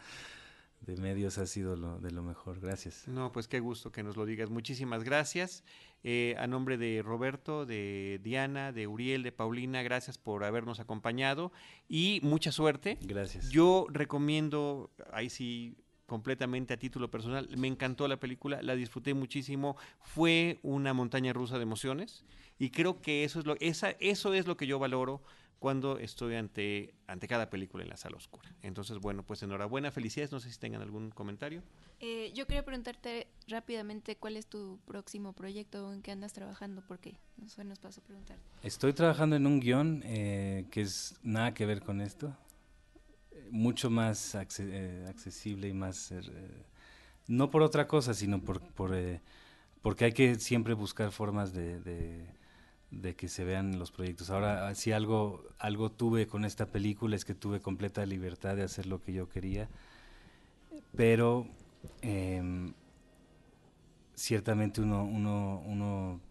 de 0.82 0.96
medios 0.98 1.38
ha 1.38 1.48
sido 1.48 1.76
lo, 1.76 2.00
de 2.00 2.12
lo 2.12 2.24
mejor. 2.24 2.60
Gracias. 2.60 3.08
No, 3.08 3.32
pues 3.32 3.48
qué 3.48 3.60
gusto 3.60 3.92
que 3.92 4.04
nos 4.04 4.16
lo 4.16 4.26
digas. 4.26 4.50
Muchísimas 4.50 5.04
gracias. 5.04 5.64
Eh, 6.04 6.36
a 6.38 6.48
nombre 6.48 6.78
de 6.78 7.02
Roberto, 7.02 7.66
de 7.66 8.20
Diana, 8.24 8.72
de 8.72 8.88
Uriel, 8.88 9.24
de 9.24 9.32
Paulina, 9.32 9.82
gracias 9.82 10.18
por 10.18 10.44
habernos 10.44 10.80
acompañado 10.80 11.52
y 11.90 12.20
mucha 12.24 12.52
suerte. 12.52 12.98
Gracias. 13.02 13.50
Yo 13.50 13.88
recomiendo, 13.90 14.92
ahí 15.12 15.30
sí, 15.30 15.76
completamente 16.08 16.74
a 16.74 16.78
título 16.78 17.12
personal, 17.12 17.48
me 17.56 17.68
encantó 17.68 18.08
la 18.08 18.18
película, 18.18 18.62
la 18.64 18.76
disfruté 18.76 19.14
muchísimo, 19.14 19.78
fue 20.02 20.60
una 20.64 20.94
montaña 20.94 21.34
rusa 21.34 21.58
de 21.58 21.64
emociones 21.64 22.26
y 22.58 22.72
creo 22.72 23.02
que 23.02 23.24
eso 23.24 23.40
es 23.40 23.46
lo, 23.46 23.56
esa, 23.60 23.92
eso 24.00 24.34
es 24.34 24.48
lo 24.48 24.58
que 24.58 24.66
yo 24.66 24.80
valoro 24.80 25.22
cuando 25.60 25.98
estoy 25.98 26.36
ante, 26.36 26.94
ante 27.08 27.28
cada 27.28 27.50
película 27.50 27.84
en 27.84 27.90
la 27.90 27.98
sala 27.98 28.18
oscura. 28.18 28.50
Entonces, 28.62 29.00
bueno, 29.00 29.24
pues 29.24 29.42
enhorabuena, 29.44 29.92
felicidades, 29.92 30.32
no 30.32 30.40
sé 30.40 30.52
si 30.52 30.60
tengan 30.60 30.82
algún 30.82 31.10
comentario. 31.10 31.64
Eh, 32.00 32.32
yo 32.36 32.46
quería 32.46 32.64
preguntarte 32.64 33.28
rápidamente 33.48 34.16
cuál 34.18 34.38
es 34.38 34.46
tu 34.46 34.80
próximo 34.86 35.34
proyecto, 35.34 35.92
en 35.92 36.04
qué 36.04 36.12
andas 36.12 36.32
trabajando, 36.32 36.84
porque 36.88 37.16
no 37.38 37.50
sé, 37.50 37.64
nos 37.64 37.80
pasó 37.80 38.02
a 38.02 38.04
preguntar. 38.04 38.38
Estoy 38.62 38.94
trabajando 38.94 39.36
en 39.36 39.48
un 39.48 39.60
guion 39.60 40.04
eh, 40.06 40.66
que 40.70 40.82
es 40.82 41.16
nada 41.24 41.54
que 41.56 41.66
ver 41.66 41.82
con 41.82 42.02
esto, 42.02 42.36
mucho 43.52 43.90
más 43.90 44.36
eh, 44.60 45.06
accesible 45.10 45.68
y 45.68 45.74
más, 45.74 46.12
eh, 46.12 46.22
no 47.28 47.50
por 47.50 47.62
otra 47.62 47.88
cosa, 47.88 48.14
sino 48.14 48.42
por, 48.42 48.62
eh, 48.96 49.22
porque 49.82 50.06
hay 50.06 50.14
que 50.14 50.36
siempre 50.36 50.74
buscar 50.74 51.12
formas 51.12 51.54
de, 51.54 52.26
que 53.16 53.28
se 53.28 53.44
vean 53.44 53.80
los 53.80 53.92
proyectos. 53.92 54.30
Ahora, 54.30 54.74
si 54.76 54.92
algo, 54.92 55.44
algo 55.60 55.92
tuve 55.92 56.28
con 56.28 56.46
esta 56.46 56.68
película 56.68 57.16
es 57.16 57.26
que 57.26 57.36
tuve 57.36 57.60
completa 57.60 58.06
libertad 58.06 58.56
de 58.56 58.64
hacer 58.64 58.86
lo 58.86 59.02
que 59.02 59.14
yo 59.14 59.30
quería, 59.30 59.70
pero 60.96 61.48
em, 62.02 62.74
ciertamente 64.16 64.82
uno, 64.82 65.04
uno, 65.04 66.22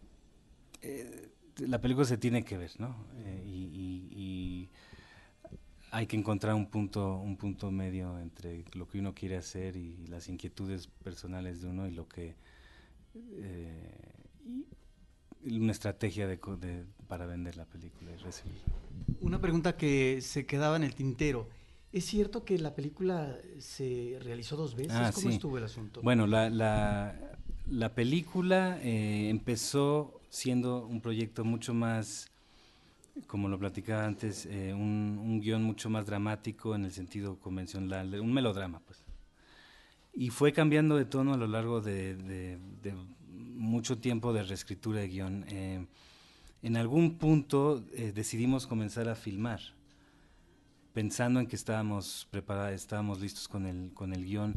la 1.58 1.80
película 1.80 2.06
se 2.06 2.18
tiene 2.18 2.44
que 2.44 2.56
ver, 2.56 2.72
¿no? 2.78 2.96
Y 3.44 4.68
hay 5.96 6.06
que 6.06 6.16
encontrar 6.16 6.54
un 6.54 6.66
punto, 6.66 7.16
un 7.16 7.38
punto 7.38 7.70
medio 7.70 8.18
entre 8.18 8.66
lo 8.74 8.86
que 8.86 8.98
uno 8.98 9.14
quiere 9.14 9.38
hacer 9.38 9.76
y 9.76 10.06
las 10.08 10.28
inquietudes 10.28 10.88
personales 10.88 11.62
de 11.62 11.68
uno 11.68 11.88
y 11.88 11.90
lo 11.90 12.06
que 12.06 12.34
eh, 13.14 14.12
y 15.42 15.58
una 15.58 15.72
estrategia 15.72 16.26
de, 16.26 16.38
para 17.08 17.24
vender 17.24 17.56
la 17.56 17.64
película 17.64 18.12
y 18.12 18.16
recibir. 18.16 18.60
Una 19.22 19.40
pregunta 19.40 19.78
que 19.78 20.20
se 20.20 20.44
quedaba 20.44 20.76
en 20.76 20.84
el 20.84 20.94
tintero. 20.94 21.48
¿Es 21.92 22.04
cierto 22.04 22.44
que 22.44 22.58
la 22.58 22.74
película 22.74 23.38
se 23.58 24.18
realizó 24.20 24.56
dos 24.56 24.74
veces? 24.74 24.92
Ah, 24.92 25.12
¿Cómo 25.14 25.28
sí. 25.30 25.36
estuvo 25.36 25.56
el 25.56 25.64
asunto? 25.64 26.02
Bueno, 26.02 26.26
la, 26.26 26.50
la, 26.50 27.18
la 27.70 27.94
película 27.94 28.78
eh, 28.82 29.30
empezó 29.30 30.20
siendo 30.28 30.84
un 30.84 31.00
proyecto 31.00 31.42
mucho 31.42 31.72
más, 31.72 32.30
como 33.26 33.48
lo 33.48 33.58
platicaba 33.58 34.04
antes, 34.04 34.46
eh, 34.46 34.72
un, 34.74 35.18
un 35.20 35.40
guion 35.40 35.62
mucho 35.62 35.88
más 35.90 36.06
dramático 36.06 36.74
en 36.74 36.84
el 36.84 36.92
sentido 36.92 37.38
convencional, 37.40 38.20
un 38.20 38.32
melodrama, 38.32 38.80
pues. 38.80 39.02
Y 40.12 40.30
fue 40.30 40.52
cambiando 40.52 40.96
de 40.96 41.04
tono 41.04 41.34
a 41.34 41.36
lo 41.36 41.46
largo 41.46 41.80
de, 41.80 42.16
de- 42.16 42.58
de 42.82 42.94
mucho 43.28 43.98
tiempo 43.98 44.32
de 44.32 44.42
reescritura 44.42 45.00
de 45.00 45.08
guion. 45.08 45.44
Eh, 45.48 45.86
en 46.62 46.76
algún 46.76 47.18
punto 47.18 47.84
eh, 47.92 48.12
decidimos 48.14 48.66
comenzar 48.66 49.08
a 49.08 49.14
filmar, 49.14 49.60
pensando 50.92 51.40
en 51.40 51.46
que 51.46 51.56
estábamos 51.56 52.26
preparados, 52.30 52.74
estábamos 52.74 53.20
listos 53.20 53.48
con 53.48 53.66
el, 53.66 53.92
con 53.92 54.12
el 54.14 54.24
guion. 54.24 54.56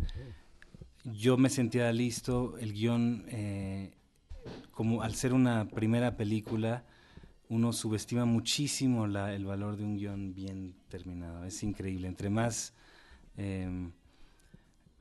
Yo 1.05 1.37
me 1.37 1.49
sentía 1.49 1.91
listo, 1.91 2.57
el 2.57 2.73
guion, 2.73 3.25
eh, 3.29 3.91
como 4.71 5.01
al 5.01 5.15
ser 5.15 5.33
una 5.33 5.65
primera 5.69 6.15
película, 6.15 6.85
uno 7.49 7.73
subestima 7.73 8.25
muchísimo 8.25 9.05
el 9.05 9.45
valor 9.45 9.75
de 9.75 9.83
un 9.83 9.97
guion 9.97 10.33
bien 10.35 10.75
terminado. 10.87 11.43
Es 11.45 11.63
increíble. 11.63 12.07
Entre 12.07 12.29
más 12.29 12.73
em, 13.37 13.91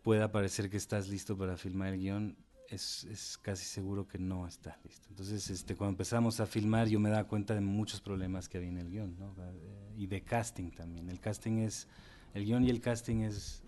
pueda 0.02 0.32
parecer 0.32 0.70
que 0.70 0.78
estás 0.78 1.08
listo 1.08 1.36
para 1.36 1.58
filmar 1.58 1.92
el 1.92 2.00
guion, 2.00 2.36
es, 2.70 3.04
es 3.04 3.38
casi 3.38 3.64
seguro 3.64 4.08
que 4.08 4.18
no 4.18 4.46
estás 4.46 4.76
listo. 4.82 5.06
Entonces, 5.10 5.48
este, 5.50 5.76
cuando 5.76 5.92
empezamos 5.92 6.40
a 6.40 6.46
filmar, 6.46 6.88
yo 6.88 6.98
me 7.00 7.10
daba 7.10 7.24
cuenta 7.24 7.54
de 7.54 7.60
muchos 7.60 8.00
problemas 8.00 8.48
que 8.48 8.58
había 8.58 8.70
en 8.70 8.78
el 8.78 8.90
guion. 8.90 9.16
Eh, 9.38 9.94
y 9.98 10.06
de 10.06 10.22
casting 10.22 10.70
también. 10.70 11.10
El 11.10 11.20
casting 11.20 11.58
es, 11.58 11.86
el 12.32 12.46
guion 12.46 12.64
y 12.64 12.70
el 12.70 12.80
casting 12.80 13.22
es 13.22 13.62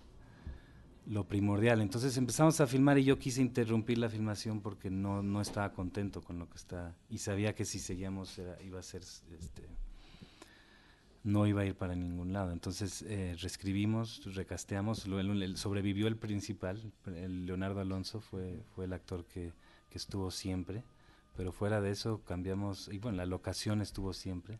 lo 1.10 1.24
primordial. 1.26 1.80
Entonces 1.80 2.16
empezamos 2.16 2.60
a 2.60 2.68
filmar 2.68 2.96
y 2.96 3.04
yo 3.04 3.18
quise 3.18 3.42
interrumpir 3.42 3.98
la 3.98 4.08
filmación 4.08 4.60
porque 4.60 4.90
no, 4.90 5.22
no 5.24 5.40
estaba 5.40 5.72
contento 5.72 6.22
con 6.22 6.38
lo 6.38 6.48
que 6.48 6.56
está 6.56 6.94
y 7.10 7.18
sabía 7.18 7.52
que 7.54 7.64
si 7.64 7.80
seguíamos 7.80 8.40
iba 8.64 8.78
a 8.78 8.82
ser 8.82 9.02
este 9.02 9.68
no 11.24 11.46
iba 11.46 11.62
a 11.62 11.66
ir 11.66 11.74
para 11.74 11.94
ningún 11.96 12.32
lado. 12.32 12.52
Entonces 12.52 13.02
eh, 13.02 13.36
reescribimos, 13.40 14.22
recasteamos, 14.34 15.06
lo- 15.06 15.56
sobrevivió 15.56 16.06
el 16.06 16.16
principal, 16.16 16.80
Leonardo 17.04 17.80
Alonso 17.80 18.20
fue, 18.20 18.62
fue 18.74 18.84
el 18.86 18.92
actor 18.92 19.24
que, 19.26 19.52
que 19.90 19.98
estuvo 19.98 20.30
siempre, 20.30 20.82
pero 21.36 21.52
fuera 21.52 21.80
de 21.80 21.90
eso 21.90 22.22
cambiamos, 22.24 22.88
y 22.88 22.98
bueno, 22.98 23.18
la 23.18 23.26
locación 23.26 23.82
estuvo 23.82 24.14
siempre, 24.14 24.58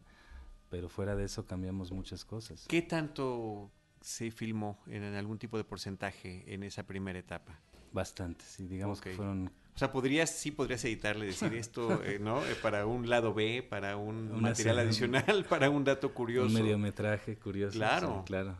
pero 0.68 0.88
fuera 0.88 1.16
de 1.16 1.24
eso 1.24 1.46
cambiamos 1.46 1.92
muchas 1.92 2.24
cosas. 2.26 2.66
¿Qué 2.68 2.82
tanto 2.82 3.70
se 4.00 4.30
filmó 4.30 4.78
en, 4.86 5.02
en 5.02 5.14
algún 5.14 5.38
tipo 5.38 5.56
de 5.56 5.64
porcentaje 5.64 6.44
en 6.52 6.62
esa 6.62 6.86
primera 6.86 7.18
etapa? 7.18 7.60
Bastante, 7.92 8.44
sí, 8.44 8.66
digamos 8.66 9.00
que 9.00 9.10
fueron 9.10 9.50
O 9.74 9.78
sea, 9.78 9.90
podrías, 9.90 10.30
sí 10.30 10.52
podrías 10.52 10.84
editarle, 10.84 11.26
decir 11.26 11.52
esto, 11.54 12.02
eh, 12.04 12.18
¿no? 12.20 12.44
Eh, 12.44 12.54
para 12.62 12.86
un 12.86 13.08
lado 13.08 13.34
B, 13.34 13.66
para 13.68 13.96
un 13.96 14.30
Una 14.30 14.50
material 14.50 14.76
serie, 14.76 14.80
adicional, 14.88 15.44
para 15.48 15.70
un 15.70 15.84
dato 15.84 16.14
curioso. 16.14 16.46
un 16.46 16.62
mediometraje 16.62 17.36
curioso. 17.36 17.76
Claro. 17.76 18.18
sí, 18.18 18.26
claro. 18.26 18.56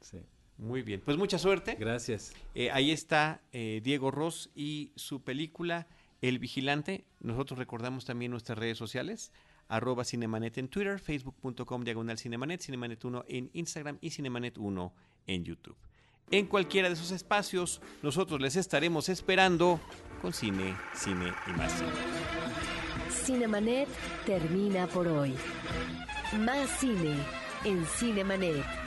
Sí. 0.00 0.20
Muy 0.56 0.82
bien. 0.82 1.02
Pues 1.04 1.16
mucha 1.16 1.38
suerte. 1.38 1.76
Gracias. 1.78 2.32
Eh, 2.54 2.70
ahí 2.70 2.92
está 2.92 3.42
Diego 3.52 4.10
Ross 4.12 4.50
y 4.54 4.92
su 4.94 5.22
película 5.22 5.88
El 6.22 6.38
Vigilante. 6.38 7.04
Nosotros 7.20 7.58
recordamos 7.58 8.04
también 8.04 8.30
nuestras 8.30 8.56
redes 8.56 8.78
sociales, 8.78 9.32
arroba 9.68 10.04
Cinemanet 10.04 10.58
en 10.58 10.68
Twitter, 10.68 10.98
facebook.com 10.98 11.84
diagonal 11.84 12.18
Cinemanet, 12.18 12.60
Cinemanet 12.60 13.04
1 13.04 13.24
en 13.28 13.50
Instagram 13.52 13.98
y 14.00 14.10
Cinemanet 14.10 14.58
1 14.58 14.92
en 15.26 15.44
YouTube. 15.44 15.76
En 16.30 16.46
cualquiera 16.46 16.88
de 16.88 16.94
esos 16.94 17.10
espacios, 17.10 17.80
nosotros 18.02 18.40
les 18.40 18.56
estaremos 18.56 19.08
esperando 19.08 19.80
con 20.22 20.32
cine, 20.32 20.76
cine 20.94 21.32
y 21.46 21.50
más 21.52 21.72
cine. 21.72 21.90
Cinemanet 23.10 23.88
termina 24.24 24.86
por 24.86 25.06
hoy. 25.06 25.34
Más 26.40 26.68
cine 26.78 27.16
en 27.64 27.84
Cinemanet. 27.84 28.83